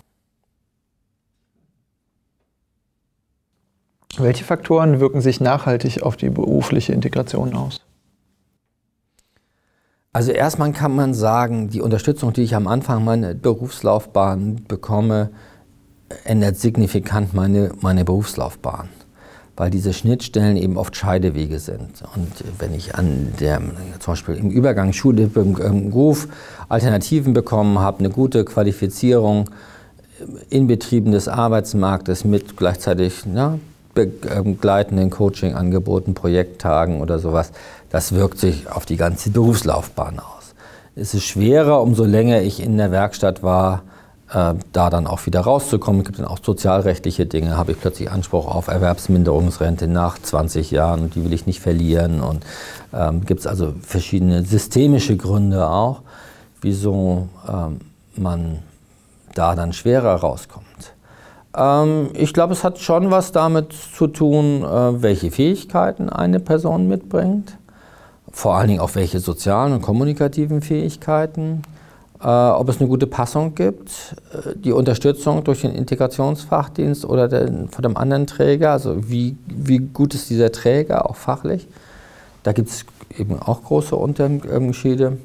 Welche 4.18 4.44
Faktoren 4.44 5.00
wirken 5.00 5.22
sich 5.22 5.40
nachhaltig 5.40 6.02
auf 6.02 6.18
die 6.18 6.30
berufliche 6.30 6.94
Integration 6.94 7.56
aus? 7.56 7.82
Also 10.12 10.32
erstmal 10.32 10.72
kann 10.72 10.96
man 10.96 11.14
sagen, 11.14 11.70
die 11.70 11.82
Unterstützung, 11.82 12.34
die 12.34 12.42
ich 12.42 12.56
am 12.56 12.66
Anfang 12.66 13.04
meiner 13.06 13.36
Berufslaufbahn 13.36 14.64
bekomme, 14.68 15.30
ändert 16.24 16.58
signifikant 16.58 17.36
meine, 17.36 17.72
meine 17.82 18.04
Berufslaufbahn, 18.06 18.90
weil 19.56 19.70
diese 19.70 19.94
Schnittstellen 19.94 20.58
eben 20.58 20.78
oft 20.78 20.96
Scheidewege 20.96 21.60
sind. 21.60 22.02
Und 22.16 22.32
wenn 22.58 22.74
ich 22.74 22.96
an 22.96 23.34
der, 23.40 23.62
zum 24.00 24.14
Beispiel 24.14 24.36
im 24.36 24.50
Übergang 24.50 24.94
Schule, 24.94 25.30
im 25.36 25.92
Beruf 25.92 26.28
Alternativen 26.70 27.34
bekommen 27.34 27.78
habe, 27.78 28.00
eine 28.00 28.10
gute 28.10 28.46
Qualifizierung 28.46 29.52
in 30.50 30.66
Betrieben 30.66 31.12
des 31.12 31.28
Arbeitsmarktes 31.28 32.26
mit 32.26 32.58
gleichzeitig 32.58 33.26
na, 33.28 33.60
begleitenden 33.94 35.10
Coaching-Angeboten, 35.12 36.14
Projekttagen 36.14 37.02
oder 37.02 37.20
sowas, 37.20 37.52
das 37.90 38.14
wirkt 38.14 38.38
sich 38.38 38.70
auf 38.70 38.86
die 38.86 38.98
ganze 38.98 39.30
Berufslaufbahn 39.32 40.20
aus. 40.20 40.54
Es 40.96 41.14
ist 41.14 41.24
schwerer, 41.24 41.82
umso 41.82 42.04
länger 42.04 42.42
ich 42.42 42.62
in 42.62 42.78
der 42.78 42.92
Werkstatt 42.92 43.42
war, 43.42 43.84
äh, 44.34 44.54
da 44.74 44.90
dann 44.90 45.08
auch 45.08 45.26
wieder 45.26 45.42
rauszukommen. 45.42 46.02
Es 46.02 46.08
gibt 46.08 46.20
dann 46.20 46.28
auch 46.28 46.40
sozialrechtliche 46.44 47.26
Dinge. 47.26 47.58
Habe 47.58 47.72
ich 47.72 47.80
plötzlich 47.80 48.12
Anspruch 48.12 48.48
auf 48.48 48.68
Erwerbsminderungsrente 48.68 49.88
nach 49.88 50.20
20 50.20 50.72
Jahren 50.72 51.02
und 51.02 51.16
die 51.16 51.24
will 51.24 51.34
ich 51.34 51.46
nicht 51.48 51.62
verlieren. 51.62 52.22
Und 52.22 52.46
ähm, 52.94 53.26
gibt 53.26 53.42
es 53.42 53.48
also 53.48 53.74
verschiedene 53.82 54.44
systemische 54.44 55.18
Gründe 55.18 55.68
auch, 55.70 56.02
wieso 56.62 57.28
ähm, 57.48 57.80
man 58.16 58.60
da 59.36 59.56
dann 59.56 59.74
schwerer 59.74 60.16
rauskommt. 60.16 60.66
Ähm, 61.56 62.10
ich 62.14 62.34
glaube, 62.34 62.54
es 62.54 62.64
hat 62.64 62.80
schon 62.80 63.12
was 63.12 63.32
damit 63.32 63.74
zu 63.74 64.08
tun, 64.08 64.64
äh, 64.64 65.02
welche 65.02 65.32
Fähigkeiten 65.32 66.10
eine 66.10 66.40
Person 66.40 66.88
mitbringt. 66.88 67.58
Vor 68.32 68.56
allen 68.56 68.68
Dingen 68.68 68.80
auch 68.80 68.96
welche 68.96 69.20
sozialen 69.20 69.74
und 69.74 69.82
kommunikativen 69.82 70.62
Fähigkeiten. 70.62 71.62
Äh, 72.22 72.28
ob 72.28 72.68
es 72.68 72.80
eine 72.80 72.90
gute 72.90 73.08
Passung 73.08 73.56
gibt, 73.56 74.16
äh, 74.34 74.54
die 74.56 74.74
Unterstützung 74.74 75.44
durch 75.46 75.62
den 75.62 75.74
Integrationsfachdienst 75.74 77.06
oder 77.06 77.30
den, 77.30 77.70
von 77.70 77.82
dem 77.82 77.96
anderen 77.96 78.28
Träger, 78.28 78.72
also 78.72 79.10
wie, 79.10 79.38
wie 79.48 79.80
gut 79.80 80.14
ist 80.14 80.30
dieser 80.30 80.52
Träger 80.52 81.10
auch 81.10 81.16
fachlich. 81.16 81.66
Da 82.44 82.52
gibt 82.52 82.70
es 82.70 82.86
eben 83.18 83.40
auch 83.40 83.64
große 83.64 83.96
Unterschiede. 83.96 85.18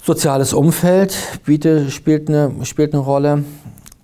Soziales 0.00 0.52
Umfeld 0.52 1.16
bietet, 1.44 1.90
spielt, 1.90 2.28
eine, 2.28 2.52
spielt 2.64 2.94
eine 2.94 3.02
Rolle 3.02 3.44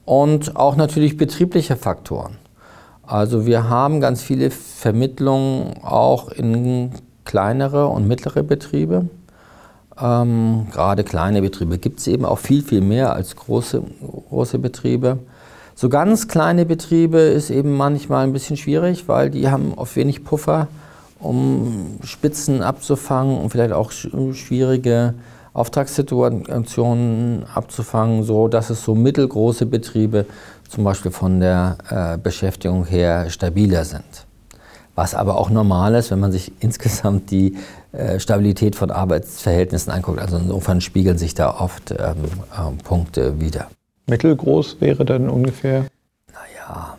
und 0.05 0.57
auch 0.57 0.75
natürlich 0.75 1.17
betriebliche 1.17 1.77
Faktoren. 1.77 2.37
Also 3.07 3.47
wir 3.47 3.69
haben 3.69 4.01
ganz 4.01 4.23
viele 4.23 4.51
Vermittlungen 4.51 5.75
auch 5.83 6.31
in 6.31 6.91
kleinere 7.25 7.87
und 7.87 8.07
mittlere 8.07 8.43
Betriebe. 8.43 9.09
Ähm, 10.01 10.67
gerade 10.73 11.05
kleine 11.05 11.41
Betriebe 11.43 11.79
gibt 11.79 12.01
es 12.01 12.07
eben 12.07 12.25
auch 12.25 12.39
viel, 12.39 12.63
viel 12.63 12.81
mehr 12.81 13.13
als 13.13 13.37
große, 13.37 13.83
große 14.29 14.59
Betriebe. 14.59 15.19
So 15.77 15.89
ganz 15.89 16.29
kleine 16.29 16.67
Betriebe 16.67 17.19
ist 17.19 17.51
eben 17.51 17.77
manchmal 17.77 18.25
ein 18.25 18.33
bisschen 18.33 18.57
schwierig, 18.57 19.09
weil 19.09 19.31
die 19.31 19.49
haben 19.49 19.75
oft 19.75 19.97
wenig 19.97 20.25
Puffer, 20.25 20.69
um 21.21 21.99
Spitzen 22.05 22.63
abzufangen 22.63 23.39
und 23.39 23.51
vielleicht 23.51 23.73
auch 23.73 23.91
schwierige 23.91 25.15
Auftragssituationen 25.53 27.45
abzufangen, 27.53 28.25
so 28.25 28.49
dass 28.49 28.71
es 28.71 28.85
so 28.85 28.95
mittelgroße 28.95 29.67
Betriebe 29.67 30.27
zum 30.69 30.85
Beispiel 30.85 31.13
von 31.13 31.41
der 31.41 31.79
äh, 31.89 32.19
Beschäftigung 32.19 32.85
her 32.85 33.31
stabiler 33.31 33.85
sind. 33.85 34.27
Was 34.95 35.15
aber 35.15 35.39
auch 35.39 35.51
normal 35.51 35.95
ist, 35.95 36.11
wenn 36.11 36.21
man 36.21 36.33
sich 36.33 36.53
insgesamt 36.61 37.31
die 37.31 37.57
äh, 37.93 38.19
Stabilität 38.19 38.77
von 38.77 38.91
Arbeitsverhältnissen 38.91 39.93
anguckt. 39.93 40.21
Also 40.21 40.37
insofern 40.37 40.81
spiegeln 40.81 41.19
sich 41.19 41.35
da 41.35 41.59
oft 41.59 41.91
ähm, 41.93 42.25
äh, 42.53 42.83
Punkte 42.83 43.41
wieder. 43.41 43.69
Mittelgroß 44.07 44.81
wäre 44.81 45.05
dann 45.05 45.31
ungefähr? 45.31 45.87
Naja, 46.33 46.99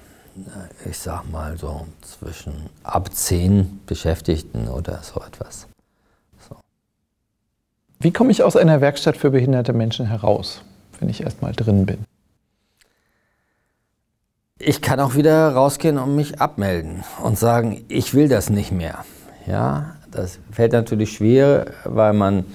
ich 0.89 0.97
sag 0.97 1.29
mal 1.31 1.57
so 1.57 1.85
zwischen 2.01 2.53
ab 2.83 3.13
zehn 3.13 3.79
Beschäftigten 3.85 4.67
oder 4.67 4.99
so 5.03 5.21
etwas. 5.21 5.67
Wie 7.99 8.11
komme 8.11 8.31
ich 8.31 8.43
aus 8.43 8.55
einer 8.55 8.81
Werkstatt 8.81 9.17
für 9.17 9.31
behinderte 9.31 9.73
Menschen 9.73 10.05
heraus, 10.07 10.61
wenn 10.99 11.09
ich 11.09 11.21
erstmal 11.23 11.53
drin 11.53 11.85
bin? 11.85 12.05
Ich 14.59 14.81
kann 14.81 15.01
auch 15.01 15.15
wieder 15.15 15.49
rausgehen 15.49 15.97
und 15.97 16.15
mich 16.15 16.39
abmelden 16.39 17.03
und 17.21 17.37
sagen, 17.37 17.83
ich 17.89 18.13
will 18.13 18.29
das 18.29 18.49
nicht 18.49 18.71
mehr. 18.71 19.03
Ja, 19.45 19.97
das 20.09 20.39
fällt 20.49 20.71
natürlich 20.71 21.11
schwer, 21.11 21.65
weil 21.83 22.13
man 22.13 22.45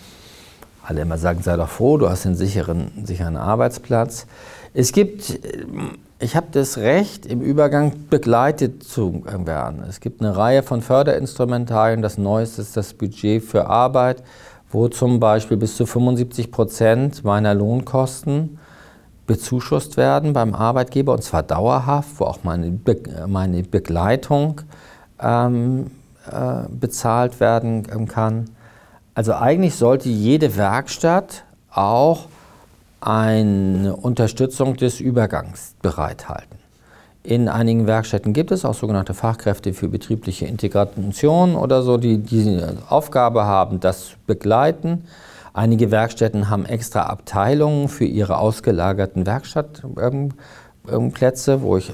alle 0.82 1.02
immer 1.02 1.18
sagen, 1.18 1.42
sei 1.42 1.58
doch 1.58 1.68
froh, 1.68 1.98
du 1.98 2.08
hast 2.08 2.24
einen 2.24 2.36
sicheren, 2.36 2.90
sicheren 3.04 3.36
Arbeitsplatz. 3.36 4.26
Es 4.72 4.92
gibt, 4.92 5.40
ich 6.18 6.36
habe 6.36 6.46
das 6.52 6.78
Recht, 6.78 7.26
im 7.26 7.42
Übergang 7.42 7.92
begleitet 8.08 8.82
zu 8.82 9.22
werden. 9.26 9.84
Es 9.86 10.00
gibt 10.00 10.22
eine 10.22 10.34
Reihe 10.34 10.62
von 10.62 10.80
Förderinstrumentarien. 10.80 12.00
Das 12.00 12.16
Neueste 12.16 12.62
ist 12.62 12.78
das 12.78 12.94
Budget 12.94 13.44
für 13.44 13.66
Arbeit 13.66 14.22
wo 14.70 14.88
zum 14.88 15.18
Beispiel 15.18 15.56
bis 15.56 15.76
zu 15.76 15.84
75 15.84 16.52
Prozent 16.52 17.24
meiner 17.24 17.54
Lohnkosten 17.54 18.58
bezuschusst 19.30 19.96
werden 19.96 20.32
beim 20.32 20.56
Arbeitgeber 20.56 21.12
und 21.12 21.22
zwar 21.22 21.44
dauerhaft, 21.44 22.18
wo 22.18 22.24
auch 22.24 22.40
meine, 22.42 22.72
Be 22.72 22.96
meine 23.28 23.62
Begleitung 23.62 24.62
ähm, 25.22 25.92
äh, 26.28 26.68
bezahlt 26.68 27.38
werden 27.38 27.86
ähm, 27.92 28.08
kann. 28.08 28.50
Also 29.14 29.34
eigentlich 29.34 29.76
sollte 29.76 30.08
jede 30.08 30.56
Werkstatt 30.56 31.44
auch 31.72 32.26
eine 33.00 33.94
Unterstützung 33.94 34.76
des 34.76 34.98
Übergangs 34.98 35.76
bereithalten. 35.80 36.58
In 37.22 37.48
einigen 37.48 37.86
Werkstätten 37.86 38.32
gibt 38.32 38.50
es 38.50 38.64
auch 38.64 38.74
sogenannte 38.74 39.14
Fachkräfte 39.14 39.74
für 39.74 39.86
betriebliche 39.86 40.46
Integration 40.46 41.54
oder 41.54 41.82
so, 41.82 41.98
die 41.98 42.18
diese 42.18 42.78
Aufgabe 42.88 43.44
haben, 43.44 43.78
das 43.78 44.08
zu 44.08 44.16
begleiten. 44.26 45.04
Einige 45.52 45.90
Werkstätten 45.90 46.48
haben 46.48 46.64
extra 46.64 47.02
Abteilungen 47.04 47.88
für 47.88 48.04
ihre 48.04 48.38
ausgelagerten 48.38 49.26
Werkstattplätze, 49.26 51.62
wo 51.62 51.76
ich 51.76 51.92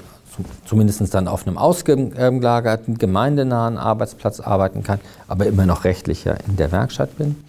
zumindest 0.65 1.13
dann 1.13 1.27
auf 1.27 1.45
einem 1.47 1.57
ausgelagerten, 1.57 2.97
gemeindenahen 2.97 3.77
Arbeitsplatz 3.77 4.39
arbeiten 4.39 4.83
kann, 4.83 4.99
aber 5.27 5.47
immer 5.47 5.65
noch 5.65 5.83
rechtlicher 5.83 6.37
in 6.47 6.55
der 6.57 6.71
Werkstatt 6.71 7.17
bin. 7.17 7.43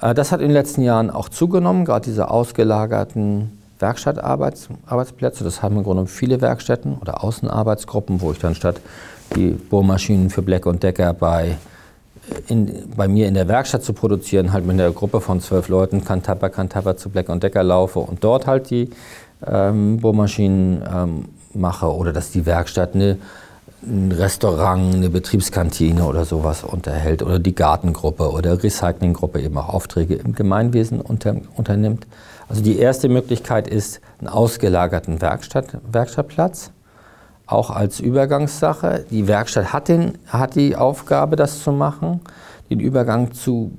Äh, 0.00 0.14
das 0.14 0.32
hat 0.32 0.40
in 0.40 0.48
den 0.48 0.54
letzten 0.54 0.82
Jahren 0.82 1.10
auch 1.10 1.28
zugenommen, 1.28 1.84
gerade 1.84 2.04
diese 2.04 2.30
ausgelagerten 2.30 3.58
Werkstattarbeitsplätze. 3.78 5.44
Das 5.44 5.62
haben 5.62 5.78
im 5.78 5.84
Grunde 5.84 6.06
viele 6.06 6.40
Werkstätten 6.40 6.98
oder 6.98 7.24
Außenarbeitsgruppen, 7.24 8.20
wo 8.20 8.32
ich 8.32 8.38
dann 8.38 8.54
statt 8.54 8.80
die 9.34 9.50
Bohrmaschinen 9.50 10.30
für 10.30 10.42
Black 10.42 10.66
und 10.66 10.82
Decker 10.82 11.14
bei, 11.14 11.56
in, 12.48 12.90
bei 12.96 13.08
mir 13.08 13.28
in 13.28 13.34
der 13.34 13.48
Werkstatt 13.48 13.82
zu 13.82 13.92
produzieren, 13.92 14.52
halt 14.52 14.66
mit 14.66 14.74
einer 14.74 14.90
Gruppe 14.90 15.20
von 15.20 15.40
zwölf 15.40 15.68
Leuten 15.68 16.04
Kantapper, 16.04 16.50
Kantapper 16.50 16.96
zu 16.96 17.10
Black 17.10 17.28
und 17.28 17.42
Decker 17.42 17.62
laufe 17.62 17.98
und 17.98 18.22
dort 18.22 18.46
halt 18.46 18.70
die 18.70 18.90
ähm, 19.46 19.98
Bohrmaschinen 19.98 20.82
ähm, 20.92 21.24
mache 21.54 21.92
oder 21.94 22.12
dass 22.12 22.30
die 22.30 22.46
Werkstatt 22.46 22.94
eine, 22.94 23.18
ein 23.82 24.12
Restaurant, 24.12 24.94
eine 24.94 25.10
Betriebskantine 25.10 26.04
oder 26.04 26.24
sowas 26.24 26.62
unterhält 26.64 27.22
oder 27.22 27.38
die 27.38 27.54
Gartengruppe 27.54 28.30
oder 28.30 28.62
Recyclinggruppe 28.62 29.40
eben 29.40 29.58
auch 29.58 29.70
Aufträge 29.70 30.14
im 30.14 30.34
Gemeinwesen 30.34 31.00
unter, 31.00 31.36
unternimmt. 31.56 32.06
Also 32.48 32.62
die 32.62 32.78
erste 32.78 33.08
Möglichkeit 33.08 33.66
ist 33.66 34.00
einen 34.20 34.28
ausgelagerten 34.28 35.20
Werkstatt, 35.20 35.78
Werkstattplatz, 35.90 36.70
auch 37.52 37.70
als 37.70 38.00
Übergangssache. 38.00 39.04
Die 39.10 39.28
Werkstatt 39.28 39.72
hat, 39.72 39.88
den, 39.88 40.18
hat 40.26 40.54
die 40.54 40.76
Aufgabe, 40.76 41.36
das 41.36 41.62
zu 41.62 41.72
machen, 41.72 42.20
den 42.70 42.80
Übergang 42.80 43.32
zu 43.32 43.72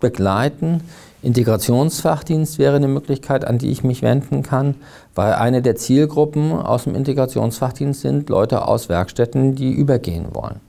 begleiten. 0.00 0.82
Integrationsfachdienst 1.22 2.58
wäre 2.58 2.76
eine 2.76 2.88
Möglichkeit, 2.88 3.44
an 3.44 3.58
die 3.58 3.70
ich 3.70 3.82
mich 3.82 4.02
wenden 4.02 4.42
kann, 4.42 4.76
weil 5.14 5.32
eine 5.34 5.62
der 5.62 5.74
Zielgruppen 5.74 6.52
aus 6.52 6.84
dem 6.84 6.94
Integrationsfachdienst 6.94 8.00
sind 8.00 8.28
Leute 8.28 8.66
aus 8.66 8.88
Werkstätten, 8.88 9.56
die 9.56 9.72
übergehen 9.72 10.26
wollen. 10.32 10.60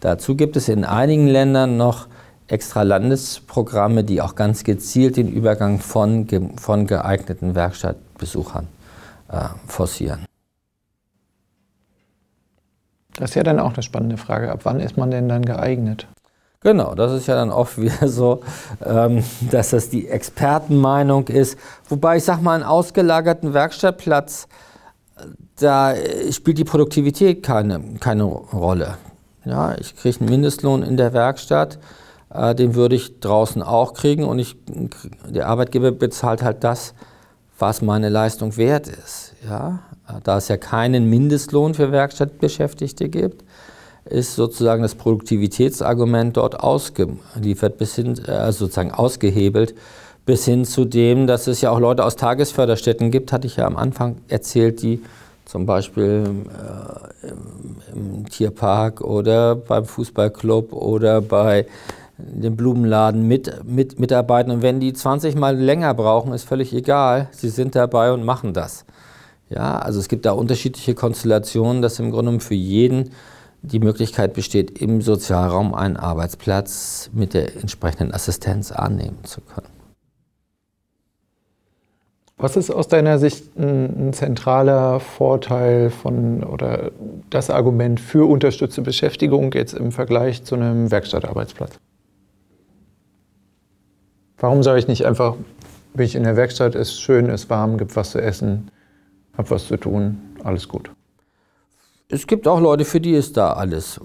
Dazu 0.00 0.36
gibt 0.36 0.56
es 0.56 0.68
in 0.68 0.84
einigen 0.84 1.26
Ländern 1.26 1.76
noch 1.76 2.06
extra 2.46 2.82
Landesprogramme, 2.82 4.04
die 4.04 4.22
auch 4.22 4.36
ganz 4.36 4.62
gezielt 4.62 5.16
den 5.16 5.28
Übergang 5.28 5.80
von, 5.80 6.26
von 6.56 6.86
geeigneten 6.86 7.56
Werkstattbesuchern 7.56 8.68
äh, 9.30 9.40
forcieren. 9.66 10.20
Das 13.18 13.30
ist 13.30 13.34
ja 13.34 13.42
dann 13.42 13.58
auch 13.58 13.74
eine 13.74 13.82
spannende 13.82 14.16
Frage. 14.16 14.52
Ab 14.52 14.60
wann 14.62 14.78
ist 14.78 14.96
man 14.96 15.10
denn 15.10 15.28
dann 15.28 15.44
geeignet? 15.44 16.06
Genau, 16.60 16.94
das 16.94 17.12
ist 17.12 17.26
ja 17.26 17.34
dann 17.34 17.50
oft 17.50 17.80
wieder 17.80 18.08
so, 18.08 18.40
ähm, 18.84 19.24
dass 19.50 19.70
das 19.70 19.90
die 19.90 20.08
Expertenmeinung 20.08 21.26
ist. 21.28 21.58
Wobei 21.88 22.16
ich 22.16 22.24
sage 22.24 22.42
mal, 22.42 22.54
einen 22.54 22.64
ausgelagerten 22.64 23.54
Werkstattplatz, 23.54 24.48
da 25.58 25.94
spielt 26.30 26.58
die 26.58 26.64
Produktivität 26.64 27.42
keine, 27.42 27.80
keine 27.98 28.24
Rolle. 28.24 28.98
Ja, 29.44 29.74
ich 29.78 29.96
kriege 29.96 30.20
einen 30.20 30.28
Mindestlohn 30.28 30.82
in 30.82 30.96
der 30.96 31.12
Werkstatt, 31.12 31.78
äh, 32.32 32.54
den 32.54 32.74
würde 32.74 32.94
ich 32.94 33.18
draußen 33.20 33.62
auch 33.62 33.94
kriegen 33.94 34.24
und 34.24 34.38
ich, 34.38 34.56
der 35.28 35.48
Arbeitgeber 35.48 35.90
bezahlt 35.90 36.42
halt 36.42 36.62
das, 36.62 36.94
was 37.58 37.82
meine 37.82 38.08
Leistung 38.08 38.56
wert 38.56 38.86
ist. 38.88 39.34
Ja? 39.48 39.80
Da 40.24 40.38
es 40.38 40.48
ja 40.48 40.56
keinen 40.56 41.08
Mindestlohn 41.10 41.74
für 41.74 41.92
Werkstattbeschäftigte 41.92 43.08
gibt, 43.08 43.44
ist 44.04 44.36
sozusagen 44.36 44.82
das 44.82 44.94
Produktivitätsargument 44.94 46.36
dort 46.36 46.60
ausgeliefert, 46.60 47.78
bis 47.78 47.94
hin, 47.94 48.18
äh, 48.24 48.50
sozusagen 48.52 48.90
ausgehebelt, 48.90 49.74
bis 50.24 50.44
hin 50.44 50.64
zu 50.64 50.84
dem, 50.84 51.26
dass 51.26 51.46
es 51.46 51.60
ja 51.60 51.70
auch 51.70 51.80
Leute 51.80 52.04
aus 52.04 52.16
Tagesförderstätten 52.16 53.10
gibt, 53.10 53.32
hatte 53.32 53.46
ich 53.46 53.56
ja 53.56 53.66
am 53.66 53.76
Anfang 53.76 54.16
erzählt, 54.28 54.82
die 54.82 55.02
zum 55.44 55.64
Beispiel 55.64 56.24
äh, 57.22 57.26
im, 57.28 58.18
im, 58.18 58.28
Tierpark 58.28 59.00
oder 59.00 59.56
beim 59.56 59.86
Fußballclub 59.86 60.72
oder 60.72 61.22
bei 61.22 61.66
dem 62.18 62.56
Blumenladen 62.56 63.26
mit, 63.26 63.64
mit, 63.64 63.98
mitarbeiten. 63.98 64.52
Und 64.52 64.62
wenn 64.62 64.80
die 64.80 64.92
20 64.92 65.36
Mal 65.36 65.56
länger 65.56 65.94
brauchen, 65.94 66.32
ist 66.32 66.44
völlig 66.44 66.74
egal. 66.74 67.28
Sie 67.30 67.48
sind 67.48 67.74
dabei 67.74 68.12
und 68.12 68.24
machen 68.24 68.52
das. 68.52 68.84
Ja, 69.50 69.78
also 69.78 69.98
es 69.98 70.08
gibt 70.08 70.26
da 70.26 70.32
unterschiedliche 70.32 70.94
Konstellationen, 70.94 71.82
dass 71.82 71.98
im 71.98 72.10
Grunde 72.10 72.40
für 72.40 72.54
jeden 72.54 73.10
die 73.62 73.80
Möglichkeit 73.80 74.34
besteht, 74.34 74.80
im 74.80 75.00
Sozialraum 75.00 75.74
einen 75.74 75.96
Arbeitsplatz 75.96 77.10
mit 77.12 77.34
der 77.34 77.56
entsprechenden 77.56 78.12
Assistenz 78.12 78.70
annehmen 78.70 79.18
zu 79.24 79.40
können. 79.40 79.78
Was 82.40 82.56
ist 82.56 82.70
aus 82.70 82.86
deiner 82.86 83.18
Sicht 83.18 83.58
ein, 83.58 84.12
zentraler 84.12 85.00
Vorteil 85.00 85.90
von 85.90 86.44
oder 86.44 86.92
das 87.30 87.50
Argument 87.50 87.98
für 87.98 88.28
unterstützte 88.28 88.80
Beschäftigung 88.82 89.52
jetzt 89.54 89.74
im 89.74 89.90
Vergleich 89.90 90.44
zu 90.44 90.54
einem 90.54 90.92
Werkstattarbeitsplatz? 90.92 91.80
Warum 94.38 94.62
soll 94.62 94.78
ich 94.78 94.86
nicht 94.86 95.04
einfach, 95.04 95.34
bin 95.94 96.06
ich 96.06 96.14
in 96.14 96.22
der 96.22 96.36
Werkstatt, 96.36 96.76
ist 96.76 97.00
schön, 97.00 97.28
ist 97.28 97.50
warm, 97.50 97.76
gibt 97.76 97.96
was 97.96 98.12
zu 98.12 98.22
essen, 98.22 98.70
hab 99.38 99.50
was 99.50 99.68
zu 99.68 99.76
tun, 99.78 100.18
alles 100.44 100.68
gut? 100.68 100.90
Es 102.08 102.26
gibt 102.26 102.48
auch 102.48 102.60
Leute, 102.60 102.84
für 102.84 103.00
die 103.00 103.12
ist 103.12 103.36
da 103.36 103.52
alles, 103.52 104.00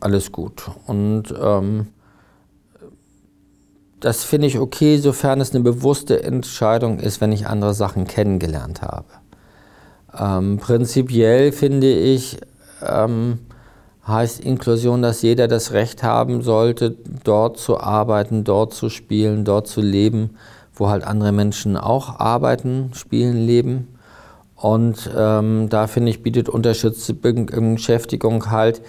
alles 0.00 0.30
gut. 0.30 0.70
Und 0.86 1.34
ähm, 1.40 1.88
das 4.00 4.24
finde 4.24 4.46
ich 4.46 4.58
okay, 4.58 4.98
sofern 4.98 5.40
es 5.40 5.54
eine 5.54 5.64
bewusste 5.64 6.22
Entscheidung 6.22 6.98
ist, 6.98 7.20
wenn 7.20 7.32
ich 7.32 7.46
andere 7.46 7.74
Sachen 7.74 8.06
kennengelernt 8.06 8.82
habe. 8.82 9.06
Ähm, 10.18 10.58
prinzipiell 10.58 11.50
finde 11.50 11.90
ich, 11.90 12.38
ähm, 12.86 13.38
heißt 14.06 14.40
Inklusion, 14.40 15.02
dass 15.02 15.22
jeder 15.22 15.48
das 15.48 15.72
Recht 15.72 16.02
haben 16.02 16.42
sollte, 16.42 16.94
dort 17.24 17.58
zu 17.58 17.80
arbeiten, 17.80 18.44
dort 18.44 18.74
zu 18.74 18.88
spielen, 18.88 19.44
dort 19.44 19.66
zu 19.66 19.80
leben, 19.80 20.36
wo 20.74 20.88
halt 20.88 21.04
andere 21.04 21.32
Menschen 21.32 21.76
auch 21.76 22.20
arbeiten, 22.20 22.90
spielen, 22.94 23.46
leben. 23.46 23.95
Und 24.56 25.10
ähm, 25.14 25.68
da 25.68 25.86
finde 25.86 26.10
ich, 26.10 26.22
bietet 26.22 26.48
unterstützte 26.48 27.14
Beschäftigung 27.14 28.50
halt 28.50 28.80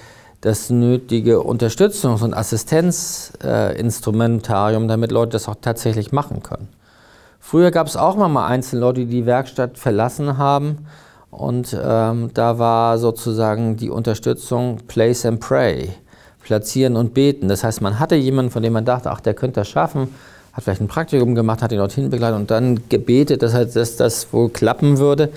das 0.41 0.69
nötige 0.69 1.39
Unterstützungs- 1.39 2.23
und 2.23 2.33
Assistenzinstrumentarium, 2.33 4.85
äh, 4.85 4.87
damit 4.87 5.11
Leute 5.11 5.33
das 5.33 5.49
auch 5.49 5.57
tatsächlich 5.61 6.11
machen 6.11 6.41
können. 6.41 6.69
Früher 7.39 7.71
gab 7.71 7.87
es 7.87 7.97
auch 7.97 8.15
mal 8.15 8.47
einzelne 8.47 8.81
Leute, 8.81 9.01
die 9.01 9.07
die 9.07 9.25
Werkstatt 9.25 9.77
verlassen 9.77 10.37
haben 10.37 10.87
und 11.31 11.77
ähm, 11.81 12.31
da 12.33 12.59
war 12.59 12.97
sozusagen 12.97 13.77
die 13.77 13.89
Unterstützung 13.89 14.79
Place 14.87 15.25
and 15.25 15.39
Pray, 15.39 15.89
platzieren 16.43 16.95
und 16.95 17.13
beten. 17.13 17.47
Das 17.47 17.63
heißt, 17.63 17.81
man 17.81 17.99
hatte 17.99 18.15
jemanden, 18.15 18.51
von 18.51 18.63
dem 18.63 18.73
man 18.73 18.85
dachte, 18.85 19.11
ach, 19.11 19.19
der 19.19 19.33
könnte 19.33 19.61
das 19.61 19.69
schaffen, 19.69 20.13
hat 20.57 20.63
vielleicht 20.63 20.81
ein 20.81 20.87
Praktikum 20.87 21.35
gemacht, 21.35 21.61
hat 21.61 21.71
ihn 21.71 21.77
dorthin 21.77 22.09
begleitet 22.09 22.39
und 22.39 22.49
dann 22.49 22.89
gebetet, 22.89 23.43
dass, 23.43 23.53
halt, 23.53 23.75
dass 23.75 23.95
das 23.95 24.33
wohl 24.33 24.49
klappen 24.49 24.97
würde. 24.97 25.29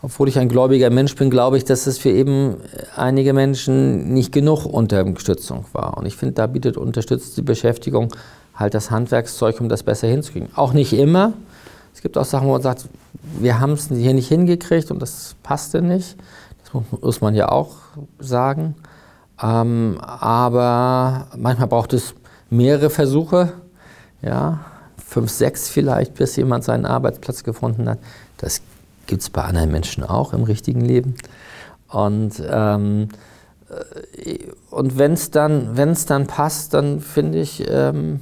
Obwohl 0.00 0.28
ich 0.28 0.38
ein 0.38 0.48
gläubiger 0.48 0.90
Mensch 0.90 1.14
bin, 1.16 1.28
glaube 1.28 1.58
ich, 1.58 1.64
dass 1.64 1.88
es 1.88 1.98
für 1.98 2.10
eben 2.10 2.54
einige 2.96 3.32
Menschen 3.32 4.14
nicht 4.14 4.32
genug 4.32 4.64
Unterstützung 4.64 5.64
war. 5.72 5.98
Und 5.98 6.06
ich 6.06 6.16
finde, 6.16 6.36
da 6.36 6.46
bietet 6.46 6.76
unterstützte 6.76 7.42
Beschäftigung 7.42 8.14
halt 8.54 8.72
das 8.74 8.92
Handwerkszeug, 8.92 9.60
um 9.60 9.68
das 9.68 9.82
besser 9.82 10.06
hinzukriegen. 10.06 10.48
Auch 10.54 10.72
nicht 10.72 10.92
immer. 10.92 11.32
Es 11.92 12.00
gibt 12.00 12.16
auch 12.16 12.24
Sachen, 12.24 12.46
wo 12.46 12.52
man 12.52 12.62
sagt, 12.62 12.88
wir 13.40 13.58
haben 13.58 13.72
es 13.72 13.88
hier 13.88 14.14
nicht 14.14 14.28
hingekriegt 14.28 14.92
und 14.92 15.02
das 15.02 15.34
passte 15.42 15.82
nicht. 15.82 16.16
Das 16.62 16.82
muss 17.02 17.20
man 17.20 17.34
ja 17.34 17.48
auch 17.48 17.74
sagen. 18.20 18.76
Ähm, 19.42 19.98
aber 20.00 21.26
manchmal 21.36 21.66
braucht 21.66 21.92
es 21.92 22.14
mehrere 22.50 22.88
Versuche, 22.88 23.52
ja, 24.22 24.60
fünf, 25.04 25.30
sechs 25.30 25.68
vielleicht, 25.68 26.14
bis 26.14 26.36
jemand 26.36 26.64
seinen 26.64 26.86
Arbeitsplatz 26.86 27.42
gefunden 27.42 27.88
hat. 27.88 27.98
Das 28.38 28.62
gibt 29.06 29.22
es 29.22 29.30
bei 29.30 29.42
anderen 29.42 29.72
Menschen 29.72 30.04
auch 30.04 30.32
im 30.32 30.44
richtigen 30.44 30.80
Leben. 30.80 31.14
Und, 31.88 32.42
ähm, 32.48 33.08
äh, 33.68 34.38
und 34.70 34.98
wenn 34.98 35.14
es 35.14 35.30
dann, 35.30 35.76
wenn's 35.76 36.06
dann 36.06 36.26
passt, 36.26 36.74
dann 36.74 37.00
finde 37.00 37.40
ich, 37.40 37.64
ähm, 37.68 38.20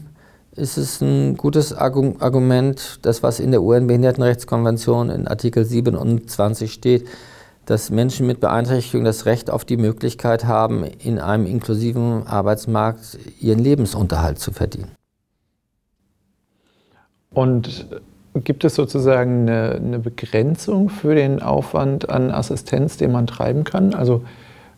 ist 0.53 0.77
es 0.77 1.01
ein 1.01 1.37
gutes 1.37 1.73
Argument, 1.73 2.99
das 3.03 3.23
was 3.23 3.39
in 3.39 3.53
der 3.53 3.63
UN-Behindertenrechtskonvention 3.63 5.11
in 5.11 5.29
Artikel 5.29 5.65
27 5.65 6.73
steht, 6.73 7.07
dass 7.65 7.91
Menschen 7.91 8.27
mit 8.27 8.41
Beeinträchtigung 8.41 9.05
das 9.05 9.27
Recht 9.27 9.51
auf 9.51 9.65
die 9.65 9.77
Möglichkeit 9.77 10.47
haben, 10.47 10.85
in 10.85 11.19
einem 11.19 11.47
inklusiven 11.47 12.27
Arbeitsmarkt 12.27 13.19
ihren 13.41 13.59
Lebensunterhalt 13.59 14.39
zu 14.39 14.53
verdienen. 14.53 14.98
Und 17.33 17.87
gibt 18.35 18.65
es 18.65 18.75
sozusagen 18.75 19.49
eine, 19.49 19.73
eine 19.73 19.99
Begrenzung 19.99 20.89
für 20.89 21.15
den 21.15 21.43
Aufwand 21.43 22.09
an 22.09 22.31
Assistenz, 22.31 22.97
den 22.97 23.13
man 23.13 23.27
treiben 23.27 23.65
kann? 23.65 23.95
Also 23.95 24.23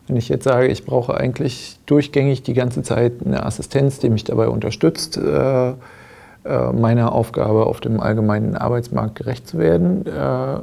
wenn 0.07 0.17
ich 0.17 0.29
jetzt 0.29 0.43
sage, 0.43 0.67
ich 0.67 0.85
brauche 0.85 1.15
eigentlich 1.15 1.79
durchgängig 1.85 2.43
die 2.43 2.53
ganze 2.53 2.83
Zeit 2.83 3.13
eine 3.25 3.45
Assistenz, 3.45 3.99
die 3.99 4.09
mich 4.09 4.23
dabei 4.23 4.49
unterstützt, 4.49 5.17
äh, 5.17 5.69
äh, 5.69 6.73
meiner 6.73 7.13
Aufgabe 7.13 7.65
auf 7.65 7.81
dem 7.81 7.99
allgemeinen 7.99 8.55
Arbeitsmarkt 8.55 9.15
gerecht 9.15 9.47
zu 9.47 9.57
werden, 9.57 10.05
äh, 10.05 10.59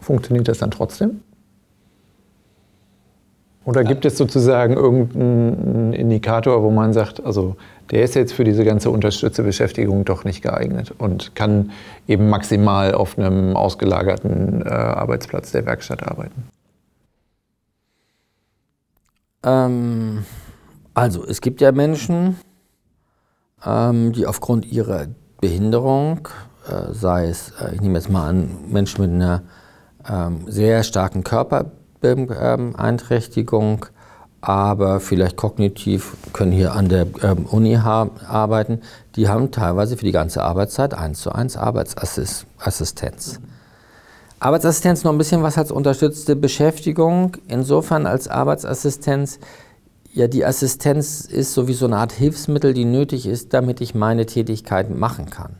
funktioniert 0.00 0.48
das 0.48 0.58
dann 0.58 0.70
trotzdem? 0.70 1.20
Oder 3.64 3.84
gibt 3.84 4.04
es 4.06 4.16
sozusagen 4.16 4.74
irgendeinen 4.74 5.92
Indikator, 5.92 6.62
wo 6.62 6.70
man 6.70 6.92
sagt, 6.92 7.24
also 7.24 7.56
der 7.90 8.02
ist 8.02 8.14
jetzt 8.14 8.32
für 8.32 8.44
diese 8.44 8.64
ganze 8.64 8.90
unterstützte 8.90 9.42
Beschäftigung 9.42 10.04
doch 10.04 10.24
nicht 10.24 10.42
geeignet 10.42 10.94
und 10.96 11.34
kann 11.34 11.70
eben 12.08 12.30
maximal 12.30 12.94
auf 12.94 13.18
einem 13.18 13.56
ausgelagerten 13.56 14.62
äh, 14.64 14.68
Arbeitsplatz 14.68 15.52
der 15.52 15.66
Werkstatt 15.66 16.02
arbeiten? 16.06 16.44
Ähm, 19.44 20.24
also 20.94 21.24
es 21.26 21.42
gibt 21.42 21.60
ja 21.60 21.72
Menschen, 21.72 22.36
ähm, 23.64 24.12
die 24.12 24.26
aufgrund 24.26 24.70
ihrer 24.70 25.06
Behinderung, 25.40 26.28
äh, 26.66 26.92
sei 26.92 27.28
es, 27.28 27.52
äh, 27.60 27.74
ich 27.74 27.80
nehme 27.82 27.98
jetzt 27.98 28.10
mal 28.10 28.28
an, 28.28 28.50
Menschen 28.68 29.02
mit 29.02 29.10
einer 29.10 29.42
ähm, 30.08 30.44
sehr 30.46 30.82
starken 30.82 31.24
Körperbeeinträchtigung, 32.00 33.86
aber 34.40 35.00
vielleicht 35.00 35.36
kognitiv 35.36 36.16
können 36.32 36.52
hier 36.52 36.72
an 36.72 36.88
der 36.88 37.06
ähm, 37.22 37.46
Uni 37.46 37.76
arbeiten, 37.76 38.80
die 39.16 39.28
haben 39.28 39.50
teilweise 39.50 39.96
für 39.96 40.04
die 40.04 40.12
ganze 40.12 40.42
Arbeitszeit 40.42 40.94
eins 40.94 41.20
zu 41.20 41.32
eins 41.32 41.56
Arbeitsassistenz. 41.56 43.40
Arbeitsassistenz 44.38 45.04
noch 45.04 45.12
ein 45.12 45.18
bisschen 45.18 45.42
was 45.42 45.58
als 45.58 45.70
unterstützte 45.70 46.34
Beschäftigung. 46.34 47.36
Insofern 47.46 48.06
als 48.06 48.26
Arbeitsassistenz, 48.26 49.38
ja, 50.14 50.28
die 50.28 50.46
Assistenz 50.46 51.26
ist 51.26 51.52
sowieso 51.52 51.84
eine 51.84 51.98
Art 51.98 52.12
Hilfsmittel, 52.12 52.72
die 52.72 52.86
nötig 52.86 53.26
ist, 53.26 53.52
damit 53.52 53.82
ich 53.82 53.94
meine 53.94 54.24
Tätigkeiten 54.24 54.98
machen 54.98 55.28
kann. 55.28 55.56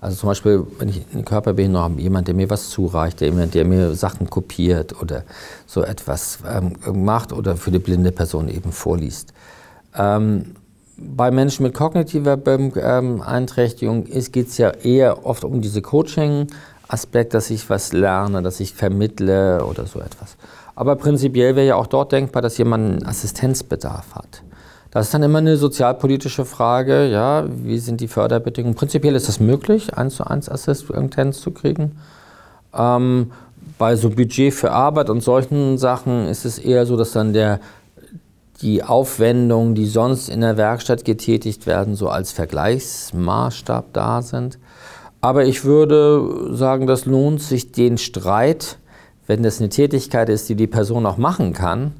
Also 0.00 0.16
zum 0.16 0.28
Beispiel, 0.28 0.66
wenn 0.78 0.88
ich 0.88 1.04
eine 1.12 1.24
Körperbehinderung 1.24 1.84
habe, 1.84 2.00
jemand, 2.00 2.28
der 2.28 2.34
mir 2.34 2.48
was 2.48 2.70
zureicht, 2.70 3.20
jemand, 3.20 3.54
der 3.54 3.64
mir 3.64 3.94
Sachen 3.94 4.30
kopiert 4.30 5.00
oder 5.00 5.24
so 5.66 5.82
etwas 5.82 6.38
ähm, 6.48 6.74
macht 7.04 7.32
oder 7.32 7.56
für 7.56 7.70
die 7.70 7.78
blinde 7.78 8.12
Person 8.12 8.48
eben 8.48 8.72
vorliest. 8.72 9.34
Ähm, 9.94 10.54
bei 10.96 11.30
Menschen 11.30 11.62
mit 11.62 11.74
kognitiver 11.74 12.36
Beeinträchtigung 12.36 14.04
geht 14.04 14.48
es 14.48 14.58
ja 14.58 14.70
eher 14.70 15.24
oft 15.26 15.44
um 15.44 15.60
diese 15.60 15.82
Coaching- 15.82 16.48
Aspekt, 16.92 17.34
dass 17.34 17.50
ich 17.50 17.70
was 17.70 17.92
lerne, 17.92 18.42
dass 18.42 18.60
ich 18.60 18.74
vermittle 18.74 19.64
oder 19.64 19.86
so 19.86 20.00
etwas. 20.00 20.36
Aber 20.74 20.96
prinzipiell 20.96 21.56
wäre 21.56 21.66
ja 21.66 21.76
auch 21.76 21.86
dort 21.86 22.12
denkbar, 22.12 22.42
dass 22.42 22.58
jemand 22.58 22.84
einen 22.84 23.06
Assistenzbedarf 23.06 24.14
hat. 24.14 24.42
Das 24.90 25.06
ist 25.06 25.14
dann 25.14 25.22
immer 25.22 25.38
eine 25.38 25.56
sozialpolitische 25.56 26.44
Frage, 26.44 27.08
ja, 27.08 27.44
wie 27.48 27.78
sind 27.78 28.00
die 28.00 28.08
Förderbedingungen? 28.08 28.74
Prinzipiell 28.74 29.14
ist 29.14 29.28
es 29.28 29.38
möglich, 29.38 29.94
eins 29.96 30.16
zu 30.16 30.26
eins 30.26 30.48
Assistenz 30.48 31.40
zu 31.40 31.52
kriegen. 31.52 31.96
Ähm, 32.74 33.30
bei 33.78 33.94
so 33.94 34.10
Budget 34.10 34.52
für 34.52 34.72
Arbeit 34.72 35.08
und 35.08 35.22
solchen 35.22 35.78
Sachen 35.78 36.26
ist 36.26 36.44
es 36.44 36.58
eher 36.58 36.86
so, 36.86 36.96
dass 36.96 37.12
dann 37.12 37.32
der, 37.32 37.60
die 38.62 38.82
Aufwendungen, 38.82 39.76
die 39.76 39.86
sonst 39.86 40.28
in 40.28 40.40
der 40.40 40.56
Werkstatt 40.56 41.04
getätigt 41.04 41.66
werden, 41.66 41.94
so 41.94 42.08
als 42.08 42.32
Vergleichsmaßstab 42.32 43.92
da 43.92 44.22
sind. 44.22 44.58
Aber 45.20 45.44
ich 45.44 45.64
würde 45.64 46.56
sagen, 46.56 46.88
das 46.88 47.04
lohnt 47.04 47.40
sich 47.42 47.70
den 47.70 47.96
Streit, 47.96 48.78
wenn 49.28 49.44
das 49.44 49.60
eine 49.60 49.68
Tätigkeit 49.68 50.28
ist, 50.28 50.48
die 50.48 50.56
die 50.56 50.66
Person 50.66 51.06
auch 51.06 51.16
machen 51.16 51.52
kann 51.52 51.92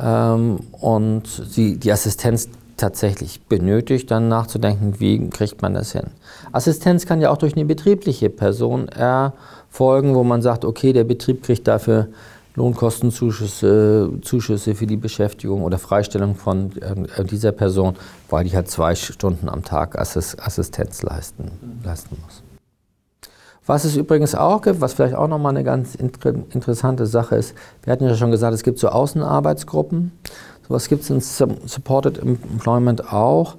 ähm, 0.00 0.60
und 0.72 1.26
sie 1.26 1.78
die 1.78 1.92
Assistenz 1.92 2.48
tatsächlich 2.76 3.42
benötigt, 3.42 4.10
dann 4.10 4.28
nachzudenken, 4.28 4.98
wie 4.98 5.28
kriegt 5.28 5.62
man 5.62 5.74
das 5.74 5.92
hin. 5.92 6.06
Assistenz 6.52 7.06
kann 7.06 7.20
ja 7.20 7.30
auch 7.30 7.36
durch 7.36 7.54
eine 7.54 7.66
betriebliche 7.66 8.30
Person 8.30 8.88
erfolgen, 8.88 10.14
wo 10.14 10.24
man 10.24 10.40
sagt, 10.42 10.64
okay, 10.64 10.92
der 10.92 11.04
Betrieb 11.04 11.42
kriegt 11.42 11.68
dafür 11.68 12.08
Lohnkostenzuschüsse 12.56 14.10
Zuschüsse 14.22 14.74
für 14.74 14.86
die 14.86 14.96
Beschäftigung 14.96 15.62
oder 15.62 15.78
Freistellung 15.78 16.34
von 16.34 16.72
äh, 16.80 17.24
dieser 17.24 17.52
Person, 17.52 17.94
weil 18.28 18.44
die 18.44 18.54
halt 18.54 18.68
zwei 18.68 18.94
Stunden 18.94 19.48
am 19.48 19.62
Tag 19.62 19.96
Assistenz 19.98 21.02
leisten, 21.02 21.50
leisten 21.84 22.16
muss. 22.24 22.42
Was 23.70 23.84
es 23.84 23.94
übrigens 23.96 24.34
auch 24.34 24.62
gibt, 24.62 24.80
was 24.80 24.94
vielleicht 24.94 25.14
auch 25.14 25.28
nochmal 25.28 25.50
eine 25.50 25.62
ganz 25.62 25.94
interessante 25.94 27.06
Sache 27.06 27.36
ist, 27.36 27.54
wir 27.84 27.92
hatten 27.92 28.04
ja 28.04 28.16
schon 28.16 28.32
gesagt, 28.32 28.52
es 28.52 28.64
gibt 28.64 28.80
so 28.80 28.88
Außenarbeitsgruppen. 28.88 30.10
Sowas 30.66 30.88
gibt 30.88 31.04
es 31.04 31.10
in 31.10 31.20
Supported 31.20 32.18
Employment 32.18 33.12
auch. 33.12 33.54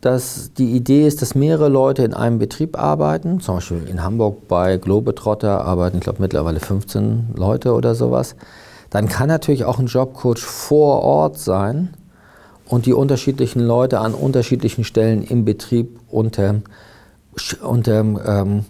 Dass 0.00 0.52
die 0.54 0.72
Idee 0.72 1.06
ist, 1.06 1.22
dass 1.22 1.36
mehrere 1.36 1.68
Leute 1.68 2.02
in 2.02 2.14
einem 2.14 2.40
Betrieb 2.40 2.76
arbeiten. 2.76 3.38
Zum 3.38 3.54
Beispiel 3.54 3.86
in 3.88 4.02
Hamburg 4.02 4.48
bei 4.48 4.76
Globetrotter 4.76 5.64
arbeiten, 5.64 5.98
ich 5.98 6.02
glaube, 6.02 6.20
mittlerweile 6.20 6.58
15 6.58 7.34
Leute 7.36 7.74
oder 7.74 7.94
sowas. 7.94 8.34
Dann 8.90 9.08
kann 9.08 9.28
natürlich 9.28 9.64
auch 9.64 9.78
ein 9.78 9.86
Jobcoach 9.86 10.38
vor 10.40 11.02
Ort 11.02 11.38
sein 11.38 11.94
und 12.66 12.86
die 12.86 12.92
unterschiedlichen 12.92 13.60
Leute 13.60 14.00
an 14.00 14.14
unterschiedlichen 14.14 14.82
Stellen 14.82 15.22
im 15.22 15.44
Betrieb 15.44 16.00
unter, 16.10 16.56
unter 17.62 18.00
ähm, 18.00 18.64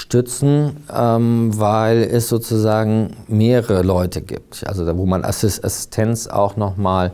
stützen, 0.00 0.78
ähm, 0.92 1.50
weil 1.58 2.02
es 2.02 2.28
sozusagen 2.28 3.16
mehrere 3.28 3.82
Leute 3.82 4.22
gibt. 4.22 4.66
Also 4.66 4.86
wo 4.96 5.06
man 5.06 5.24
Assistenz 5.24 6.26
auch 6.26 6.56
nochmal 6.56 7.12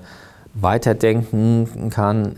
weiterdenken 0.55 1.91
kann, 1.91 2.37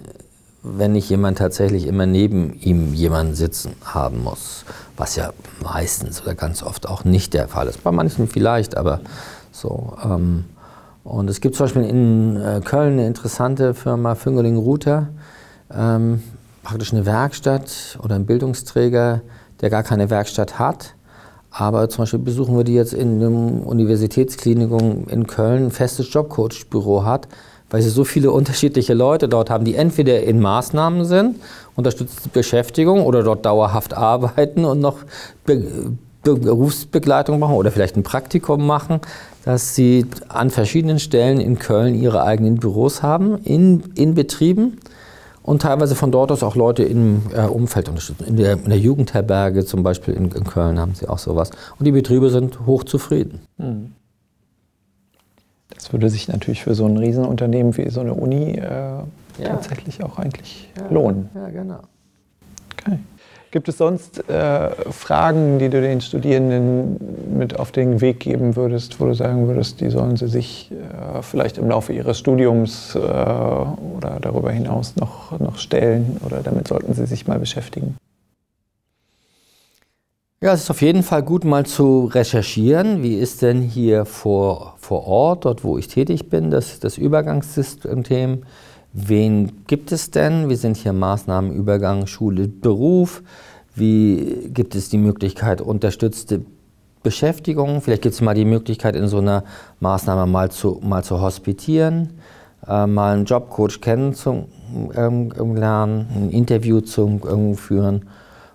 wenn 0.62 0.92
nicht 0.92 1.08
jemand 1.08 1.38
tatsächlich 1.38 1.86
immer 1.86 2.06
neben 2.06 2.54
ihm 2.54 2.94
jemanden 2.94 3.34
sitzen 3.34 3.74
haben 3.84 4.24
muss. 4.24 4.64
Was 4.96 5.16
ja 5.16 5.32
meistens 5.62 6.22
oder 6.22 6.34
ganz 6.34 6.62
oft 6.62 6.88
auch 6.88 7.04
nicht 7.04 7.34
der 7.34 7.46
Fall 7.48 7.68
ist. 7.68 7.84
Bei 7.84 7.92
manchen 7.92 8.26
vielleicht, 8.26 8.76
aber 8.76 9.00
so. 9.52 9.96
Ähm, 10.02 10.44
und 11.04 11.30
es 11.30 11.40
gibt 11.40 11.54
zum 11.56 11.64
Beispiel 11.64 11.84
in 11.84 12.36
äh, 12.36 12.60
Köln 12.64 12.94
eine 12.94 13.06
interessante 13.06 13.74
Firma, 13.74 14.14
Füngerling 14.14 14.56
Router, 14.56 15.08
ähm, 15.72 16.22
praktisch 16.62 16.92
eine 16.92 17.06
Werkstatt 17.06 17.98
oder 18.02 18.16
ein 18.16 18.26
Bildungsträger, 18.26 19.22
der 19.60 19.70
gar 19.70 19.82
keine 19.82 20.10
Werkstatt 20.10 20.58
hat. 20.58 20.94
Aber 21.50 21.88
zum 21.88 22.02
Beispiel 22.02 22.18
besuchen 22.18 22.56
wir 22.56 22.64
die 22.64 22.74
jetzt 22.74 22.92
in 22.92 23.16
einem 23.16 23.60
Universitätsklinikum 23.62 25.06
in 25.08 25.26
Köln, 25.26 25.66
ein 25.66 25.70
festes 25.70 26.12
Jobcoach-Büro 26.12 27.04
hat, 27.04 27.26
weil 27.70 27.82
sie 27.82 27.90
so 27.90 28.04
viele 28.04 28.30
unterschiedliche 28.30 28.94
Leute 28.94 29.28
dort 29.28 29.50
haben, 29.50 29.64
die 29.64 29.74
entweder 29.74 30.22
in 30.22 30.40
Maßnahmen 30.40 31.04
sind, 31.04 31.36
unterstützte 31.76 32.28
Beschäftigung 32.28 33.04
oder 33.04 33.22
dort 33.22 33.44
dauerhaft 33.44 33.94
arbeiten 33.94 34.64
und 34.64 34.80
noch 34.80 34.98
Be 35.44 35.92
Berufsbegleitung 36.24 37.38
machen 37.38 37.54
oder 37.54 37.70
vielleicht 37.70 37.96
ein 37.96 38.02
Praktikum 38.02 38.66
machen, 38.66 39.00
dass 39.44 39.74
sie 39.74 40.04
an 40.28 40.50
verschiedenen 40.50 40.98
Stellen 40.98 41.40
in 41.40 41.58
Köln 41.58 41.94
ihre 41.94 42.22
eigenen 42.22 42.56
Büros 42.56 43.02
haben, 43.02 43.38
in, 43.44 43.84
in 43.94 44.14
Betrieben 44.14 44.78
und 45.48 45.62
teilweise 45.62 45.94
von 45.94 46.12
dort 46.12 46.30
aus 46.30 46.42
auch 46.42 46.56
Leute 46.56 46.82
im 46.82 47.22
äh, 47.34 47.46
Umfeld 47.46 47.88
unterstützen. 47.88 48.24
In 48.26 48.36
der, 48.36 48.52
in 48.52 48.68
der, 48.68 48.78
Jugendherberge 48.78 49.64
zum 49.64 49.82
Beispiel 49.82 50.12
in, 50.12 50.30
in, 50.30 50.44
Köln 50.44 50.78
haben 50.78 50.94
sie 50.94 51.08
auch 51.08 51.18
sowas. 51.18 51.50
Und 51.78 51.86
die 51.86 51.92
Betriebe 51.92 52.28
sind 52.28 52.66
hochzufrieden. 52.66 53.40
Hm. 53.56 53.92
Das 55.74 55.90
würde 55.90 56.10
sich 56.10 56.28
natürlich 56.28 56.62
für 56.64 56.74
so 56.74 56.84
ein 56.84 56.98
Riesenunternehmen 56.98 57.74
wie 57.78 57.88
so 57.88 58.00
eine 58.00 58.12
Uni 58.12 58.58
äh, 58.58 58.60
ja. 58.60 59.04
tatsächlich 59.38 60.02
auch 60.02 60.18
eigentlich 60.18 60.68
ja. 60.76 60.86
lohnen. 60.90 61.30
Ja, 61.34 61.48
genau. 61.48 61.80
Okay. 62.72 62.98
Gibt 63.50 63.68
es 63.68 63.78
sonst 63.78 64.28
äh, 64.28 64.70
Fragen, 64.92 65.58
die 65.58 65.70
du 65.70 65.80
den 65.80 66.02
Studierenden 66.02 67.38
mit 67.38 67.58
auf 67.58 67.72
den 67.72 68.02
Weg 68.02 68.20
geben 68.20 68.56
würdest, 68.56 69.00
wo 69.00 69.06
du 69.06 69.14
sagen 69.14 69.48
würdest, 69.48 69.80
die 69.80 69.88
sollen 69.88 70.16
sie 70.16 70.28
sich 70.28 70.70
äh, 70.70 71.22
vielleicht 71.22 71.56
im 71.56 71.68
Laufe 71.68 71.94
ihres 71.94 72.18
Studiums 72.18 72.94
äh, 72.94 72.98
oder 72.98 74.18
darüber 74.20 74.50
hinaus 74.50 74.96
noch, 74.96 75.38
noch 75.40 75.56
stellen 75.56 76.20
oder 76.26 76.42
damit 76.42 76.68
sollten 76.68 76.92
sie 76.92 77.06
sich 77.06 77.26
mal 77.26 77.38
beschäftigen? 77.38 77.96
Ja, 80.40 80.52
es 80.52 80.64
ist 80.64 80.70
auf 80.70 80.82
jeden 80.82 81.02
Fall 81.02 81.22
gut, 81.22 81.44
mal 81.44 81.64
zu 81.64 82.04
recherchieren. 82.04 83.02
Wie 83.02 83.14
ist 83.14 83.42
denn 83.42 83.62
hier 83.62 84.04
vor, 84.04 84.76
vor 84.78 85.06
Ort, 85.06 85.46
dort 85.46 85.64
wo 85.64 85.78
ich 85.78 85.88
tätig 85.88 86.28
bin, 86.28 86.50
das, 86.50 86.80
das 86.80 86.98
Übergangssystem? 86.98 88.44
Wen 88.92 89.64
gibt 89.66 89.92
es 89.92 90.10
denn? 90.10 90.48
Wie 90.48 90.56
sind 90.56 90.76
hier 90.76 90.92
Maßnahmen 90.92 91.52
Übergang 91.52 92.06
Schule, 92.06 92.48
Beruf? 92.48 93.22
Wie 93.74 94.50
gibt 94.52 94.74
es 94.74 94.88
die 94.88 94.98
Möglichkeit 94.98 95.60
unterstützte 95.60 96.40
Beschäftigung? 97.02 97.82
Vielleicht 97.82 98.02
gibt 98.02 98.14
es 98.14 98.20
mal 98.20 98.34
die 98.34 98.46
Möglichkeit, 98.46 98.96
in 98.96 99.06
so 99.06 99.18
einer 99.18 99.44
Maßnahme 99.80 100.26
mal 100.26 100.50
zu, 100.50 100.80
mal 100.82 101.04
zu 101.04 101.20
hospitieren, 101.20 102.14
äh, 102.66 102.86
mal 102.86 103.14
einen 103.14 103.26
Jobcoach 103.26 103.80
kennenzulernen, 103.80 104.48
ein 104.96 106.30
Interview 106.30 106.80
zu 106.80 107.20
führen. 107.56 108.06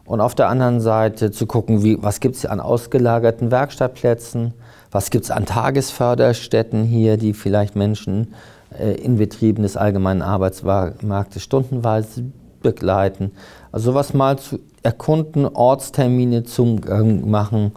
Und 0.05 0.19
auf 0.19 0.35
der 0.35 0.49
anderen 0.49 0.81
Seite 0.81 1.31
zu 1.31 1.45
gucken, 1.45 1.83
wie, 1.83 2.01
was 2.01 2.19
gibt 2.19 2.35
es 2.35 2.45
an 2.45 2.59
ausgelagerten 2.59 3.51
Werkstattplätzen, 3.51 4.53
was 4.91 5.09
gibt 5.11 5.25
es 5.25 5.31
an 5.31 5.45
Tagesförderstätten 5.45 6.83
hier, 6.83 7.17
die 7.17 7.33
vielleicht 7.33 7.75
Menschen 7.75 8.33
in 8.79 9.17
Betrieben 9.17 9.63
des 9.63 9.77
allgemeinen 9.77 10.21
Arbeitsmarktes 10.21 11.43
stundenweise 11.43 12.23
begleiten. 12.61 13.31
Also 13.71 13.91
sowas 13.91 14.13
mal 14.13 14.39
zu 14.39 14.59
erkunden, 14.81 15.45
Ortstermine 15.45 16.43
zu 16.43 16.79
äh, 16.87 17.03
machen, 17.03 17.73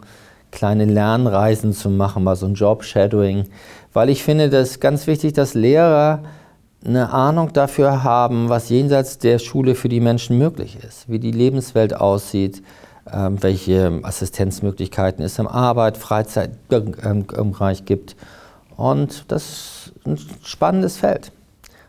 kleine 0.51 0.85
Lernreisen 0.85 1.73
zu 1.73 1.89
machen, 1.89 2.23
mal 2.23 2.35
so 2.35 2.45
ein 2.45 2.55
Job-Shadowing. 2.55 3.45
Weil 3.93 4.09
ich 4.09 4.23
finde, 4.23 4.49
das 4.49 4.71
ist 4.71 4.81
ganz 4.81 5.07
wichtig, 5.07 5.33
dass 5.33 5.53
Lehrer 5.53 6.23
eine 6.85 7.11
Ahnung 7.11 7.53
dafür 7.53 8.03
haben, 8.03 8.49
was 8.49 8.69
jenseits 8.69 9.17
der 9.17 9.39
Schule 9.39 9.75
für 9.75 9.89
die 9.89 9.99
Menschen 9.99 10.37
möglich 10.37 10.77
ist, 10.87 11.09
wie 11.09 11.19
die 11.19 11.31
Lebenswelt 11.31 11.95
aussieht, 11.95 12.61
äh, 13.05 13.29
welche 13.31 13.99
Assistenzmöglichkeiten 14.03 15.23
es 15.23 15.39
im 15.39 15.47
Arbeit, 15.47 15.97
Freizeitbereich 15.97 17.85
gibt. 17.85 18.15
Und 18.77 19.29
das 19.31 19.91
ein 20.05 20.17
spannendes 20.43 20.97
Feld. 20.97 21.31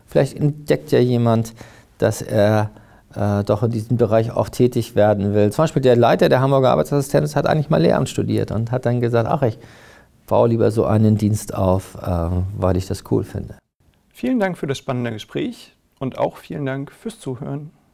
Vielleicht 0.05 0.35
entdeckt 0.35 0.91
ja 0.91 0.99
jemand, 0.99 1.53
dass 1.99 2.21
er 2.21 2.71
äh, 3.15 3.43
doch 3.43 3.63
in 3.63 3.71
diesem 3.71 3.97
Bereich 3.97 4.31
auch 4.31 4.49
tätig 4.49 4.95
werden 4.95 5.33
will. 5.33 5.51
Zum 5.51 5.63
Beispiel 5.63 5.81
der 5.81 5.95
Leiter 5.95 6.29
der 6.29 6.41
Hamburger 6.41 6.71
Arbeitsassistenz 6.71 7.35
hat 7.35 7.45
eigentlich 7.45 7.69
mal 7.69 7.81
Lehramt 7.81 8.09
studiert 8.09 8.51
und 8.51 8.71
hat 8.71 8.85
dann 8.85 9.01
gesagt, 9.01 9.29
ach, 9.29 9.43
ich 9.43 9.57
baue 10.27 10.49
lieber 10.49 10.71
so 10.71 10.85
einen 10.85 11.17
Dienst 11.17 11.53
auf, 11.53 11.95
äh, 12.01 12.29
weil 12.57 12.75
ich 12.75 12.87
das 12.87 13.03
cool 13.11 13.23
finde. 13.23 13.55
Vielen 14.11 14.39
Dank 14.39 14.57
für 14.57 14.67
das 14.67 14.77
spannende 14.77 15.11
Gespräch 15.11 15.75
und 15.99 16.17
auch 16.17 16.37
vielen 16.37 16.65
Dank 16.65 16.91
fürs 16.91 17.19
Zuhören. 17.19 17.71